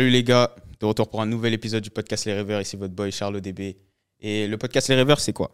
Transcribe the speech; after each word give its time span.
Salut 0.00 0.12
les 0.12 0.24
gars, 0.24 0.56
de 0.80 0.86
retour 0.86 1.10
pour 1.10 1.20
un 1.20 1.26
nouvel 1.26 1.52
épisode 1.52 1.82
du 1.82 1.90
podcast 1.90 2.24
Les 2.24 2.32
Rêveurs. 2.32 2.62
Ici 2.62 2.74
votre 2.74 2.94
boy 2.94 3.12
Charles 3.12 3.36
ODB. 3.36 3.76
Et 4.20 4.46
le 4.46 4.56
podcast 4.56 4.88
Les 4.88 4.94
Rêveurs, 4.94 5.20
c'est 5.20 5.34
quoi? 5.34 5.50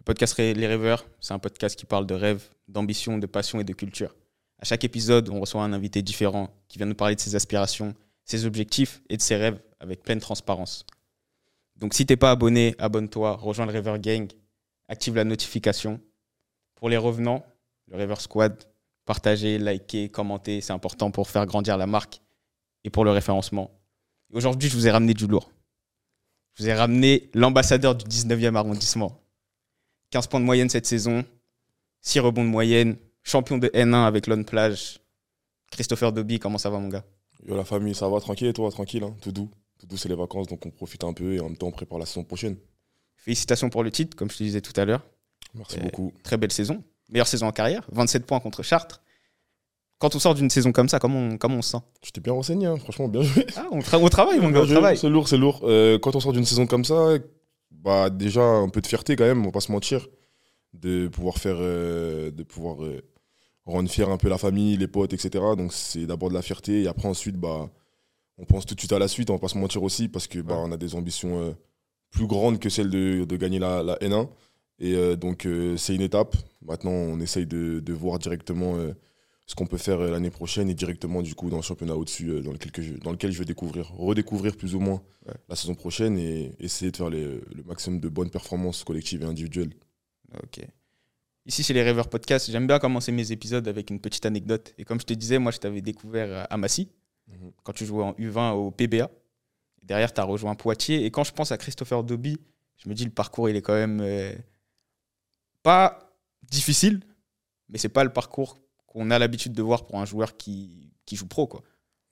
Le 0.00 0.04
podcast 0.04 0.36
Les 0.36 0.66
Rêveurs, 0.66 1.06
c'est 1.18 1.32
un 1.32 1.38
podcast 1.38 1.74
qui 1.74 1.86
parle 1.86 2.04
de 2.04 2.12
rêves, 2.12 2.46
d'ambition, 2.68 3.16
de 3.16 3.24
passion 3.24 3.60
et 3.60 3.64
de 3.64 3.72
culture. 3.72 4.14
À 4.58 4.66
chaque 4.66 4.84
épisode, 4.84 5.30
on 5.30 5.40
reçoit 5.40 5.62
un 5.62 5.72
invité 5.72 6.02
différent 6.02 6.50
qui 6.68 6.76
vient 6.76 6.86
nous 6.86 6.94
parler 6.94 7.14
de 7.14 7.20
ses 7.22 7.36
aspirations, 7.36 7.94
ses 8.26 8.44
objectifs 8.44 9.00
et 9.08 9.16
de 9.16 9.22
ses 9.22 9.36
rêves 9.36 9.58
avec 9.80 10.02
pleine 10.02 10.20
transparence. 10.20 10.84
Donc 11.76 11.94
si 11.94 12.04
t'es 12.04 12.18
pas 12.18 12.32
abonné, 12.32 12.74
abonne-toi, 12.78 13.34
rejoins 13.36 13.64
le 13.64 13.72
Rêveur 13.72 13.98
Gang, 13.98 14.30
active 14.90 15.14
la 15.14 15.24
notification. 15.24 16.02
Pour 16.74 16.90
les 16.90 16.98
revenants, 16.98 17.42
le 17.90 17.96
Rêveur 17.96 18.20
Squad, 18.20 18.62
partagez, 19.06 19.58
likez, 19.58 20.10
commentez, 20.10 20.60
c'est 20.60 20.74
important 20.74 21.10
pour 21.10 21.30
faire 21.30 21.46
grandir 21.46 21.78
la 21.78 21.86
marque 21.86 22.20
et 22.84 22.90
pour 22.90 23.04
le 23.04 23.10
référencement. 23.10 23.70
Aujourd'hui, 24.32 24.68
je 24.68 24.76
vous 24.76 24.86
ai 24.86 24.90
ramené 24.90 25.14
du 25.14 25.26
lourd. 25.26 25.50
Je 26.54 26.62
vous 26.62 26.68
ai 26.68 26.74
ramené 26.74 27.30
l'ambassadeur 27.34 27.94
du 27.94 28.04
19e 28.04 28.54
arrondissement. 28.54 29.20
15 30.10 30.26
points 30.28 30.40
de 30.40 30.44
moyenne 30.44 30.68
cette 30.68 30.86
saison, 30.86 31.24
6 32.02 32.20
rebonds 32.20 32.44
de 32.44 32.48
moyenne, 32.48 32.96
champion 33.22 33.58
de 33.58 33.68
N1 33.68 34.06
avec 34.06 34.26
Lone 34.26 34.44
Plage. 34.44 35.00
Christopher 35.70 36.12
Dobby, 36.12 36.38
comment 36.38 36.58
ça 36.58 36.70
va 36.70 36.78
mon 36.78 36.88
gars? 36.88 37.04
Yo 37.46 37.56
la 37.56 37.64
famille, 37.64 37.94
ça 37.94 38.08
va 38.08 38.20
tranquille 38.20 38.46
et 38.48 38.52
toi? 38.52 38.70
Tranquille, 38.70 39.02
hein 39.02 39.16
tout 39.20 39.32
doux. 39.32 39.50
Tout 39.78 39.86
doux, 39.86 39.96
c'est 39.96 40.08
les 40.08 40.14
vacances, 40.14 40.46
donc 40.46 40.64
on 40.64 40.70
profite 40.70 41.02
un 41.02 41.12
peu 41.12 41.34
et 41.34 41.40
en 41.40 41.44
même 41.48 41.56
temps 41.56 41.66
on 41.66 41.72
prépare 41.72 41.98
la 41.98 42.06
saison 42.06 42.22
prochaine. 42.22 42.56
Félicitations 43.16 43.70
pour 43.70 43.82
le 43.82 43.90
titre, 43.90 44.16
comme 44.16 44.30
je 44.30 44.36
te 44.38 44.42
disais 44.44 44.60
tout 44.60 44.78
à 44.78 44.84
l'heure. 44.84 45.02
Merci 45.54 45.78
Euh, 45.78 45.82
beaucoup. 45.82 46.12
Très 46.22 46.36
belle 46.36 46.52
saison. 46.52 46.84
Meilleure 47.08 47.26
saison 47.26 47.46
en 47.48 47.52
carrière, 47.52 47.84
27 47.90 48.24
points 48.26 48.40
contre 48.40 48.62
Chartres. 48.62 49.02
Quand 49.98 50.14
on 50.14 50.18
sort 50.18 50.34
d'une 50.34 50.50
saison 50.50 50.72
comme 50.72 50.88
ça, 50.88 50.98
comment 50.98 51.18
on, 51.18 51.38
comment 51.38 51.56
on 51.56 51.62
se 51.62 51.70
sent 51.70 51.78
Tu 52.02 52.12
t'es 52.12 52.20
bien 52.20 52.32
renseigné, 52.32 52.66
hein, 52.66 52.76
franchement, 52.76 53.08
bien 53.08 53.22
joué. 53.22 53.46
ah, 53.56 53.66
on, 53.70 53.78
tra- 53.78 53.98
on 54.02 54.08
travaille, 54.08 54.40
mon 54.40 54.50
gars, 54.50 54.66
travaille. 54.66 54.96
C'est 54.98 55.08
lourd, 55.08 55.28
c'est 55.28 55.38
lourd. 55.38 55.60
Euh, 55.64 55.98
quand 55.98 56.14
on 56.16 56.20
sort 56.20 56.32
d'une 56.32 56.44
saison 56.44 56.66
comme 56.66 56.84
ça, 56.84 57.16
bah 57.70 58.10
déjà 58.10 58.42
un 58.42 58.68
peu 58.68 58.80
de 58.80 58.86
fierté 58.86 59.16
quand 59.16 59.24
même, 59.24 59.40
on 59.42 59.46
va 59.46 59.52
pas 59.52 59.60
se 59.60 59.70
mentir, 59.72 60.06
de 60.72 61.08
pouvoir 61.08 61.38
faire, 61.38 61.56
euh, 61.58 62.30
de 62.30 62.42
pouvoir 62.42 62.82
euh, 62.84 63.00
rendre 63.66 63.88
fier 63.88 64.08
un 64.10 64.16
peu 64.18 64.28
la 64.28 64.38
famille, 64.38 64.76
les 64.76 64.88
potes, 64.88 65.12
etc. 65.12 65.42
Donc 65.56 65.72
c'est 65.72 66.06
d'abord 66.06 66.28
de 66.28 66.34
la 66.34 66.42
fierté 66.42 66.82
et 66.82 66.88
après 66.88 67.08
ensuite 67.08 67.36
bah 67.36 67.70
on 68.36 68.44
pense 68.44 68.66
tout 68.66 68.74
de 68.74 68.80
suite 68.80 68.92
à 68.92 68.98
la 68.98 69.06
suite, 69.08 69.30
on 69.30 69.34
va 69.34 69.38
pas 69.38 69.48
se 69.48 69.56
mentir 69.58 69.82
aussi 69.82 70.08
parce 70.08 70.26
que 70.26 70.40
bah 70.40 70.54
Ouais. 70.56 70.62
on 70.66 70.72
a 70.72 70.76
des 70.76 70.94
ambitions 70.96 71.56
plus 72.10 72.26
grandes 72.26 72.58
que 72.58 72.68
celles 72.68 72.90
de, 72.90 73.24
de 73.24 73.36
gagner 73.36 73.58
la, 73.60 73.82
la 73.82 73.96
N1 73.98 74.28
et 74.80 75.16
donc 75.16 75.46
c'est 75.76 75.94
une 75.94 76.02
étape. 76.02 76.36
Maintenant 76.62 76.90
on 76.90 77.20
essaye 77.20 77.46
de, 77.46 77.80
de 77.80 77.92
voir 77.92 78.18
directement 78.18 78.76
ce 79.46 79.54
qu'on 79.54 79.66
peut 79.66 79.76
faire 79.78 80.00
euh, 80.00 80.10
l'année 80.10 80.30
prochaine 80.30 80.68
et 80.70 80.74
directement 80.74 81.20
du 81.22 81.34
coup 81.34 81.50
dans 81.50 81.56
le 81.56 81.62
championnat 81.62 81.94
au-dessus 81.96 82.28
euh, 82.30 82.40
dans, 82.42 82.52
lequel 82.52 82.72
que 82.72 82.82
je, 82.82 82.94
dans 82.94 83.10
lequel 83.12 83.30
je 83.32 83.38
vais 83.38 83.44
découvrir, 83.44 83.90
redécouvrir 83.92 84.56
plus 84.56 84.74
ou 84.74 84.80
moins 84.80 85.02
Ouais. 85.26 85.34
la 85.48 85.56
saison 85.56 85.74
prochaine 85.74 86.18
et 86.18 86.52
essayer 86.60 86.90
de 86.90 86.96
faire 86.96 87.08
les- 87.10 87.40
le 87.54 87.62
maximum 87.64 87.98
de 88.00 88.08
bonnes 88.10 88.28
performances 88.30 88.84
collectives 88.84 89.22
et 89.22 89.24
individuelles. 89.26 89.72
Ok. 90.42 90.60
Ici, 91.46 91.62
chez 91.62 91.72
les 91.74 91.82
Rêveurs 91.82 92.08
Podcast, 92.08 92.50
j'aime 92.50 92.66
bien 92.66 92.78
commencer 92.78 93.10
mes 93.12 93.32
épisodes 93.32 93.66
avec 93.68 93.90
une 93.90 94.00
petite 94.00 94.24
anecdote. 94.26 94.74
Et 94.78 94.84
comme 94.84 94.98
je 95.00 95.04
te 95.06 95.12
disais, 95.14 95.38
moi, 95.38 95.50
je 95.52 95.58
t'avais 95.58 95.80
découvert 95.82 96.46
à 96.50 96.56
Massy, 96.56 96.88
Mhm. 97.28 97.52
quand 97.62 97.72
tu 97.72 97.86
jouais 97.86 98.02
en 98.04 98.12
U20 98.18 98.52
au 98.52 98.70
PBA. 98.70 99.10
Derrière, 99.82 100.12
tu 100.12 100.20
as 100.20 100.24
rejoint 100.24 100.54
Poitiers. 100.54 101.04
Et 101.06 101.10
quand 101.10 101.24
je 101.24 101.32
pense 101.32 101.52
à 101.52 101.56
Christopher 101.58 102.02
Dobby, 102.04 102.38
je 102.78 102.88
me 102.88 102.94
dis, 102.94 103.04
le 103.06 103.10
parcours, 103.10 103.48
il 103.50 103.56
est 103.56 103.62
quand 103.62 103.74
même 103.74 104.00
euh, 104.02 104.34
pas 105.62 106.10
difficile, 106.50 107.00
mais 107.68 107.78
c'est 107.78 107.88
pas 107.88 108.04
le 108.04 108.12
parcours 108.12 108.58
qu'on 108.94 109.10
a 109.10 109.18
l'habitude 109.18 109.52
de 109.52 109.62
voir 109.62 109.86
pour 109.86 109.98
un 110.00 110.04
joueur 110.06 110.36
qui, 110.36 110.90
qui 111.04 111.16
joue 111.16 111.26
pro. 111.26 111.46
Quoi. 111.46 111.62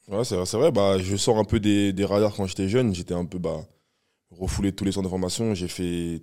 Ouais, 0.09 0.25
c'est 0.25 0.35
vrai, 0.37 0.47
c'est 0.47 0.57
vrai. 0.57 0.73
Bah, 0.73 0.99
je 0.99 1.17
sors 1.17 1.39
un 1.39 1.45
peu 1.45 1.61
des, 1.61 1.93
des 1.93 2.05
radars 2.05 2.35
quand 2.35 2.47
j'étais 2.47 2.69
jeune. 2.69 2.95
J'étais 2.95 3.15
un 3.15 3.25
peu 3.25 3.39
bah, 3.39 3.65
refoulé 4.31 4.73
de 4.73 4.77
tous 4.77 4.85
les 4.85 4.93
centres 4.93 5.05
de 5.05 5.11
formation. 5.11 5.55
J'ai 5.55 5.69
fait 5.69 6.23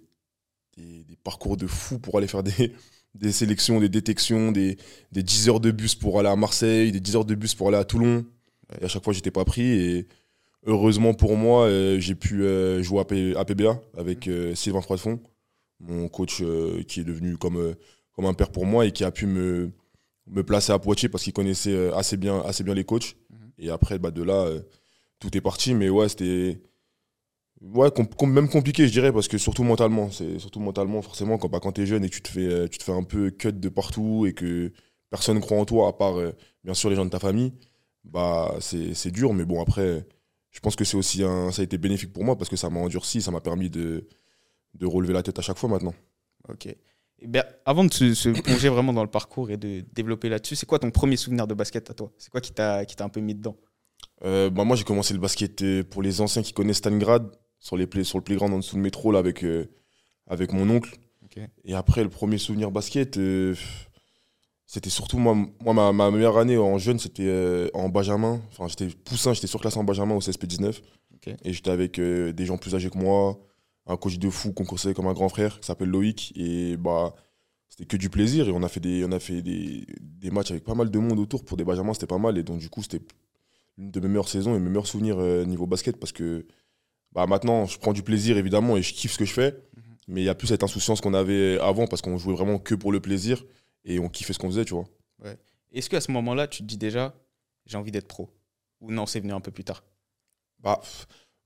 des, 0.77 1.03
des 1.05 1.15
parcours 1.23 1.57
de 1.57 1.65
fou 1.65 1.97
pour 1.97 2.17
aller 2.17 2.27
faire 2.27 2.43
des, 2.43 2.73
des 3.15 3.31
sélections, 3.31 3.79
des 3.79 3.89
détections, 3.89 4.51
des, 4.51 4.77
des 5.11 5.23
10 5.23 5.49
heures 5.49 5.59
de 5.61 5.71
bus 5.71 5.95
pour 5.95 6.19
aller 6.19 6.29
à 6.29 6.35
Marseille, 6.35 6.91
des 6.91 6.99
10 6.99 7.15
heures 7.15 7.25
de 7.25 7.35
bus 7.35 7.55
pour 7.55 7.69
aller 7.69 7.77
à 7.77 7.85
Toulon. 7.85 8.25
Et 8.81 8.83
à 8.85 8.87
chaque 8.89 9.03
fois, 9.03 9.13
j'étais 9.13 9.31
pas 9.31 9.45
pris. 9.45 9.63
Et 9.63 10.07
heureusement 10.65 11.13
pour 11.13 11.37
moi, 11.37 11.65
euh, 11.67 11.99
j'ai 11.99 12.15
pu 12.15 12.43
euh, 12.43 12.83
jouer 12.83 12.99
à, 12.99 13.05
P- 13.05 13.33
à 13.37 13.45
PBA 13.45 13.79
avec 13.97 14.27
euh, 14.27 14.53
Sylvain 14.55 14.81
Froidefond, 14.81 15.21
mon 15.79 16.09
coach 16.09 16.43
qui 16.87 16.99
est 16.99 17.03
devenu 17.05 17.37
comme, 17.37 17.73
comme 18.11 18.25
un 18.25 18.33
père 18.33 18.51
pour 18.51 18.65
moi 18.65 18.85
et 18.85 18.91
qui 18.91 19.05
a 19.05 19.11
pu 19.11 19.25
me, 19.25 19.71
me 20.29 20.43
placer 20.43 20.71
à 20.71 20.79
Poitiers 20.79 21.09
parce 21.09 21.23
qu'il 21.23 21.33
connaissait 21.33 21.73
euh, 21.73 21.95
assez 21.95 22.17
bien, 22.17 22.41
assez 22.41 22.63
bien 22.63 22.73
les 22.73 22.85
coachs. 22.85 23.15
Et 23.57 23.69
après, 23.69 23.99
bah, 23.99 24.11
de 24.11 24.23
là, 24.23 24.45
euh, 24.45 24.61
tout 25.19 25.35
est 25.37 25.41
parti. 25.41 25.73
Mais 25.75 25.89
ouais, 25.89 26.09
c'était. 26.09 26.61
Ouais, 27.61 27.91
com- 27.91 28.07
com- 28.07 28.31
même 28.31 28.47
compliqué, 28.49 28.87
je 28.87 28.91
dirais, 28.93 29.11
parce 29.11 29.27
que 29.27 29.37
surtout 29.37 29.63
mentalement. 29.63 30.09
C'est 30.11 30.39
surtout 30.39 30.59
mentalement, 30.61 31.01
forcément, 31.01 31.37
quand, 31.37 31.49
bah, 31.49 31.59
quand 31.61 31.73
tu 31.73 31.81
es 31.81 31.85
jeune 31.85 32.03
et 32.05 32.09
que 32.09 32.15
tu 32.15 32.21
te, 32.21 32.29
fais, 32.29 32.45
euh, 32.47 32.67
tu 32.67 32.77
te 32.77 32.83
fais 32.83 32.93
un 32.93 33.03
peu 33.03 33.31
cut 33.31 33.51
de 33.53 33.69
partout 33.69 34.25
et 34.25 34.33
que 34.33 34.71
personne 35.09 35.35
ne 35.37 35.41
croit 35.41 35.57
en 35.57 35.65
toi, 35.65 35.89
à 35.89 35.93
part, 35.93 36.17
euh, 36.19 36.31
bien 36.63 36.73
sûr, 36.73 36.89
les 36.89 36.95
gens 36.95 37.05
de 37.05 37.09
ta 37.09 37.19
famille, 37.19 37.53
bah, 38.05 38.55
c'est 38.61 38.93
c'est 38.93 39.11
dur. 39.11 39.33
Mais 39.33 39.45
bon, 39.45 39.61
après, 39.61 40.05
je 40.51 40.59
pense 40.61 40.75
que 40.77 40.85
c'est 40.85 40.97
aussi 40.97 41.23
un, 41.23 41.51
ça 41.51 41.61
a 41.61 41.65
été 41.65 41.77
bénéfique 41.77 42.13
pour 42.13 42.23
moi 42.23 42.37
parce 42.37 42.49
que 42.49 42.55
ça 42.55 42.69
m'a 42.69 42.79
endurci, 42.79 43.21
ça 43.21 43.31
m'a 43.31 43.41
permis 43.41 43.69
de, 43.69 44.07
de 44.75 44.85
relever 44.87 45.13
la 45.13 45.23
tête 45.23 45.39
à 45.39 45.41
chaque 45.43 45.57
fois 45.57 45.69
maintenant. 45.69 45.93
Ok. 46.49 46.67
Eh 47.21 47.27
bien, 47.27 47.43
avant 47.65 47.83
de 47.83 47.93
se, 47.93 48.13
se 48.13 48.29
plonger 48.29 48.69
vraiment 48.69 48.93
dans 48.93 49.03
le 49.03 49.09
parcours 49.09 49.51
et 49.51 49.57
de 49.57 49.83
développer 49.93 50.29
là-dessus, 50.29 50.55
c'est 50.55 50.65
quoi 50.65 50.79
ton 50.79 50.91
premier 50.91 51.17
souvenir 51.17 51.47
de 51.47 51.53
basket 51.53 51.89
à 51.89 51.93
toi? 51.93 52.11
C'est 52.17 52.29
quoi 52.29 52.41
qui 52.41 52.51
t'a 52.51 52.85
qui 52.85 52.95
t'a 52.95 53.03
un 53.03 53.09
peu 53.09 53.19
mis 53.19 53.35
dedans? 53.35 53.57
Euh, 54.25 54.49
bah, 54.49 54.63
moi, 54.63 54.75
j'ai 54.75 54.83
commencé 54.83 55.13
le 55.13 55.19
basket 55.19 55.61
euh, 55.61 55.83
pour 55.83 56.01
les 56.01 56.21
anciens 56.21 56.41
qui 56.41 56.53
connaissent 56.53 56.77
Stalingrad, 56.77 57.29
sur, 57.59 57.77
les 57.77 57.87
play, 57.87 58.03
sur 58.03 58.17
le 58.17 58.23
playground 58.23 58.53
en 58.53 58.57
dessous 58.57 58.75
de 58.75 58.81
métro, 58.81 59.11
là, 59.11 59.19
avec, 59.19 59.43
euh, 59.43 59.69
avec 60.27 60.53
mon 60.53 60.69
oncle. 60.69 60.95
Et 61.63 61.73
après, 61.73 62.03
le 62.03 62.09
premier 62.09 62.37
souvenir 62.37 62.69
basket, 62.69 63.17
euh, 63.17 63.55
c'était 64.65 64.89
surtout 64.89 65.19
moi, 65.19 65.37
moi 65.63 65.73
ma, 65.73 65.93
ma 65.93 66.11
meilleure 66.11 66.37
année 66.37 66.57
en 66.57 66.77
jeune, 66.77 66.99
c'était 66.99 67.69
en 67.73 67.87
Benjamin. 67.87 68.41
Enfin, 68.49 68.67
j'étais 68.67 68.87
poussin, 68.87 69.33
j'étais 69.33 69.47
surclassé 69.47 69.77
en 69.77 69.85
Benjamin 69.85 70.15
au 70.15 70.19
CSP19. 70.19 70.81
Ok. 71.13 71.33
Et 71.45 71.53
j'étais 71.53 71.69
avec 71.69 71.99
des 71.99 72.45
gens 72.45 72.57
plus 72.57 72.75
âgés 72.75 72.89
que 72.89 72.97
moi, 72.97 73.39
un 73.89 73.97
coach 73.97 74.17
de 74.17 74.29
fou 74.29 74.53
qu'on 74.53 74.65
considérait 74.65 74.93
comme 74.93 75.07
un 75.07 75.13
grand 75.13 75.29
frère 75.29 75.59
qui 75.59 75.67
s'appelle 75.67 75.89
Loïc. 75.89 76.31
Et 76.35 76.77
bah, 76.77 77.13
c'était 77.67 77.85
que 77.85 77.97
du 77.97 78.09
plaisir. 78.09 78.47
Et 78.47 78.51
on 78.51 78.63
a 78.63 78.69
fait, 78.69 78.79
des, 78.79 79.03
on 79.03 79.11
a 79.11 79.19
fait 79.19 79.41
des, 79.41 79.85
des 79.99 80.31
matchs 80.31 80.51
avec 80.51 80.63
pas 80.63 80.75
mal 80.75 80.89
de 80.89 80.99
monde 80.99 81.19
autour. 81.19 81.43
Pour 81.43 81.57
des 81.57 81.63
Benjamins, 81.63 81.93
c'était 81.93 82.07
pas 82.07 82.17
mal. 82.17 82.37
Et 82.37 82.43
donc, 82.43 82.59
du 82.59 82.69
coup, 82.69 82.83
c'était 82.83 83.01
l'une 83.77 83.91
de 83.91 83.99
mes 83.99 84.07
meilleures 84.07 84.29
saisons 84.29 84.55
et 84.55 84.59
mes 84.59 84.69
meilleurs 84.69 84.87
souvenirs 84.87 85.19
euh, 85.19 85.43
niveau 85.43 85.65
basket 85.65 85.97
parce 85.97 86.11
que 86.11 86.45
bah, 87.11 87.25
maintenant, 87.25 87.65
je 87.65 87.77
prends 87.79 87.93
du 87.93 88.03
plaisir 88.03 88.37
évidemment 88.37 88.77
et 88.77 88.81
je 88.81 88.93
kiffe 88.93 89.13
ce 89.13 89.17
que 89.17 89.25
je 89.25 89.33
fais. 89.33 89.57
Mais 90.07 90.21
il 90.21 90.23
n'y 90.23 90.29
a 90.29 90.35
plus 90.35 90.47
cette 90.47 90.63
insouciance 90.63 91.01
qu'on 91.01 91.13
avait 91.13 91.59
avant 91.59 91.85
parce 91.85 92.01
qu'on 92.01 92.17
jouait 92.17 92.33
vraiment 92.33 92.57
que 92.57 92.73
pour 92.73 92.91
le 92.91 92.99
plaisir 92.99 93.43
et 93.85 93.99
on 93.99 94.09
kiffait 94.09 94.33
ce 94.33 94.39
qu'on 94.39 94.49
faisait, 94.49 94.65
tu 94.65 94.73
vois. 94.73 94.85
Est-ce 95.71 95.89
qu'à 95.89 96.01
ce 96.01 96.11
moment-là, 96.11 96.47
tu 96.47 96.63
te 96.63 96.67
dis 96.67 96.77
déjà, 96.77 97.13
j'ai 97.67 97.77
envie 97.77 97.91
d'être 97.91 98.07
pro? 98.07 98.29
Ou 98.81 98.91
non, 98.91 99.05
c'est 99.05 99.19
venu 99.19 99.33
un 99.33 99.39
peu 99.39 99.51
plus 99.51 99.63
tard? 99.63 99.83
Bah, 100.59 100.81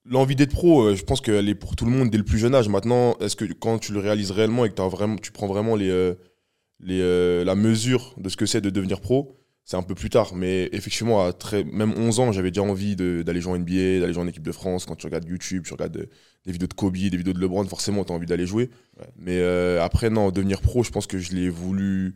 L'envie 0.06 0.36
d'être 0.36 0.52
pro, 0.52 0.82
euh, 0.84 0.96
je 0.96 1.04
pense 1.04 1.22
qu'elle 1.22 1.48
est 1.48 1.56
pour 1.56 1.76
tout 1.76 1.86
le 1.86 1.92
monde 1.92 2.10
dès 2.10 2.18
le 2.18 2.26
plus 2.26 2.38
jeune 2.38 2.54
âge. 2.54 2.68
Maintenant, 2.68 3.16
est-ce 3.20 3.36
que 3.36 3.46
quand 3.46 3.80
tu 3.80 3.94
le 3.94 4.00
réalises 4.00 4.32
réellement 4.32 4.66
et 4.66 4.70
que 4.70 4.82
vraiment, 4.82 5.16
tu 5.16 5.32
prends 5.32 5.48
vraiment 5.48 5.76
les, 5.76 5.90
euh, 5.90 6.16
les, 6.80 7.00
euh, 7.02 7.44
la 7.44 7.56
mesure 7.56 8.14
de 8.18 8.30
ce 8.30 8.38
que 8.38 8.46
c'est 8.46 8.62
de 8.62 8.70
devenir 8.70 9.00
pro, 9.00 9.38
c'est 9.66 9.78
un 9.78 9.84
peu 9.84 9.96
plus 9.96 10.10
tard. 10.10 10.36
Mais 10.36 10.70
effectivement, 10.74 11.26
à 11.26 11.34
très, 11.34 11.64
même 11.64 11.94
11 11.96 12.20
ans, 12.20 12.32
j'avais 12.32 12.52
déjà 12.52 12.64
envie 12.64 12.96
d'aller 12.96 13.42
jouer 13.42 13.54
en 13.54 13.58
NBA, 13.60 14.02
d'aller 14.02 14.14
jouer 14.14 14.24
en 14.24 14.28
équipe 14.28 14.44
de 14.44 14.52
France. 14.52 14.86
Quand 14.86 14.96
tu 14.96 15.06
regardes 15.06 15.26
YouTube, 15.26 15.64
tu 15.66 15.74
regardes 15.74 16.08
des 16.46 16.52
vidéos 16.52 16.68
de 16.68 16.74
Kobe, 16.74 16.98
des 16.98 17.18
vidéos 17.18 17.34
de 17.34 17.40
LeBron, 17.40 17.64
forcément, 17.66 18.04
tu 18.04 18.12
as 18.12 18.16
envie 18.16 18.26
d'aller 18.26 18.46
jouer. 18.46 18.70
Ouais. 19.00 19.08
Mais 19.18 19.40
euh, 19.40 19.82
après, 19.82 20.10
non, 20.10 20.32
devenir 20.32 20.62
pro, 20.62 20.84
je 20.84 20.92
pense 20.92 21.08
que 21.08 21.18
je 21.18 21.32
l'ai 21.34 21.50
voulu. 21.50 22.14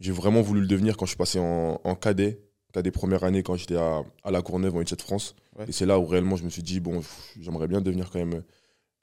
J'ai 0.00 0.12
vraiment 0.12 0.42
voulu 0.42 0.60
le 0.60 0.66
devenir 0.66 0.96
quand 0.96 1.06
je 1.06 1.10
suis 1.10 1.18
passé 1.18 1.38
en, 1.38 1.80
en 1.82 1.94
cadet, 1.94 2.40
cadet 2.76 2.90
première 2.90 3.24
année, 3.24 3.42
quand 3.42 3.56
j'étais 3.56 3.76
à, 3.76 4.02
à 4.22 4.30
La 4.30 4.42
Courneuve 4.42 4.76
en 4.76 4.82
U7 4.82 4.96
de 4.96 5.02
France. 5.02 5.34
Ouais. 5.58 5.64
Et 5.68 5.72
c'est 5.72 5.86
là 5.86 5.98
où 5.98 6.04
réellement 6.06 6.36
je 6.36 6.44
me 6.44 6.50
suis 6.50 6.62
dit, 6.62 6.78
bon, 6.80 7.02
j'aimerais 7.40 7.68
bien 7.68 7.80
devenir 7.80 8.10
quand 8.10 8.18
même. 8.18 8.34
euh, 8.34 8.42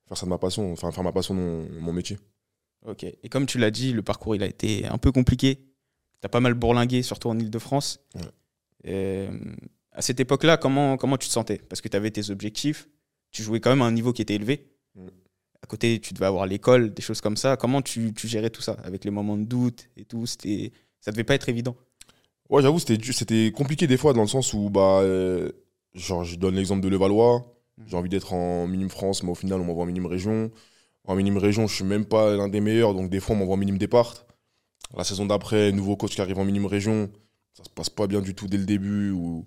faire 0.07 0.17
ça 0.17 0.25
de 0.25 0.29
ma 0.29 0.37
passion, 0.37 0.71
enfin, 0.71 0.91
faire 0.91 1.03
ma 1.03 1.11
passion 1.11 1.33
mon, 1.33 1.67
mon 1.81 1.93
métier. 1.93 2.17
Ok. 2.85 3.03
Et 3.03 3.29
comme 3.29 3.45
tu 3.45 3.57
l'as 3.57 3.71
dit, 3.71 3.93
le 3.93 4.01
parcours, 4.03 4.35
il 4.35 4.43
a 4.43 4.45
été 4.45 4.85
un 4.85 4.97
peu 4.97 5.11
compliqué. 5.11 5.55
Tu 6.21 6.25
as 6.25 6.29
pas 6.29 6.39
mal 6.39 6.53
bourlingué, 6.53 7.01
surtout 7.01 7.29
en 7.29 7.39
Ile-de-France. 7.39 7.99
Ouais. 8.15 8.21
Euh, 8.87 9.31
à 9.91 10.01
cette 10.01 10.19
époque-là, 10.19 10.57
comment, 10.57 10.97
comment 10.97 11.17
tu 11.17 11.27
te 11.27 11.33
sentais? 11.33 11.57
Parce 11.69 11.81
que 11.81 11.87
tu 11.87 11.97
avais 11.97 12.11
tes 12.11 12.29
objectifs, 12.29 12.89
tu 13.31 13.41
jouais 13.43 13.59
quand 13.59 13.69
même 13.71 13.81
à 13.81 13.85
un 13.85 13.91
niveau 13.91 14.13
qui 14.13 14.21
était 14.21 14.35
élevé. 14.35 14.67
À 15.61 15.65
côté, 15.65 15.99
tu 16.01 16.13
devais 16.13 16.25
avoir 16.25 16.45
l'école, 16.45 16.93
des 16.93 17.01
choses 17.01 17.21
comme 17.21 17.37
ça. 17.37 17.55
Comment 17.55 17.81
tu, 17.81 18.13
tu 18.13 18.27
gérais 18.27 18.49
tout 18.49 18.61
ça? 18.61 18.73
Avec 18.83 19.05
les 19.05 19.11
moments 19.11 19.37
de 19.37 19.45
doute 19.45 19.89
et 19.95 20.03
tout 20.03 20.25
Ça 20.25 21.11
devait 21.11 21.23
pas 21.23 21.35
être 21.35 21.47
évident. 21.47 21.77
Ouais, 22.49 22.61
j'avoue, 22.61 22.79
c'était 22.79 22.97
c'était 23.13 23.51
compliqué 23.55 23.87
des 23.87 23.97
fois 23.97 24.13
dans 24.13 24.21
le 24.21 24.27
sens 24.27 24.53
où, 24.53 24.69
bah, 24.69 24.99
euh, 25.01 25.51
genre, 25.93 26.23
je 26.23 26.35
donne 26.35 26.55
l'exemple 26.55 26.81
de 26.81 26.89
Levallois. 26.89 27.45
Mhm. 27.77 27.85
J'ai 27.87 27.97
envie 27.97 28.09
d'être 28.09 28.33
en 28.33 28.67
minime 28.67 28.89
France, 28.89 29.23
mais 29.23 29.31
au 29.31 29.35
final, 29.35 29.59
on 29.61 29.63
m'envoie 29.65 29.83
en 29.83 29.87
minime 29.87 30.05
région. 30.05 30.51
En 31.05 31.15
minime 31.15 31.37
région, 31.37 31.67
je 31.67 31.75
suis 31.75 31.83
même 31.85 32.05
pas 32.05 32.35
l'un 32.35 32.49
des 32.49 32.61
meilleurs, 32.61 32.93
donc 32.95 33.09
des 33.09 33.19
fois, 33.19 33.35
on 33.35 33.39
m'envoie 33.39 33.55
en 33.55 33.57
minime 33.57 33.77
départ. 33.77 34.25
La 34.97 35.03
saison 35.03 35.25
d'après, 35.27 35.71
nouveau 35.73 35.97
coach 35.97 36.15
qui 36.15 36.21
arrive 36.21 36.39
en 36.39 36.45
minime 36.45 36.67
région, 36.67 37.11
ça 37.55 37.63
se 37.65 37.69
passe 37.71 37.89
pas 37.89 38.07
bien 38.07 38.21
du 38.21 38.35
tout 38.35 38.47
dès 38.47 38.57
le 38.57 38.65
début. 38.65 39.11
Ou... 39.11 39.45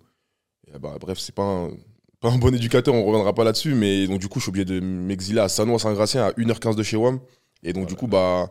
et 0.75 0.79
bah, 0.79 0.97
bref, 1.01 1.19
c'est 1.21 1.35
pas 1.35 1.43
un- 1.45 1.71
pas 2.21 2.31
un 2.31 2.39
bon 2.39 2.55
éducateur, 2.55 2.95
on 2.95 3.05
reviendra 3.07 3.35
pas 3.35 3.45
là-dessus, 3.45 3.75
mais 3.75 4.07
donc 4.09 4.21
du 4.21 4.29
coup, 4.29 4.41
je 4.41 4.45
suis 4.45 4.51
obligé 4.51 4.65
de 4.67 4.81
m'exiler 4.81 5.41
à 5.41 5.49
Sanois-Saint-Gratien 5.49 6.27
à 6.29 6.33
1h15 6.39 6.77
de 6.77 6.83
chez 6.85 6.97
WAM. 6.99 7.21
Et 7.65 7.73
donc, 7.75 7.89
du 7.89 7.97
coup, 7.97 8.09
bah, 8.09 8.51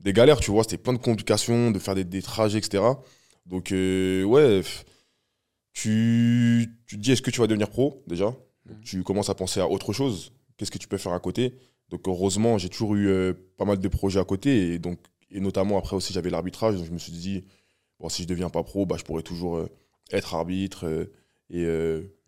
des 0.00 0.12
galères, 0.12 0.40
tu 0.40 0.50
vois, 0.50 0.62
c'était 0.64 0.78
plein 0.78 0.92
de 0.92 0.98
complications, 0.98 1.70
de 1.70 1.78
faire 1.78 1.94
des, 1.94 2.04
des 2.04 2.22
trajets, 2.22 2.58
etc. 2.58 3.02
Donc, 3.50 3.72
euh, 3.72 4.22
ouais, 4.22 4.62
tu, 5.72 6.68
tu 6.86 6.96
te 6.96 7.00
dis, 7.00 7.12
est-ce 7.12 7.20
que 7.20 7.32
tu 7.32 7.40
vas 7.40 7.48
devenir 7.48 7.68
pro, 7.68 8.02
déjà? 8.06 8.26
Donc, 8.64 8.80
Tu 8.84 9.02
commences 9.02 9.28
à 9.28 9.34
penser 9.34 9.60
à 9.60 9.68
autre 9.68 9.92
chose. 9.92 10.32
Qu'est-ce 10.56 10.70
que 10.70 10.78
tu 10.78 10.86
peux 10.86 10.98
faire 10.98 11.12
à 11.12 11.20
côté? 11.20 11.54
Donc, 11.88 12.06
heureusement, 12.06 12.58
j'ai 12.58 12.68
toujours 12.68 12.94
eu 12.94 13.08
euh, 13.08 13.32
pas 13.58 13.64
mal 13.64 13.78
de 13.78 13.88
projets 13.88 14.20
à 14.20 14.24
côté. 14.24 14.74
Et, 14.74 14.78
donc, 14.78 15.00
et 15.32 15.40
notamment, 15.40 15.78
après 15.78 15.96
aussi, 15.96 16.12
j'avais 16.12 16.30
l'arbitrage. 16.30 16.76
Donc, 16.76 16.86
je 16.86 16.92
me 16.92 16.98
suis 16.98 17.10
dit, 17.10 17.44
bon, 17.98 18.08
si 18.08 18.22
je 18.22 18.28
deviens 18.28 18.50
pas 18.50 18.62
pro, 18.62 18.86
bah, 18.86 18.96
je 18.96 19.02
pourrais 19.02 19.24
toujours 19.24 19.56
euh, 19.56 19.68
être 20.12 20.34
arbitre 20.34 21.08
et 21.52 21.66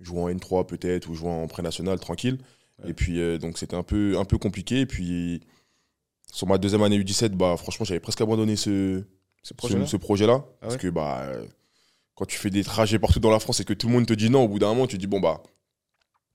jouer 0.00 0.20
en 0.20 0.28
N3 0.28 0.66
peut-être 0.66 1.08
ou 1.08 1.14
jouer 1.14 1.30
en 1.30 1.46
pré-national 1.46 2.00
tranquille. 2.00 2.38
Ouais. 2.82 2.90
Et 2.90 2.94
puis, 2.94 3.38
donc, 3.38 3.58
c'était 3.58 3.76
un 3.76 3.84
peu, 3.84 4.18
un 4.18 4.24
peu 4.24 4.38
compliqué. 4.38 4.80
Et 4.80 4.86
puis, 4.86 5.40
sur 6.32 6.48
ma 6.48 6.58
deuxième 6.58 6.82
année 6.82 6.98
U17, 6.98 7.28
bah, 7.28 7.56
franchement, 7.56 7.84
j'avais 7.84 8.00
presque 8.00 8.20
abandonné 8.20 8.56
ce, 8.56 9.04
Ce 9.42 9.54
projet-là 9.54 9.86
ce 9.86 9.96
projet-là. 9.96 10.44
Ah 10.44 10.52
parce 10.60 10.74
ouais 10.74 10.80
que 10.80 10.88
bah, 10.88 11.22
euh, 11.24 11.46
quand 12.14 12.26
tu 12.26 12.38
fais 12.38 12.50
des 12.50 12.62
trajets 12.64 12.98
partout 12.98 13.20
dans 13.20 13.30
la 13.30 13.40
France 13.40 13.60
et 13.60 13.64
que 13.64 13.72
tout 13.72 13.88
le 13.88 13.92
monde 13.94 14.06
te 14.06 14.12
dit 14.12 14.30
non, 14.30 14.44
au 14.44 14.48
bout 14.48 14.58
d'un 14.58 14.68
moment, 14.68 14.86
tu 14.86 14.96
te 14.96 15.00
dis 15.00 15.06
bon, 15.06 15.20
bah, 15.20 15.42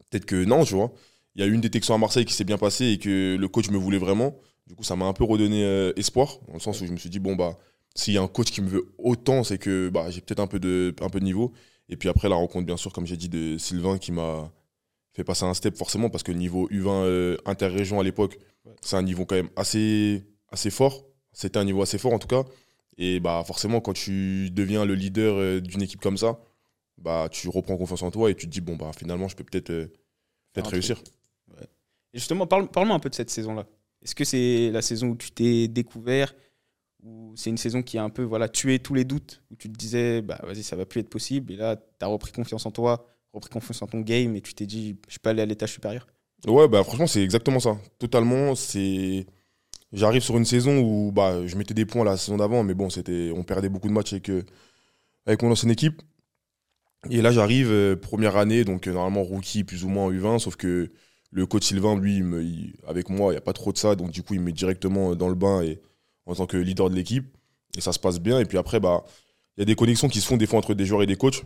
peut-être 0.10 0.26
que 0.26 0.44
non, 0.44 0.64
tu 0.64 0.76
vois. 0.76 0.92
Il 1.36 1.42
y 1.42 1.44
a 1.44 1.48
eu 1.48 1.54
une 1.54 1.62
détection 1.62 1.94
à 1.94 1.98
Marseille 1.98 2.26
qui 2.26 2.34
s'est 2.34 2.44
bien 2.44 2.58
passée 2.58 2.86
et 2.88 2.98
que 2.98 3.36
le 3.40 3.48
coach 3.48 3.70
me 3.70 3.78
voulait 3.78 4.00
vraiment. 4.00 4.36
Du 4.66 4.76
coup, 4.76 4.84
ça 4.84 4.96
m'a 4.96 5.06
un 5.06 5.14
peu 5.14 5.24
redonné 5.24 5.64
euh, 5.64 5.94
espoir, 5.96 6.40
dans 6.48 6.54
le 6.56 6.60
sens 6.60 6.82
où 6.82 6.86
je 6.88 6.92
me 6.92 6.98
suis 6.98 7.10
dit 7.10 7.20
bon, 7.20 7.36
bah, 7.36 7.58
s'il 7.96 8.14
y 8.14 8.18
a 8.18 8.22
un 8.22 8.28
coach 8.28 8.52
qui 8.52 8.62
me 8.62 8.68
veut 8.68 8.94
autant, 8.98 9.44
c'est 9.44 9.58
que 9.58 9.90
bah, 9.90 10.10
j'ai 10.10 10.22
peut-être 10.22 10.40
un, 10.40 10.48
peu 10.48 10.60
de- 10.60 10.94
un 11.02 11.10
peu 11.10 11.20
de 11.20 11.26
niveau. 11.26 11.54
Et 11.90 11.96
puis 11.96 12.10
après, 12.10 12.28
la 12.28 12.36
rencontre, 12.36 12.66
bien 12.66 12.76
sûr, 12.78 12.92
comme 12.92 13.06
j'ai 13.06 13.16
dit, 13.18 13.30
de 13.30 13.58
Sylvain 13.58 13.98
qui 13.98 14.12
m'a 14.12 14.52
fait 15.14 15.24
passer 15.24 15.46
un 15.46 15.54
step 15.54 15.76
forcément 15.78 16.10
parce 16.10 16.24
que 16.24 16.32
le 16.32 16.38
niveau 16.38 16.68
U20 16.70 17.04
euh, 17.06 17.38
interrégion 17.46 18.00
à 18.00 18.04
l'époque, 18.04 18.38
Ouais. 18.66 18.74
c'est 18.82 18.98
un 18.98 19.02
niveau 19.04 19.26
quand 19.26 19.36
même 19.36 19.50
assez, 19.56 20.26
assez 20.52 20.70
fort. 20.70 21.06
C'était 21.32 21.58
un 21.58 21.64
niveau 21.64 21.82
assez 21.82 21.98
fort 21.98 22.12
en 22.14 22.20
tout 22.20 22.28
cas. 22.28 22.44
Et 22.98 23.20
bah 23.20 23.44
forcément, 23.46 23.80
quand 23.82 23.94
tu 23.94 24.50
deviens 24.52 24.86
le 24.86 24.96
leader 24.96 25.36
euh, 25.38 25.62
d'une 25.62 25.82
équipe 25.84 26.02
comme 26.02 26.18
ça, 26.18 26.40
bah 26.98 27.30
tu 27.32 27.50
reprends 27.50 27.78
confiance 27.78 28.04
en 28.04 28.12
toi 28.12 28.32
et 28.32 28.36
tu 28.36 28.48
te 28.48 28.52
dis 28.52 28.62
bon 28.62 28.76
bah 28.76 28.92
finalement 28.98 29.28
je 29.28 29.36
peux 29.36 29.44
peut-être 29.44 29.70
euh, 29.72 29.88
un 30.58 30.64
réussir. 30.64 31.02
Et 32.14 32.20
justement, 32.20 32.48
parle- 32.48 32.70
parle-moi 32.70 32.96
un 32.96 33.00
peu 33.00 33.10
de 33.10 33.16
cette 33.16 33.30
saison-là. 33.30 33.68
Est-ce 34.04 34.16
que 34.16 34.24
c'est 34.26 34.72
la 34.72 34.82
saison 34.82 35.10
où 35.10 35.16
tu 35.16 35.32
t'es 35.32 35.68
découvert 35.68 36.34
ou 37.04 37.34
c'est 37.36 37.50
une 37.50 37.58
saison 37.58 37.84
qui 37.84 37.98
a 37.98 38.04
un 38.04 38.10
peu 38.10 38.24
voilà, 38.24 38.50
tué 38.50 38.80
tous 38.80 38.94
les 38.94 39.06
doutes 39.06 39.44
Où 39.52 39.56
tu 39.56 39.70
te 39.72 39.78
disais, 39.78 40.22
bah 40.22 40.40
vas-y, 40.44 40.64
ça 40.64 40.76
va 40.76 40.86
plus 40.86 41.02
être 41.02 41.10
possible. 41.10 41.54
Et 41.54 41.56
là, 41.56 41.76
tu 41.76 41.84
as 42.06 42.08
repris 42.08 42.32
confiance 42.32 42.66
en 42.66 42.72
toi, 42.72 43.08
repris 43.34 43.50
confiance 43.50 43.82
en 43.82 43.88
ton 43.88 44.02
game 44.02 44.36
et 44.36 44.42
tu 44.42 44.54
t'es 44.54 44.66
dit, 44.66 44.98
je 45.08 45.18
peux 45.20 45.30
aller 45.30 45.42
à 45.42 45.46
l'étage 45.46 45.74
supérieur? 45.74 46.08
Ouais, 46.48 46.68
bah 46.68 46.84
franchement, 46.84 47.08
c'est 47.08 47.24
exactement 47.24 47.60
ça. 47.60 47.78
Totalement, 48.00 48.56
c'est 48.56 49.26
j'arrive 49.94 50.22
sur 50.22 50.38
une 50.38 50.46
saison 50.46 50.80
où 50.80 51.12
bah 51.12 51.46
je 51.46 51.56
mettais 51.56 51.74
des 51.74 51.86
points 51.86 52.04
la 52.04 52.18
saison 52.18 52.38
d'avant 52.38 52.64
mais 52.64 52.74
bon, 52.74 52.90
c'était 52.90 53.32
on 53.36 53.44
perdait 53.44 53.70
beaucoup 53.70 53.88
de 53.88 53.94
matchs 53.94 54.14
avec 54.14 54.30
euh, 54.30 54.44
avec 55.26 55.42
mon 55.42 55.52
ancienne 55.52 55.72
équipe. 55.72 56.02
Et 57.12 57.22
là, 57.22 57.32
j'arrive 57.32 57.72
euh, 57.72 57.96
première 57.96 58.38
année 58.38 58.64
donc 58.64 58.88
euh, 58.88 58.94
normalement 58.94 59.24
rookie 59.24 59.64
plus 59.64 59.84
ou 59.84 59.90
moins 59.90 60.06
en 60.06 60.12
U20 60.12 60.40
sauf 60.40 60.56
que 60.56 60.92
le 61.32 61.46
coach 61.46 61.66
Sylvain 61.66 61.98
lui 62.00 62.18
il 62.18 62.74
avec 62.88 63.10
moi, 63.10 63.34
il 63.34 63.36
y 63.36 63.38
a 63.38 63.42
pas 63.42 63.54
trop 63.54 63.72
de 63.72 63.78
ça 63.78 63.96
donc 63.96 64.12
du 64.12 64.24
coup, 64.24 64.34
il 64.34 64.40
me 64.40 64.46
met 64.46 64.52
directement 64.52 65.16
dans 65.16 65.30
le 65.30 65.36
bain 65.36 65.62
et 65.62 65.80
en 66.26 66.36
tant 66.36 66.46
que 66.48 66.58
leader 66.58 66.90
de 66.90 66.96
l'équipe 66.96 67.26
et 67.78 67.82
ça 67.82 67.94
se 67.94 68.00
passe 68.00 68.20
bien 68.20 68.40
et 68.40 68.46
puis 68.46 68.58
après 68.58 68.80
bah 68.80 69.06
il 69.58 69.62
y 69.62 69.64
a 69.64 69.66
des 69.66 69.76
connexions 69.76 70.08
qui 70.10 70.22
se 70.22 70.28
font 70.28 70.38
des 70.38 70.48
fois 70.48 70.60
entre 70.60 70.74
des 70.74 70.86
joueurs 70.86 71.04
et 71.04 71.08
des 71.08 71.16
coachs 71.18 71.44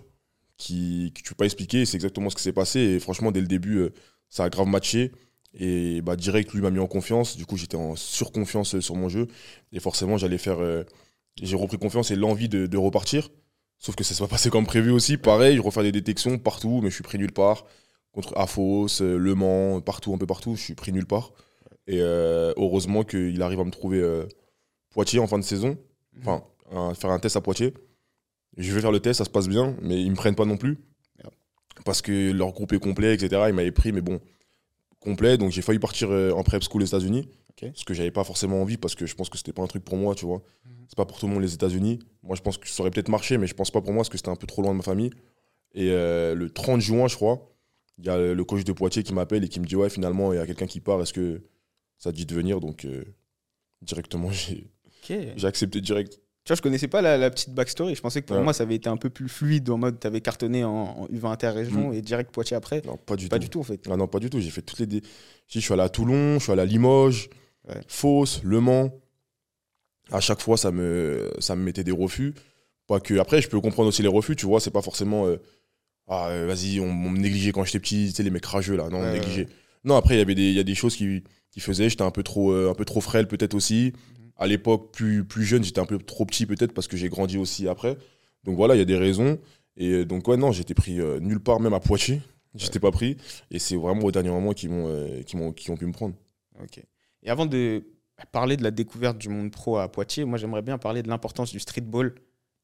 qui 0.57 1.11
que 1.15 1.21
tu 1.21 1.29
peux 1.29 1.35
pas 1.35 1.45
expliquer, 1.45 1.85
c'est 1.85 1.95
exactement 1.95 2.29
ce 2.29 2.35
qui 2.35 2.43
s'est 2.43 2.53
passé 2.53 2.79
et 2.79 2.99
franchement 2.99 3.31
dès 3.31 3.41
le 3.41 3.47
début 3.47 3.89
ça 4.29 4.45
a 4.45 4.49
grave 4.49 4.67
matché. 4.67 5.11
Et 5.53 6.01
bah, 6.01 6.15
direct, 6.15 6.53
lui 6.53 6.61
m'a 6.61 6.71
mis 6.71 6.79
en 6.79 6.87
confiance. 6.87 7.35
Du 7.37 7.45
coup, 7.45 7.57
j'étais 7.57 7.75
en 7.77 7.95
surconfiance 7.95 8.75
euh, 8.75 8.81
sur 8.81 8.95
mon 8.95 9.09
jeu. 9.09 9.27
Et 9.73 9.79
forcément, 9.79 10.17
j'allais 10.17 10.37
faire. 10.37 10.59
euh, 10.61 10.83
j'ai 11.41 11.55
repris 11.55 11.77
confiance 11.77 12.11
et 12.11 12.15
l'envie 12.15 12.49
de, 12.49 12.67
de 12.67 12.77
repartir. 12.77 13.29
Sauf 13.79 13.95
que 13.95 14.03
ça 14.03 14.13
s'est 14.13 14.23
pas 14.23 14.27
passé 14.29 14.49
comme 14.49 14.65
prévu 14.65 14.91
aussi. 14.91 15.17
Pareil, 15.17 15.55
je 15.57 15.61
refais 15.61 15.83
des 15.83 15.91
détections 15.91 16.37
partout, 16.37 16.81
mais 16.83 16.89
je 16.89 16.95
suis 16.95 17.03
pris 17.03 17.17
nulle 17.17 17.31
part. 17.33 17.65
Contre 18.11 18.37
Afos, 18.37 19.01
euh, 19.01 19.17
Le 19.17 19.35
Mans, 19.35 19.81
partout, 19.81 20.13
un 20.13 20.17
peu 20.17 20.27
partout, 20.27 20.55
je 20.55 20.61
suis 20.61 20.75
pris 20.75 20.91
nulle 20.93 21.07
part. 21.07 21.31
Et 21.87 21.99
euh, 22.01 22.53
heureusement 22.57 23.03
qu'il 23.03 23.41
arrive 23.41 23.59
à 23.59 23.63
me 23.65 23.71
trouver 23.71 23.99
euh, 24.01 24.25
Poitiers 24.91 25.19
en 25.19 25.27
fin 25.27 25.39
de 25.39 25.43
saison. 25.43 25.77
Enfin, 26.19 26.43
un- 26.71 26.93
faire 26.93 27.09
un 27.11 27.19
test 27.19 27.35
à 27.37 27.41
Poitiers. 27.41 27.73
Je 28.57 28.73
vais 28.73 28.81
faire 28.81 28.91
le 28.91 28.99
test, 28.99 29.19
ça 29.19 29.25
se 29.25 29.29
passe 29.29 29.47
bien, 29.49 29.75
mais 29.81 30.01
ils 30.01 30.11
me 30.11 30.15
prennent 30.15 30.35
pas 30.35 30.45
non 30.45 30.57
plus. 30.57 30.79
Parce 31.85 32.01
que 32.01 32.31
leur 32.31 32.51
groupe 32.51 32.73
est 32.73 32.79
complet, 32.79 33.13
etc. 33.15 33.43
Ils 33.49 33.53
m'avaient 33.53 33.71
pris, 33.71 33.91
mais 33.91 34.01
bon, 34.01 34.19
complet. 35.01 35.37
Donc 35.37 35.51
j'ai 35.51 35.61
failli 35.61 35.79
partir 35.79 36.09
euh, 36.11 36.31
en 36.31 36.43
prep 36.43 36.63
school 36.63 36.81
aux 36.81 36.85
États-Unis. 36.85 37.27
Ce 37.75 37.85
que 37.85 37.93
j'avais 37.93 38.09
pas 38.09 38.23
forcément 38.23 38.59
envie 38.61 38.77
parce 38.77 38.95
que 38.95 39.05
je 39.05 39.13
pense 39.13 39.29
que 39.29 39.37
c'était 39.37 39.53
pas 39.53 39.61
un 39.61 39.67
truc 39.67 39.83
pour 39.83 39.95
moi, 39.95 40.15
tu 40.15 40.25
vois. 40.25 40.41
Mhm. 40.65 40.85
C'est 40.87 40.95
pas 40.95 41.05
pour 41.05 41.19
tout 41.19 41.27
le 41.27 41.33
monde 41.33 41.43
les 41.43 41.53
États-Unis. 41.53 41.99
Moi, 42.23 42.35
je 42.35 42.41
pense 42.41 42.57
que 42.57 42.67
ça 42.67 42.81
aurait 42.81 42.89
peut-être 42.89 43.09
marché, 43.09 43.37
mais 43.37 43.45
je 43.45 43.53
pense 43.53 43.69
pas 43.69 43.81
pour 43.81 43.91
moi 43.91 43.99
parce 43.99 44.09
que 44.09 44.17
c'était 44.17 44.29
un 44.29 44.35
peu 44.35 44.47
trop 44.47 44.63
loin 44.63 44.71
de 44.71 44.77
ma 44.77 44.83
famille. 44.83 45.11
Et 45.75 45.91
euh, 45.91 46.33
le 46.33 46.49
30 46.49 46.81
juin, 46.81 47.07
je 47.07 47.15
crois, 47.15 47.53
il 47.99 48.05
y 48.05 48.09
a 48.09 48.17
le 48.17 48.43
coach 48.45 48.63
de 48.63 48.71
Poitiers 48.71 49.03
qui 49.03 49.13
m'appelle 49.13 49.43
et 49.43 49.47
qui 49.47 49.59
me 49.59 49.65
dit 49.65 49.75
Ouais, 49.75 49.89
finalement, 49.89 50.33
il 50.33 50.37
y 50.37 50.39
a 50.39 50.47
quelqu'un 50.47 50.65
qui 50.65 50.79
part. 50.79 51.01
Est-ce 51.01 51.13
que 51.13 51.43
ça 51.99 52.11
te 52.11 52.17
dit 52.17 52.25
de 52.25 52.33
venir? 52.33 52.59
Donc, 52.59 52.85
euh, 52.85 53.03
directement, 53.83 54.31
j'ai 55.07 55.45
accepté 55.45 55.81
direct. 55.81 56.19
Tu 56.43 56.49
vois, 56.49 56.55
je 56.55 56.61
connaissais 56.63 56.87
pas 56.87 57.01
la, 57.01 57.17
la 57.17 57.29
petite 57.29 57.53
backstory. 57.53 57.93
Je 57.95 58.01
pensais 58.01 58.21
que 58.21 58.27
pour 58.27 58.37
Ouais. 58.37 58.43
moi, 58.43 58.51
ça 58.53 58.63
avait 58.63 58.73
été 58.75 58.89
un 58.89 58.97
peu 58.97 59.09
plus 59.11 59.29
fluide 59.29 59.69
en 59.69 59.77
mode 59.77 59.99
tu 59.99 60.07
avais 60.07 60.21
cartonné 60.21 60.63
en, 60.63 60.71
en 60.71 61.07
U20 61.07 61.31
interrégion 61.31 61.93
et 61.93 62.01
direct 62.01 62.31
Poitiers 62.31 62.57
après. 62.57 62.81
Non, 62.85 62.97
pas 62.97 63.15
du 63.15 63.27
Pas 63.29 63.37
tout. 63.37 63.43
du 63.43 63.49
tout 63.49 63.59
en 63.59 63.63
fait. 63.63 63.79
Ah 63.91 63.95
non, 63.95 64.07
pas 64.07 64.19
du 64.19 64.29
tout. 64.29 64.39
J'ai 64.39 64.49
fait 64.49 64.63
toutes 64.63 64.79
les. 64.79 64.87
dé- 64.87 65.03
Je 65.47 65.59
suis 65.59 65.71
allé 65.73 65.83
à 65.83 65.89
Toulon, 65.89 66.39
je 66.39 66.43
suis 66.43 66.51
allé 66.51 66.61
à 66.61 66.65
Limoges, 66.65 67.29
Ouais. 67.69 67.79
Fos, 67.87 68.25
Le 68.43 68.59
Mans. 68.59 68.91
À 70.11 70.19
chaque 70.19 70.41
fois, 70.41 70.57
ça 70.57 70.71
me, 70.71 71.31
ça 71.39 71.55
me 71.55 71.63
mettait 71.63 71.83
des 71.83 71.91
refus. 71.91 72.33
Pas 72.87 72.99
que. 72.99 73.17
Après, 73.19 73.41
je 73.41 73.47
peux 73.47 73.61
comprendre 73.61 73.89
aussi 73.89 74.01
les 74.01 74.07
refus, 74.07 74.35
tu 74.35 74.45
vois. 74.45 74.59
C'est 74.59 74.71
pas 74.71 74.81
forcément. 74.81 75.27
euh, 75.27 75.37
ah, 76.07 76.29
euh, 76.29 76.45
vas-y, 76.47 76.79
on, 76.79 76.85
on 76.89 77.09
me 77.11 77.19
négligeait 77.19 77.51
quand 77.51 77.63
j'étais 77.63 77.79
petit, 77.79 78.07
tu 78.09 78.15
sais, 78.15 78.23
les 78.23 78.31
mecs 78.31 78.45
rageux 78.45 78.75
là. 78.75 78.89
Non, 78.89 78.97
on 78.97 79.05
me 79.05 79.13
négligeait. 79.13 79.47
Non, 79.85 79.95
après, 79.95 80.15
il 80.15 80.17
y 80.17 80.21
avait 80.21 80.35
des, 80.35 80.51
y 80.51 80.59
a 80.59 80.63
des 80.63 80.75
choses 80.75 80.95
qui, 80.95 81.23
qui 81.51 81.59
faisaient. 81.59 81.87
J'étais 81.89 82.01
un 82.03 82.11
peu 82.11 82.23
trop, 82.23 82.51
euh, 82.51 82.69
un 82.69 82.73
peu 82.73 82.83
trop 82.83 82.99
frêle, 82.99 83.27
peut-être 83.27 83.53
aussi. 83.53 83.93
À 84.41 84.47
l'époque, 84.47 84.91
plus, 84.91 85.23
plus 85.23 85.45
jeune, 85.45 85.63
j'étais 85.63 85.79
un 85.79 85.85
peu 85.85 85.97
trop 85.99 86.25
petit, 86.25 86.45
peut-être, 86.45 86.73
parce 86.73 86.87
que 86.87 86.97
j'ai 86.97 87.09
grandi 87.09 87.37
aussi 87.37 87.67
après. 87.67 87.95
Donc 88.43 88.55
voilà, 88.55 88.75
il 88.75 88.79
y 88.79 88.81
a 88.81 88.85
des 88.85 88.97
raisons. 88.97 89.37
Et 89.77 89.91
euh, 89.91 90.05
donc, 90.05 90.27
ouais, 90.27 90.35
non, 90.35 90.51
j'étais 90.51 90.73
pris 90.73 90.99
euh, 90.99 91.19
nulle 91.19 91.39
part, 91.39 91.59
même 91.59 91.73
à 91.73 91.79
Poitiers. 91.79 92.21
J'étais 92.55 92.79
pas 92.79 92.91
pris. 92.91 93.15
Et 93.51 93.59
c'est 93.59 93.77
vraiment 93.77 94.01
au 94.03 94.11
dernier 94.11 94.29
moment 94.29 94.51
qu'ils 94.51 94.69
m'ont, 94.71 94.87
euh, 94.89 95.21
qu'ils 95.21 95.39
m'ont- 95.39 95.53
qui 95.53 95.69
ont 95.71 95.77
pu 95.77 95.85
me 95.85 95.93
prendre. 95.93 96.15
Ok. 96.61 96.83
Et 97.23 97.29
avant 97.29 97.45
de 97.45 97.85
parler 98.31 98.57
de 98.57 98.63
la 98.63 98.71
découverte 98.71 99.17
du 99.17 99.29
monde 99.29 99.51
pro 99.51 99.77
à 99.77 99.89
Poitiers, 99.89 100.25
moi 100.25 100.37
j'aimerais 100.37 100.61
bien 100.61 100.77
parler 100.77 101.01
de 101.01 101.07
l'importance 101.07 101.51
du 101.51 101.59
streetball 101.59 102.15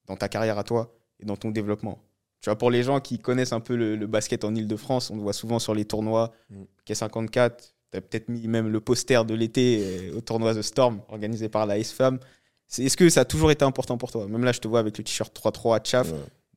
dans 0.07 0.17
ta 0.17 0.27
carrière 0.27 0.57
à 0.57 0.63
toi 0.63 0.93
et 1.19 1.25
dans 1.25 1.37
ton 1.37 1.51
développement. 1.51 1.99
Tu 2.41 2.49
vois, 2.49 2.57
pour 2.57 2.69
les 2.69 2.83
gens 2.83 2.99
qui 2.99 3.17
connaissent 3.19 3.53
un 3.53 3.59
peu 3.61 3.75
le, 3.75 3.95
le 3.95 4.07
basket 4.07 4.43
en 4.43 4.53
Ile-de-France, 4.53 5.09
on 5.09 5.15
le 5.15 5.21
voit 5.21 5.33
souvent 5.33 5.57
sur 5.59 5.73
les 5.73 5.85
tournois. 5.85 6.33
Mm. 6.49 6.63
K54, 6.85 7.51
tu 7.91 7.97
as 7.97 8.01
peut-être 8.01 8.29
mis 8.29 8.47
même 8.47 8.67
le 8.67 8.79
poster 8.79 9.23
de 9.25 9.33
l'été 9.33 9.79
euh, 9.81 10.17
au 10.17 10.21
tournoi 10.21 10.53
The 10.55 10.61
Storm 10.61 11.01
organisé 11.09 11.49
par 11.49 11.65
la 11.65 11.81
Femme. 11.83 12.19
C'est- 12.67 12.83
Est-ce 12.83 12.97
que 12.97 13.09
ça 13.09 13.21
a 13.21 13.25
toujours 13.25 13.51
été 13.51 13.63
important 13.63 13.97
pour 13.97 14.11
toi? 14.11 14.27
Même 14.27 14.43
là, 14.43 14.51
je 14.51 14.59
te 14.59 14.67
vois 14.67 14.79
avec 14.79 14.97
le 14.97 15.03
t-shirt 15.03 15.33
3-3 15.33 15.75
à. 15.77 16.01
Ouais. 16.03 16.09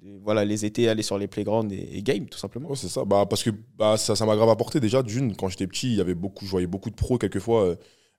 Et 0.04 0.18
Voilà, 0.25 0.44
les 0.44 0.64
étés, 0.64 0.88
aller 0.88 1.02
sur 1.02 1.18
les 1.18 1.28
playgrounds 1.28 1.72
et, 1.72 1.99
et 1.99 2.02
game, 2.02 2.26
tout 2.26 2.38
simplement. 2.38 2.70
Ouais, 2.70 2.76
c'est 2.76 2.88
ça. 2.88 3.04
Bah, 3.04 3.26
parce 3.28 3.42
que 3.42 3.50
bah, 3.76 3.96
ça 3.99 4.16
ça 4.16 4.25
m'a 4.26 4.34
grave 4.34 4.49
apporté 4.49 4.80
déjà. 4.80 5.02
D'une, 5.02 5.37
quand 5.37 5.49
j'étais 5.49 5.66
petit, 5.66 5.88
il 5.92 5.96
y 5.96 6.00
avait 6.00 6.14
beaucoup, 6.14 6.46
je 6.46 6.50
voyais 6.50 6.66
beaucoup 6.66 6.90
de 6.90 6.94
pros 6.96 7.18
quelquefois 7.18 7.64
euh, 7.66 7.76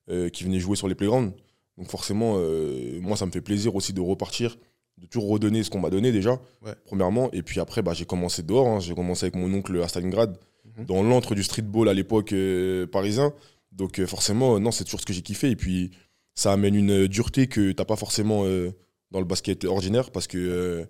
euh, 0.10 0.30
qui 0.30 0.44
venaient 0.44 0.60
jouer 0.60 0.76
sur 0.76 0.88
les 0.88 0.96
playgrounds. 0.96 1.34
Donc 1.78 1.88
forcément, 1.90 2.36
euh, 2.38 3.00
moi, 3.02 3.18
ça 3.18 3.26
me 3.26 3.32
fait 3.32 3.42
plaisir 3.42 3.76
aussi 3.76 3.94
de 3.94 4.02
repartir, 4.02 4.58
de 5.00 5.08
toujours 5.08 5.30
redonner 5.30 5.64
ce 5.64 5.70
qu'on 5.72 5.80
m'a 5.80 5.90
donné 5.90 6.12
déjà, 6.12 6.40
Ouais. 6.64 6.74
premièrement. 6.86 7.30
Et 7.34 7.42
puis 7.42 7.60
après, 7.60 7.82
bah, 7.82 7.94
j'ai 7.94 8.06
commencé 8.06 8.44
dehors. 8.44 8.68
hein. 8.68 8.80
J'ai 8.80 8.94
commencé 8.94 9.26
avec 9.26 9.36
mon 9.36 9.52
oncle 9.54 9.82
à 9.82 9.88
Stalingrad, 9.88 10.38
Mhm. 10.66 10.86
dans 10.86 11.04
l'antre 11.04 11.36
du 11.36 11.44
streetball 11.44 11.90
à 11.90 11.94
l'époque 11.94 12.34
euh, 12.34 12.86
parisien. 12.88 13.34
Donc 13.72 14.00
euh, 14.00 14.06
forcément, 14.06 14.60
non, 14.60 14.72
c'est 14.72 14.84
toujours 14.84 15.00
ce 15.02 15.06
que 15.06 15.14
j'ai 15.14 15.22
kiffé. 15.22 15.50
Et 15.50 15.56
puis, 15.56 15.92
ça 16.36 16.52
amène 16.52 16.76
une 16.76 17.08
dureté 17.08 17.48
que 17.48 17.72
t'as 17.72 17.86
pas 17.86 17.96
forcément 17.96 18.44
euh, 18.46 18.72
dans 19.12 19.20
le 19.20 19.26
basket 19.26 19.66
ordinaire 19.66 20.12
parce 20.12 20.28
que 20.28 20.88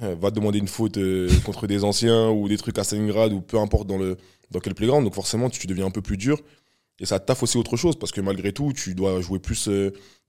va 0.00 0.30
te 0.30 0.34
demander 0.34 0.58
une 0.58 0.68
faute 0.68 0.98
contre 1.44 1.66
des 1.66 1.84
anciens 1.84 2.30
ou 2.30 2.48
des 2.48 2.56
trucs 2.56 2.78
à 2.78 2.84
Stalingrad 2.84 3.32
ou 3.32 3.40
peu 3.40 3.58
importe 3.58 3.86
dans, 3.86 3.98
le, 3.98 4.16
dans 4.50 4.58
quel 4.58 4.74
playground. 4.74 5.04
Donc 5.04 5.14
forcément, 5.14 5.50
tu 5.50 5.66
deviens 5.66 5.86
un 5.86 5.90
peu 5.90 6.02
plus 6.02 6.16
dur. 6.16 6.40
Et 6.98 7.06
ça 7.06 7.18
taffe 7.20 7.42
aussi 7.42 7.58
autre 7.58 7.76
chose 7.76 7.96
parce 7.98 8.12
que 8.12 8.20
malgré 8.20 8.52
tout, 8.52 8.72
tu 8.72 8.94
dois 8.94 9.20
jouer 9.20 9.38
plus 9.38 9.68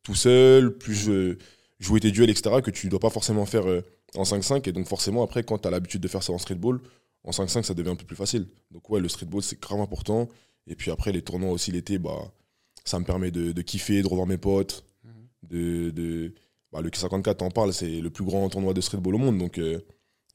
tout 0.03 0.15
seul, 0.15 0.77
plus 0.77 1.09
euh, 1.09 1.37
jouer 1.79 2.01
tes 2.01 2.11
duels, 2.11 2.29
etc. 2.29 2.57
que 2.63 2.71
tu 2.71 2.89
dois 2.89 2.99
pas 2.99 3.09
forcément 3.09 3.45
faire 3.45 3.65
en 4.15 4.23
5-5. 4.23 4.67
Et 4.67 4.73
donc 4.73 4.87
forcément, 4.87 5.23
après, 5.23 5.43
quand 5.43 5.59
tu 5.59 5.67
as 5.67 5.71
l'habitude 5.71 6.01
de 6.01 6.07
faire 6.07 6.23
ça 6.23 6.33
en 6.33 6.37
streetball, 6.37 6.81
en 7.23 7.31
5-5, 7.31 7.63
ça 7.63 7.73
devient 7.73 7.89
un 7.91 7.95
peu 7.95 8.05
plus 8.05 8.15
facile. 8.15 8.47
Donc 8.71 8.89
ouais, 8.89 8.99
le 8.99 9.07
streetball, 9.07 9.41
c'est 9.41 9.59
grave 9.59 9.79
important. 9.79 10.27
Et 10.67 10.75
puis 10.75 10.91
après, 10.91 11.11
les 11.11 11.21
tournois 11.21 11.51
aussi 11.51 11.71
l'été, 11.71 11.97
bah, 11.97 12.31
ça 12.85 12.99
me 12.99 13.05
permet 13.05 13.31
de, 13.31 13.51
de 13.51 13.61
kiffer, 13.61 14.01
de 14.01 14.07
revoir 14.07 14.27
mes 14.27 14.37
potes. 14.37 14.85
De, 15.43 15.89
de, 15.91 16.33
bah, 16.71 16.81
le 16.81 16.89
K54, 16.89 17.35
t'en 17.35 17.51
parles, 17.51 17.73
c'est 17.73 17.99
le 17.99 18.09
plus 18.09 18.23
grand 18.23 18.47
tournoi 18.49 18.73
de 18.73 18.81
streetball 18.81 19.15
au 19.15 19.17
monde. 19.17 19.37
Donc 19.37 19.57
euh, 19.57 19.79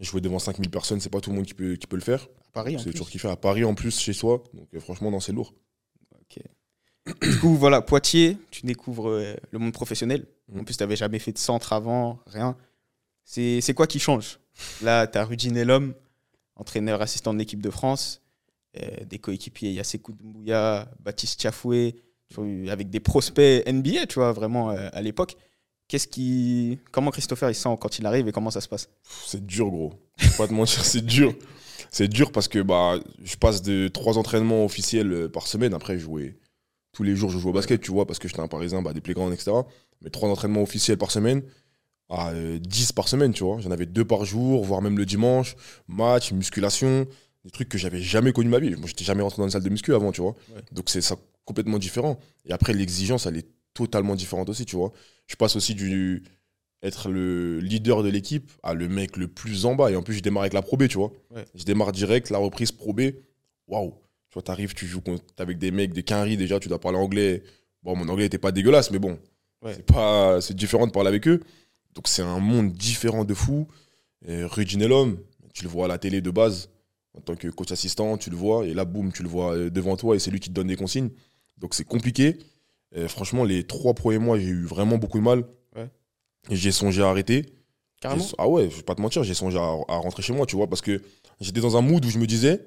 Jouer 0.00 0.20
devant 0.20 0.38
5000 0.38 0.70
personnes, 0.70 1.00
c'est 1.00 1.10
pas 1.10 1.20
tout 1.20 1.30
le 1.30 1.36
monde 1.36 1.46
qui 1.46 1.54
peut, 1.54 1.74
qui 1.74 1.88
peut 1.88 1.96
le 1.96 2.02
faire. 2.02 2.22
À 2.22 2.52
Paris, 2.52 2.76
C'est 2.78 2.84
plus. 2.84 2.92
toujours 2.92 3.10
kiffé. 3.10 3.28
À 3.28 3.36
Paris, 3.36 3.64
en 3.64 3.74
plus, 3.74 3.98
chez 3.98 4.12
soi. 4.12 4.44
Donc, 4.54 4.68
euh, 4.74 4.80
franchement, 4.80 5.10
non, 5.10 5.18
c'est 5.18 5.32
lourd. 5.32 5.54
Du 7.22 7.38
coup, 7.38 7.54
voilà, 7.56 7.80
Poitiers, 7.80 8.36
tu 8.50 8.66
découvres 8.66 9.08
euh, 9.08 9.34
le 9.50 9.58
monde 9.58 9.72
professionnel. 9.72 10.26
Mm. 10.48 10.60
En 10.60 10.64
plus, 10.64 10.76
tu 10.76 10.82
n'avais 10.82 10.94
jamais 10.94 11.18
fait 11.18 11.32
de 11.32 11.38
centre 11.38 11.72
avant, 11.72 12.20
rien. 12.26 12.56
C'est 13.24 13.74
quoi 13.74 13.86
qui 13.86 13.98
change? 13.98 14.38
Là, 14.82 15.06
tu 15.06 15.18
as 15.18 15.24
Rudy 15.24 15.50
Nelom, 15.50 15.94
entraîneur 16.58 17.00
assistant 17.00 17.32
de 17.32 17.38
l'équipe 17.38 17.62
de 17.62 17.70
France, 17.70 18.20
euh, 18.76 19.04
des 19.06 19.18
coéquipiers 19.18 19.72
Yasekou 19.72 20.12
Doumbouya, 20.12 20.90
Baptiste 21.00 21.40
vois, 22.34 22.46
avec 22.70 22.90
des 22.90 23.00
prospects 23.00 23.66
NBA, 23.66 24.06
tu 24.06 24.16
vois, 24.16 24.32
vraiment 24.32 24.70
euh, 24.70 24.88
à 24.92 25.00
l'époque. 25.00 25.36
Qu'est-ce 25.88 26.06
qui, 26.06 26.78
comment 26.92 27.10
Christopher 27.10 27.50
il 27.50 27.54
sent 27.54 27.74
quand 27.80 27.98
il 27.98 28.04
arrive 28.04 28.28
et 28.28 28.32
comment 28.32 28.50
ça 28.50 28.60
se 28.60 28.68
passe? 28.68 28.90
C'est 29.26 29.46
dur, 29.46 29.70
gros. 29.70 29.94
Faut 30.18 30.42
pas 30.42 30.48
te 30.48 30.52
mentir, 30.52 30.84
c'est 30.84 31.04
dur. 31.04 31.34
C'est 31.90 32.08
dur 32.08 32.30
parce 32.30 32.48
que 32.48 32.58
bah, 32.58 32.98
je 33.24 33.36
passe 33.36 33.62
de 33.62 33.88
trois 33.88 34.18
entraînements 34.18 34.66
officiels 34.66 35.10
euh, 35.10 35.28
par 35.28 35.46
semaine. 35.46 35.72
Après, 35.72 35.94
je 35.94 36.04
jouais 36.04 36.36
tous 36.92 37.02
les 37.04 37.16
jours, 37.16 37.30
je 37.30 37.38
jouais 37.38 37.50
au 37.50 37.54
basket, 37.54 37.80
tu 37.80 37.90
vois, 37.90 38.06
parce 38.06 38.18
que 38.18 38.28
j'étais 38.28 38.40
un 38.40 38.48
Parisien, 38.48 38.82
bah, 38.82 38.92
des 38.92 39.00
playgrounds, 39.00 39.32
etc. 39.32 39.52
Mais 40.02 40.10
trois 40.10 40.28
entraînements 40.28 40.62
officiels 40.62 40.98
par 40.98 41.10
semaine, 41.10 41.42
à 42.08 42.30
euh, 42.30 42.58
10 42.58 42.92
par 42.92 43.08
semaine, 43.08 43.32
tu 43.32 43.44
vois. 43.44 43.58
J'en 43.60 43.70
avais 43.70 43.86
deux 43.86 44.04
par 44.04 44.24
jour, 44.24 44.64
voire 44.64 44.80
même 44.82 44.96
le 44.98 45.04
dimanche. 45.06 45.56
Match, 45.88 46.32
musculation, 46.32 47.06
des 47.44 47.50
trucs 47.50 47.68
que 47.68 47.78
j'avais 47.78 48.00
jamais 48.00 48.32
connus 48.32 48.46
de 48.46 48.50
ma 48.50 48.58
vie. 48.58 48.70
Moi, 48.76 48.86
j'étais 48.86 49.04
jamais 49.04 49.22
rentré 49.22 49.38
dans 49.38 49.44
une 49.44 49.50
salle 49.50 49.62
de 49.62 49.68
muscu 49.70 49.94
avant, 49.94 50.12
tu 50.12 50.20
vois. 50.20 50.34
Ouais. 50.54 50.62
Donc, 50.72 50.88
c'est 50.90 51.00
ça 51.00 51.16
complètement 51.44 51.78
différent. 51.78 52.18
Et 52.46 52.52
après, 52.52 52.72
l'exigence, 52.72 53.26
elle 53.26 53.36
est 53.36 53.46
totalement 53.74 54.14
différente 54.16 54.48
aussi, 54.48 54.64
tu 54.66 54.76
vois. 54.76 54.92
Je 55.26 55.36
passe 55.36 55.56
aussi 55.56 55.74
du 55.74 56.22
être 56.82 57.08
le 57.08 57.58
leader 57.58 58.02
de 58.02 58.08
l'équipe 58.08 58.50
à 58.62 58.72
le 58.74 58.88
mec 58.88 59.16
le 59.16 59.26
plus 59.28 59.66
en 59.66 59.74
bas. 59.74 59.90
Et 59.90 59.96
en 59.96 60.02
plus, 60.02 60.14
je 60.14 60.20
démarre 60.20 60.42
avec 60.42 60.52
la 60.54 60.62
Pro 60.62 60.76
B, 60.76 60.86
tu 60.88 60.96
vois. 60.98 61.12
Ouais. 61.34 61.44
Je 61.54 61.64
démarre 61.64 61.92
direct, 61.92 62.30
la 62.30 62.38
reprise 62.38 62.72
Pro 62.72 62.92
B. 62.92 63.02
Waouh. 63.66 63.90
Tu 64.30 64.34
vois, 64.34 64.42
t'arrives, 64.42 64.74
tu 64.74 64.86
joues 64.86 65.00
contre- 65.00 65.24
avec 65.38 65.58
des 65.58 65.70
mecs, 65.70 65.92
des 65.92 66.02
quinries 66.02 66.36
déjà, 66.36 66.60
tu 66.60 66.68
dois 66.68 66.78
parler 66.80 66.98
anglais. 66.98 67.42
Bon, 67.82 67.96
mon 67.96 68.08
anglais 68.08 68.26
était 68.26 68.38
pas 68.38 68.52
dégueulasse, 68.52 68.90
mais 68.90 68.98
bon, 68.98 69.18
Ouais. 69.62 69.72
c'est 69.74 69.86
pas, 69.86 70.40
c'est 70.40 70.54
différent 70.54 70.86
de 70.86 70.92
parler 70.92 71.08
avec 71.08 71.26
eux. 71.28 71.40
Donc 71.98 72.06
c'est 72.06 72.22
un 72.22 72.38
monde 72.38 72.74
différent 72.74 73.24
de 73.24 73.34
fou. 73.34 73.66
Et 74.24 74.44
Rudy 74.44 74.76
Nelom, 74.76 75.18
tu 75.52 75.64
le 75.64 75.68
vois 75.68 75.86
à 75.86 75.88
la 75.88 75.98
télé 75.98 76.20
de 76.20 76.30
base, 76.30 76.70
en 77.12 77.20
tant 77.20 77.34
que 77.34 77.48
coach 77.48 77.72
assistant, 77.72 78.16
tu 78.16 78.30
le 78.30 78.36
vois, 78.36 78.66
et 78.66 78.72
là, 78.72 78.84
boum, 78.84 79.12
tu 79.12 79.24
le 79.24 79.28
vois 79.28 79.56
euh, 79.56 79.68
devant 79.68 79.96
toi, 79.96 80.14
et 80.14 80.20
c'est 80.20 80.30
lui 80.30 80.38
qui 80.38 80.48
te 80.48 80.54
donne 80.54 80.68
des 80.68 80.76
consignes. 80.76 81.10
Donc 81.56 81.74
c'est 81.74 81.82
compliqué. 81.82 82.38
Et 82.94 83.08
franchement, 83.08 83.42
les 83.42 83.64
trois 83.64 83.94
premiers 83.94 84.18
mois, 84.20 84.38
j'ai 84.38 84.46
eu 84.46 84.64
vraiment 84.64 84.96
beaucoup 84.96 85.18
de 85.18 85.24
mal. 85.24 85.44
Ouais. 85.74 85.88
J'ai 86.50 86.70
songé 86.70 87.02
à 87.02 87.08
arrêter. 87.08 87.46
Carrément 88.00 88.24
Ah 88.38 88.48
ouais, 88.48 88.70
je 88.70 88.76
vais 88.76 88.82
pas 88.82 88.94
te 88.94 89.02
mentir, 89.02 89.24
j'ai 89.24 89.34
songé 89.34 89.58
à, 89.58 89.62
à 89.62 89.96
rentrer 89.96 90.22
chez 90.22 90.32
moi, 90.32 90.46
tu 90.46 90.54
vois, 90.54 90.68
parce 90.68 90.82
que 90.82 91.02
j'étais 91.40 91.60
dans 91.60 91.76
un 91.76 91.80
mood 91.82 92.04
où 92.04 92.10
je 92.10 92.20
me 92.20 92.28
disais, 92.28 92.64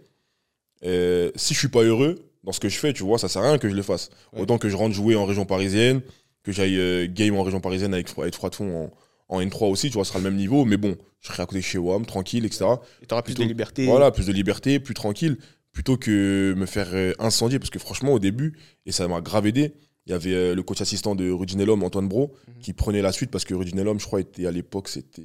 euh, 0.83 1.31
si 1.38 1.53
je 1.53 1.59
suis 1.59 1.69
pas 1.69 1.83
heureux 1.83 2.19
dans 2.43 2.51
ce 2.51 2.59
que 2.59 2.67
je 2.67 2.77
fais, 2.77 2.91
tu 2.91 3.03
vois, 3.03 3.17
ça 3.17 3.29
sert 3.29 3.43
à 3.43 3.47
rien 3.47 3.57
que 3.59 3.69
je 3.69 3.75
le 3.75 3.81
fasse. 3.81 4.09
Ouais. 4.33 4.41
Autant 4.41 4.57
que 4.57 4.67
je 4.67 4.75
rentre 4.75 4.93
jouer 4.93 5.15
en 5.15 5.23
région 5.23 5.45
parisienne, 5.45 6.01
que 6.43 6.51
j'aille 6.51 6.77
euh, 6.77 7.07
game 7.09 7.38
en 7.38 7.43
région 7.43 7.61
parisienne 7.61 7.93
avec, 7.93 8.09
avec 8.17 8.35
Froid 8.35 8.50
de 8.50 8.55
Fond 8.55 8.75
en, 8.75 8.91
en 9.31 9.41
N3 9.41 9.69
aussi, 9.71 9.88
tu 9.89 9.93
vois, 9.95 10.03
ce 10.05 10.09
sera 10.09 10.19
le 10.19 10.25
même 10.25 10.35
niveau, 10.35 10.65
mais 10.65 10.77
bon, 10.77 10.95
je 11.21 11.27
serai 11.29 11.41
à 11.41 11.45
côté 11.47 11.59
de 11.59 11.63
chez 11.65 11.77
WAM, 11.79 12.05
tranquille, 12.05 12.45
etc. 12.45 12.65
Et 13.01 13.07
tu 13.07 13.13
auras 13.13 13.23
plus 13.23 13.33
plutôt- 13.33 13.43
de 13.43 13.47
liberté. 13.47 13.85
Voilà, 13.85 14.11
plus 14.11 14.27
de 14.27 14.33
liberté, 14.33 14.79
plus 14.79 14.93
tranquille, 14.93 15.38
plutôt 15.71 15.97
que 15.97 16.53
me 16.55 16.65
faire 16.65 16.89
euh, 16.93 17.13
incendier, 17.17 17.57
parce 17.57 17.69
que 17.71 17.79
franchement, 17.79 18.13
au 18.13 18.19
début, 18.19 18.57
et 18.85 18.91
ça 18.91 19.07
m'a 19.07 19.21
grave 19.21 19.47
aidé, 19.47 19.73
il 20.05 20.11
y 20.11 20.13
avait 20.13 20.33
euh, 20.33 20.53
le 20.55 20.63
coach 20.63 20.81
assistant 20.81 21.15
de 21.15 21.31
Rudy 21.31 21.55
Nelom, 21.57 21.81
Antoine 21.83 22.07
Bro, 22.09 22.33
Mhm. 22.47 22.53
qui 22.61 22.73
prenait 22.73 23.01
la 23.01 23.11
suite, 23.11 23.31
parce 23.31 23.45
que 23.45 23.53
Rudy 23.53 23.73
Nelom, 23.75 24.00
je 24.00 24.05
crois, 24.05 24.19
était 24.21 24.45
à 24.45 24.51
l'époque, 24.51 24.89
c'était 24.89 25.21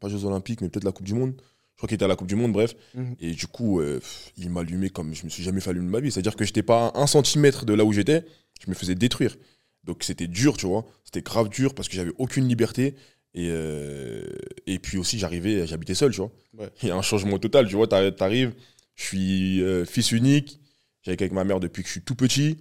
pas 0.00 0.08
Jeux 0.08 0.24
Olympiques, 0.24 0.60
mais 0.62 0.68
peut-être 0.68 0.84
la 0.84 0.92
Coupe 0.92 1.06
du 1.06 1.14
Monde. 1.14 1.34
Je 1.38 1.76
crois 1.82 1.88
qu'il 1.88 1.94
était 1.96 2.04
à 2.04 2.08
la 2.08 2.16
Coupe 2.16 2.28
du 2.28 2.36
Monde, 2.36 2.52
bref. 2.52 2.74
Mhm. 2.94 3.16
Et 3.20 3.32
du 3.32 3.46
coup, 3.46 3.80
euh, 3.80 4.00
il 4.36 4.50
m'allumait 4.50 4.90
comme 4.90 5.14
je 5.14 5.24
me 5.24 5.30
suis 5.30 5.42
jamais 5.42 5.60
fait 5.60 5.70
allumer 5.70 5.86
de 5.86 5.90
ma 5.90 6.00
vie. 6.00 6.10
C'est-à-dire 6.10 6.36
que 6.36 6.44
j'étais 6.44 6.62
pas 6.62 6.88
à 6.88 7.00
un 7.00 7.06
centimètre 7.06 7.64
de 7.66 7.72
là 7.74 7.84
où 7.84 7.92
j'étais, 7.92 8.24
je 8.64 8.70
me 8.70 8.74
faisais 8.74 8.94
détruire. 8.94 9.36
Donc 9.84 10.02
c'était 10.04 10.26
dur, 10.26 10.56
tu 10.58 10.66
vois. 10.66 10.84
C'était 11.04 11.22
grave 11.22 11.48
dur 11.48 11.74
parce 11.74 11.88
que 11.88 11.96
j'avais 11.96 12.12
aucune 12.18 12.46
liberté. 12.46 12.94
Et, 13.34 13.48
euh, 13.50 14.24
et 14.66 14.78
puis 14.78 14.98
aussi, 14.98 15.18
j'arrivais, 15.18 15.66
j'habitais 15.66 15.94
seul, 15.94 16.10
tu 16.12 16.18
vois. 16.18 16.32
Ouais. 16.58 16.70
Il 16.82 16.88
y 16.88 16.90
a 16.90 16.96
un 16.96 17.02
changement 17.02 17.38
total, 17.38 17.68
tu 17.68 17.76
vois. 17.76 17.86
t'arri- 17.86 18.14
T'arrives, 18.14 18.54
je 18.96 19.04
suis 19.04 19.62
euh, 19.62 19.84
fils 19.84 20.10
unique, 20.12 20.60
j'habite 21.02 21.22
avec 21.22 21.32
ma 21.32 21.44
mère 21.44 21.60
depuis 21.60 21.82
que 21.82 21.88
je 21.88 21.92
suis 21.92 22.02
tout 22.02 22.16
petit. 22.16 22.58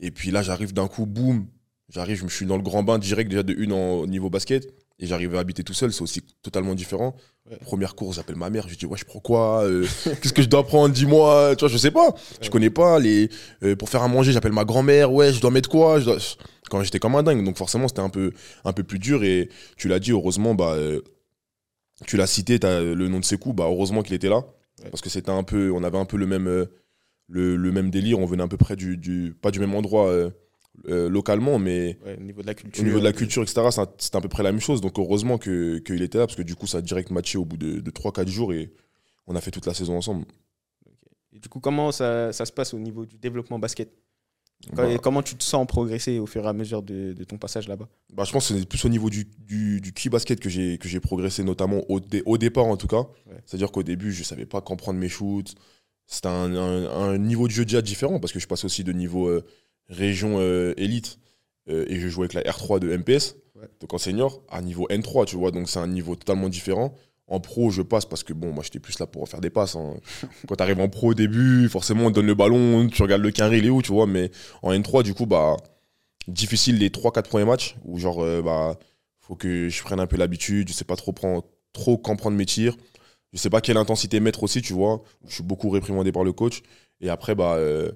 Et 0.00 0.10
puis 0.10 0.30
là, 0.30 0.42
j'arrive 0.42 0.72
d'un 0.74 0.88
coup, 0.88 1.06
boum, 1.06 1.46
j'arrive, 1.88 2.18
je 2.18 2.24
me 2.24 2.28
suis 2.28 2.46
dans 2.46 2.56
le 2.56 2.62
grand 2.62 2.82
bain 2.82 2.98
direct 2.98 3.30
déjà 3.30 3.42
de 3.42 3.54
une 3.54 3.72
en, 3.72 3.94
au 4.00 4.06
niveau 4.06 4.28
basket. 4.30 4.68
Et 4.98 5.06
j'arrive 5.06 5.36
à 5.36 5.40
habiter 5.40 5.62
tout 5.62 5.74
seul, 5.74 5.92
c'est 5.92 6.00
aussi 6.00 6.22
totalement 6.42 6.74
différent. 6.74 7.14
Ouais. 7.50 7.58
Première 7.58 7.94
course, 7.94 8.16
j'appelle 8.16 8.36
ma 8.36 8.48
mère, 8.48 8.64
je 8.64 8.70
lui 8.70 8.76
dis, 8.78 8.86
ouais, 8.86 8.96
je 8.96 9.04
prends 9.04 9.20
quoi 9.20 9.64
Euh, 9.64 9.86
Qu'est-ce 10.04 10.32
que 10.32 10.40
je 10.40 10.48
dois 10.48 10.66
prendre 10.66 10.94
Dis-moi, 10.94 11.54
tu 11.56 11.60
vois, 11.60 11.68
je 11.68 11.76
sais 11.76 11.90
pas. 11.90 12.14
Je 12.40 12.48
connais 12.48 12.70
pas. 12.70 12.98
les 12.98 13.28
euh, 13.62 13.76
Pour 13.76 13.90
faire 13.90 14.02
à 14.02 14.08
manger, 14.08 14.32
j'appelle 14.32 14.52
ma 14.52 14.64
grand-mère, 14.64 15.12
ouais, 15.12 15.32
je 15.34 15.40
dois 15.40 15.50
mettre 15.50 15.68
quoi 15.68 16.00
je 16.00 16.06
dois... 16.06 16.16
Quand 16.70 16.82
j'étais 16.82 16.98
comme 16.98 17.14
un 17.14 17.22
dingue, 17.22 17.44
donc 17.44 17.56
forcément, 17.58 17.86
c'était 17.88 18.00
un 18.00 18.08
peu, 18.08 18.32
un 18.64 18.72
peu 18.72 18.82
plus 18.82 18.98
dur. 18.98 19.22
Et 19.22 19.50
tu 19.76 19.86
l'as 19.86 19.98
dit, 20.00 20.12
heureusement, 20.12 20.54
bah, 20.54 20.72
euh, 20.74 21.00
tu 22.06 22.16
l'as 22.16 22.26
cité, 22.26 22.58
as 22.64 22.80
le 22.80 23.08
nom 23.08 23.20
de 23.20 23.24
Sekou, 23.24 23.52
bah, 23.52 23.64
heureusement 23.68 24.02
qu'il 24.02 24.14
était 24.14 24.30
là. 24.30 24.38
Ouais. 24.82 24.90
Parce 24.90 25.02
que 25.02 25.10
c'était 25.10 25.30
un 25.30 25.42
peu, 25.42 25.70
on 25.72 25.84
avait 25.84 25.98
un 25.98 26.06
peu 26.06 26.16
le 26.16 26.26
même, 26.26 26.66
le, 27.28 27.56
le 27.56 27.72
même 27.72 27.90
délire, 27.90 28.18
on 28.18 28.26
venait 28.26 28.42
à 28.42 28.48
peu 28.48 28.56
près 28.56 28.76
du, 28.76 28.96
du 28.96 29.36
pas 29.40 29.50
du 29.50 29.60
même 29.60 29.74
endroit 29.74 30.10
euh, 30.88 31.06
euh, 31.06 31.08
localement, 31.08 31.58
mais 31.58 31.98
Ouais, 32.04 32.16
au 32.18 32.22
niveau 32.22 32.42
de 32.42 32.46
la 32.46 32.54
culture. 32.54 32.82
au 32.82 32.86
niveau 32.86 32.98
de 32.98 33.04
la 33.04 33.12
culture, 33.12 33.42
etc., 33.42 33.62
c'est 33.98 34.14
à 34.14 34.20
peu 34.20 34.28
près 34.28 34.42
la 34.42 34.52
même 34.52 34.60
chose. 34.60 34.80
Donc 34.80 34.98
heureusement 34.98 35.38
que- 35.38 35.78
qu'il 35.78 36.02
était 36.02 36.18
là, 36.18 36.26
parce 36.26 36.36
que 36.36 36.42
du 36.42 36.54
coup, 36.54 36.66
ça 36.66 36.78
a 36.78 36.82
direct 36.82 37.10
matché 37.10 37.38
au 37.38 37.44
bout 37.44 37.56
de, 37.56 37.80
de 37.80 37.90
3-4 37.90 38.28
jours 38.28 38.52
et 38.52 38.70
on 39.26 39.34
a 39.36 39.40
fait 39.40 39.50
toute 39.50 39.66
la 39.66 39.74
saison 39.74 39.96
ensemble. 39.96 40.24
Et 41.32 41.38
du 41.38 41.48
coup, 41.48 41.60
comment 41.60 41.92
ça, 41.92 42.32
ça 42.32 42.44
se 42.46 42.52
passe 42.52 42.72
au 42.74 42.78
niveau 42.78 43.04
du 43.06 43.16
développement 43.18 43.58
basket? 43.58 43.90
Bah, 44.72 44.88
et 44.90 44.98
Comment 44.98 45.22
tu 45.22 45.36
te 45.36 45.44
sens 45.44 45.66
progresser 45.66 46.18
au 46.18 46.24
fur 46.26 46.42
et 46.44 46.48
à 46.48 46.52
mesure 46.54 46.82
de, 46.82 47.12
de 47.12 47.24
ton 47.24 47.36
passage 47.36 47.68
là-bas? 47.68 47.88
Bah, 48.14 48.24
je 48.24 48.32
pense 48.32 48.48
que 48.48 48.58
c'est 48.58 48.66
plus 48.66 48.82
au 48.86 48.88
niveau 48.88 49.10
du, 49.10 49.26
du, 49.38 49.80
du 49.82 49.92
key 49.92 50.08
basket 50.08 50.40
que 50.40 50.48
j'ai 50.48 51.00
progressé, 51.00 51.44
notamment 51.44 51.82
au, 51.90 52.00
dé- 52.00 52.22
au 52.24 52.38
départ 52.38 52.64
en 52.64 52.76
tout 52.78 52.86
cas. 52.86 53.02
Ouais. 53.26 53.36
C'est-à-dire 53.44 53.70
qu'au 53.70 53.82
début, 53.82 54.12
je 54.12 54.22
savais 54.24 54.46
pas 54.46 54.62
quand 54.62 54.76
prendre 54.76 54.98
mes 54.98 55.10
shoots. 55.10 55.54
C'était 56.06 56.28
un, 56.28 56.54
un- 56.56 56.88
un 56.88 57.18
niveau 57.18 57.48
de 57.48 57.52
jeu 57.52 57.64
déjà 57.66 57.82
différent 57.82 58.18
parce 58.18 58.32
que 58.32 58.38
je 58.40 58.46
passe 58.46 58.64
aussi 58.64 58.82
de 58.82 58.92
niveau 58.92 59.26
euh, 59.28 59.44
région 59.88 60.36
euh, 60.38 60.74
élite 60.76 61.18
euh, 61.68 61.84
et 61.88 61.98
je 62.00 62.08
jouais 62.08 62.28
avec 62.30 62.34
la 62.34 62.42
R3 62.52 62.78
de 62.80 62.96
MPS, 62.96 63.36
Ouais. 63.54 63.68
donc 63.80 63.94
en 63.94 63.98
senior, 63.98 64.42
à 64.50 64.60
niveau 64.60 64.86
N3, 64.90 65.24
tu 65.24 65.36
vois, 65.36 65.50
donc 65.50 65.68
c'est 65.70 65.78
un 65.78 65.86
niveau 65.86 66.14
totalement 66.14 66.50
différent. 66.50 66.94
En 67.26 67.40
pro, 67.40 67.70
je 67.70 67.80
passe 67.80 68.04
parce 68.04 68.22
que 68.22 68.34
bon, 68.34 68.52
moi 68.52 68.62
j'étais 68.62 68.78
plus 68.80 68.98
là 68.98 69.06
pour 69.06 69.26
faire 69.28 69.40
des 69.40 69.48
passes. 69.50 69.76
hein. 69.76 69.94
Quand 70.46 70.56
tu 70.56 70.62
arrives 70.62 70.78
en 70.80 70.88
pro 70.90 71.12
au 71.12 71.14
début, 71.14 71.68
forcément 71.70 72.04
on 72.04 72.10
te 72.10 72.16
donne 72.16 72.26
le 72.26 72.34
ballon, 72.34 72.86
tu 72.88 73.00
regardes 73.02 73.22
le 73.22 73.30
carré, 73.30 73.58
il 73.58 73.66
est 73.66 73.70
où, 73.70 73.80
tu 73.80 73.92
vois, 73.92 74.06
mais 74.06 74.30
en 74.62 74.72
N3, 74.72 75.02
du 75.02 75.14
coup, 75.14 75.24
bah, 75.26 75.56
difficile 76.28 76.78
les 76.78 76.90
3-4 76.90 77.22
premiers 77.28 77.44
matchs 77.46 77.76
où 77.84 77.98
genre, 77.98 78.22
euh, 78.22 78.42
bah, 78.42 78.78
faut 79.20 79.34
que 79.36 79.68
je 79.68 79.82
prenne 79.82 80.00
un 80.00 80.06
peu 80.06 80.16
l'habitude, 80.16 80.68
je 80.68 80.72
sais 80.74 80.84
pas 80.84 80.96
trop, 80.96 81.12
prendre, 81.12 81.44
trop 81.72 81.96
quand 81.98 82.14
prendre 82.16 82.36
mes 82.36 82.46
tirs, 82.46 82.76
je 83.32 83.38
sais 83.38 83.50
pas 83.50 83.60
quelle 83.60 83.76
intensité 83.76 84.20
mettre 84.20 84.42
aussi, 84.42 84.62
tu 84.62 84.72
vois, 84.72 85.02
je 85.26 85.34
suis 85.34 85.42
beaucoup 85.42 85.70
réprimandé 85.70 86.12
par 86.12 86.24
le 86.24 86.32
coach, 86.32 86.62
et 87.00 87.08
après, 87.08 87.34
bah, 87.34 87.54
euh, 87.56 87.90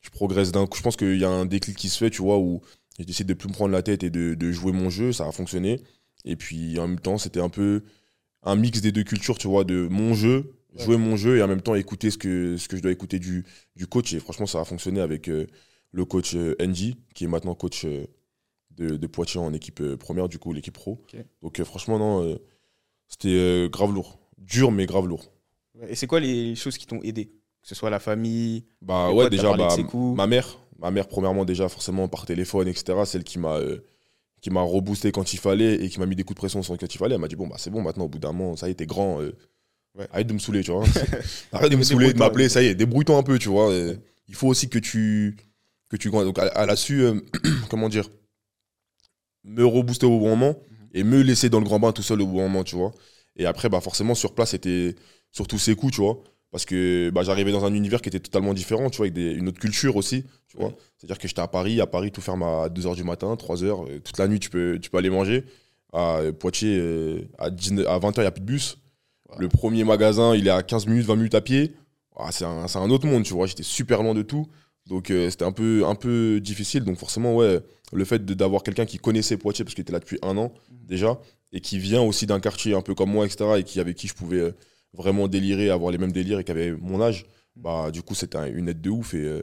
je 0.00 0.10
progresse 0.10 0.52
d'un 0.52 0.66
coup, 0.66 0.78
je 0.78 0.82
pense 0.82 0.96
qu'il 0.96 1.18
y 1.18 1.24
a 1.24 1.30
un 1.30 1.46
déclic 1.46 1.76
qui 1.76 1.88
se 1.88 1.98
fait, 1.98 2.10
tu 2.10 2.22
vois, 2.22 2.38
où 2.38 2.60
j'ai 2.98 3.04
décidé 3.04 3.32
de 3.34 3.38
plus 3.38 3.48
me 3.48 3.52
prendre 3.54 3.72
la 3.72 3.82
tête 3.82 4.02
et 4.02 4.10
de, 4.10 4.34
de 4.34 4.52
jouer 4.52 4.72
mon 4.72 4.90
jeu, 4.90 5.12
ça 5.12 5.26
a 5.26 5.32
fonctionné, 5.32 5.80
et 6.24 6.36
puis 6.36 6.78
en 6.78 6.88
même 6.88 7.00
temps, 7.00 7.18
c'était 7.18 7.40
un 7.40 7.48
peu 7.50 7.82
un 8.42 8.56
mix 8.56 8.80
des 8.80 8.92
deux 8.92 9.04
cultures, 9.04 9.38
tu 9.38 9.48
vois, 9.48 9.64
de 9.64 9.86
mon 9.90 10.14
jeu, 10.14 10.54
Ouais. 10.72 10.84
jouer 10.84 10.96
mon 10.98 11.16
jeu 11.16 11.36
et 11.36 11.42
en 11.42 11.48
même 11.48 11.62
temps 11.62 11.74
écouter 11.74 12.12
ce 12.12 12.16
que, 12.16 12.56
ce 12.56 12.68
que 12.68 12.76
je 12.76 12.82
dois 12.82 12.92
écouter 12.92 13.18
du, 13.18 13.44
du 13.74 13.88
coach. 13.88 14.12
Et 14.12 14.20
franchement, 14.20 14.46
ça 14.46 14.60
a 14.60 14.64
fonctionné 14.64 15.00
avec 15.00 15.28
euh, 15.28 15.48
le 15.90 16.04
coach 16.04 16.36
euh, 16.36 16.54
NJ, 16.64 16.94
qui 17.12 17.24
est 17.24 17.26
maintenant 17.26 17.56
coach 17.56 17.84
euh, 17.86 18.06
de, 18.76 18.96
de 18.96 19.06
Poitiers 19.08 19.40
en 19.40 19.52
équipe 19.52 19.80
euh, 19.80 19.96
première, 19.96 20.28
du 20.28 20.38
coup, 20.38 20.52
l'équipe 20.52 20.72
pro. 20.72 21.02
Donc 21.42 21.58
euh, 21.58 21.64
franchement, 21.64 21.98
non, 21.98 22.22
euh, 22.24 22.36
c'était 23.08 23.30
euh, 23.34 23.68
grave 23.68 23.92
lourd. 23.92 24.20
Dur, 24.38 24.70
mais 24.70 24.86
grave 24.86 25.08
lourd. 25.08 25.32
Et 25.88 25.96
c'est 25.96 26.06
quoi 26.06 26.20
les 26.20 26.54
choses 26.54 26.78
qui 26.78 26.86
t'ont 26.86 27.02
aidé? 27.02 27.32
Que 27.62 27.68
ce 27.68 27.74
soit 27.74 27.90
la 27.90 28.00
famille 28.00 28.64
Bah 28.82 29.10
ouais, 29.12 29.28
déjà, 29.30 29.52
bah, 29.56 29.68
ma 30.14 30.26
mère, 30.26 30.58
ma 30.78 30.90
mère, 30.90 31.08
premièrement, 31.08 31.44
déjà, 31.44 31.68
forcément, 31.68 32.08
par 32.08 32.24
téléphone, 32.26 32.68
etc., 32.68 32.94
celle 33.04 33.24
qui 33.24 33.38
m'a 33.38 33.56
euh, 33.58 33.78
qui 34.40 34.50
m'a 34.50 34.62
reboosté 34.62 35.12
quand 35.12 35.34
il 35.34 35.38
fallait 35.38 35.74
et 35.84 35.90
qui 35.90 36.00
m'a 36.00 36.06
mis 36.06 36.16
des 36.16 36.22
coups 36.24 36.36
de 36.36 36.40
pression 36.40 36.62
sans 36.62 36.76
quand 36.76 36.94
il 36.94 36.98
fallait. 36.98 37.14
Elle 37.16 37.20
m'a 37.20 37.28
dit, 37.28 37.36
bon, 37.36 37.46
bah 37.46 37.56
c'est 37.58 37.70
bon, 37.70 37.82
maintenant, 37.82 38.04
au 38.06 38.08
bout 38.08 38.18
d'un 38.18 38.32
moment, 38.32 38.56
ça 38.56 38.68
y 38.68 38.70
est, 38.72 38.74
t'es 38.74 38.86
grand. 38.86 39.20
euh, 39.20 39.32
Ouais. 39.98 40.06
Arrête 40.12 40.28
de 40.28 40.32
me 40.34 40.38
saouler, 40.38 40.62
tu 40.62 40.70
vois. 40.70 40.84
Arrête 41.52 41.72
de 41.72 41.76
me 41.76 41.82
saouler, 41.82 42.12
de 42.12 42.18
m'appeler, 42.18 42.48
ça 42.48 42.62
y 42.62 42.66
est, 42.66 42.76
débrouille-toi 42.76 43.16
un 43.16 43.24
peu, 43.24 43.38
tu 43.40 43.48
vois. 43.48 43.72
et 43.74 43.96
il 44.28 44.34
faut 44.36 44.46
aussi 44.46 44.68
que 44.68 44.78
tu 44.78 45.36
que 45.88 45.96
tu. 45.96 46.10
Donc, 46.10 46.38
elle, 46.38 46.50
elle 46.54 46.70
a 46.70 46.76
su, 46.76 47.02
euh, 47.02 47.20
comment 47.68 47.88
dire, 47.88 48.08
me 49.44 49.64
rebooster 49.64 50.06
au 50.06 50.18
bon 50.18 50.36
moment 50.36 50.56
et 50.92 51.02
me 51.04 51.22
laisser 51.22 51.48
dans 51.50 51.58
le 51.60 51.64
grand 51.64 51.80
bain 51.80 51.92
tout 51.92 52.02
seul 52.02 52.20
au 52.20 52.26
bon 52.26 52.42
moment, 52.42 52.64
tu 52.64 52.76
vois. 52.76 52.92
Et 53.36 53.46
après, 53.46 53.68
bah 53.68 53.80
forcément, 53.80 54.14
sur 54.14 54.34
place, 54.34 54.50
c'était 54.50 54.94
surtout 55.32 55.58
ses 55.58 55.74
coups, 55.74 55.94
tu 55.94 56.00
vois. 56.00 56.22
Parce 56.50 56.64
que 56.64 57.10
bah, 57.10 57.22
j'arrivais 57.22 57.52
dans 57.52 57.64
un 57.64 57.72
univers 57.74 58.02
qui 58.02 58.08
était 58.08 58.18
totalement 58.20 58.54
différent, 58.54 58.90
tu 58.90 58.96
vois, 58.96 59.04
avec 59.06 59.14
des- 59.14 59.30
une 59.32 59.48
autre 59.48 59.60
culture 59.60 59.94
aussi, 59.96 60.24
tu 60.48 60.56
vois. 60.56 60.72
C'est-à-dire 60.98 61.18
que 61.18 61.28
j'étais 61.28 61.40
à 61.40 61.46
Paris, 61.48 61.80
à 61.80 61.86
Paris, 61.86 62.10
tout 62.10 62.20
ferme 62.20 62.42
à 62.42 62.68
2h 62.68 62.96
du 62.96 63.04
matin, 63.04 63.36
3h, 63.36 63.86
euh, 63.88 63.98
toute 64.00 64.18
la 64.18 64.26
nuit, 64.26 64.40
tu 64.40 64.50
peux, 64.50 64.78
tu 64.82 64.90
peux 64.90 64.98
aller 64.98 65.10
manger. 65.10 65.44
À 65.92 66.18
euh, 66.18 66.32
Poitiers, 66.32 66.76
euh, 66.78 67.22
à, 67.38 67.50
19 67.50 67.86
à 67.86 67.98
20h, 67.98 68.20
il 68.22 68.24
n'y 68.24 68.26
a 68.28 68.30
plus 68.32 68.40
de 68.40 68.46
bus. 68.46 68.78
Le 69.38 69.48
premier 69.48 69.84
magasin, 69.84 70.34
il 70.34 70.46
est 70.48 70.50
à 70.50 70.62
15 70.64 70.86
minutes, 70.86 71.06
20 71.06 71.16
minutes 71.16 71.34
à 71.36 71.40
pied. 71.40 71.72
Ah, 72.16 72.32
c'est 72.32 72.44
un, 72.44 72.66
c'est 72.66 72.78
un 72.78 72.90
autre 72.90 73.06
monde, 73.06 73.22
tu 73.22 73.32
vois. 73.32 73.46
J'étais 73.46 73.62
super 73.62 74.02
loin 74.02 74.12
de 74.14 74.22
tout. 74.22 74.46
Donc 74.86 75.10
euh, 75.10 75.30
c'était 75.30 75.44
un 75.44 75.52
peu, 75.52 75.84
un 75.86 75.94
peu 75.94 76.40
difficile. 76.40 76.82
Donc 76.82 76.96
forcément, 76.98 77.36
ouais, 77.36 77.60
le 77.92 78.04
fait 78.04 78.24
de- 78.24 78.34
d'avoir 78.34 78.64
quelqu'un 78.64 78.86
qui 78.86 78.98
connaissait 78.98 79.36
Poitiers, 79.36 79.64
parce 79.64 79.74
qu'il 79.76 79.82
était 79.82 79.92
là 79.92 80.00
depuis 80.00 80.18
un 80.22 80.36
an 80.36 80.52
déjà, 80.70 81.20
et 81.52 81.60
qui 81.60 81.78
vient 81.78 82.02
aussi 82.02 82.26
d'un 82.26 82.40
quartier 82.40 82.74
un 82.74 82.82
peu 82.82 82.94
comme 82.96 83.10
moi, 83.10 83.24
etc., 83.24 83.44
et 83.58 83.62
qui, 83.62 83.78
avec 83.78 83.96
qui 83.96 84.08
je 84.08 84.14
pouvais 84.14 84.38
euh, 84.40 84.52
vraiment 84.92 85.28
délirer, 85.28 85.70
avoir 85.70 85.92
les 85.92 85.98
mêmes 85.98 86.12
délires 86.12 86.38
et 86.40 86.44
qui 86.44 86.50
avait 86.50 86.72
mon 86.72 87.00
âge, 87.00 87.26
bah 87.56 87.90
du 87.90 88.02
coup 88.02 88.14
c'était 88.14 88.36
un- 88.38 88.46
une 88.52 88.68
aide 88.68 88.80
de 88.80 88.90
ouf. 88.90 89.14
Et, 89.14 89.18
euh, 89.24 89.42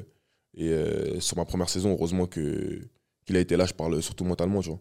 et 0.55 0.69
euh, 0.69 1.19
sur 1.19 1.37
ma 1.37 1.45
première 1.45 1.69
saison, 1.69 1.91
heureusement 1.91 2.25
que 2.27 2.81
qu'il 3.25 3.35
a 3.37 3.39
été 3.39 3.57
là, 3.57 3.65
je 3.65 3.73
parle 3.73 4.01
surtout 4.01 4.23
mentalement, 4.25 4.61
tu 4.61 4.69
vois. 4.69 4.79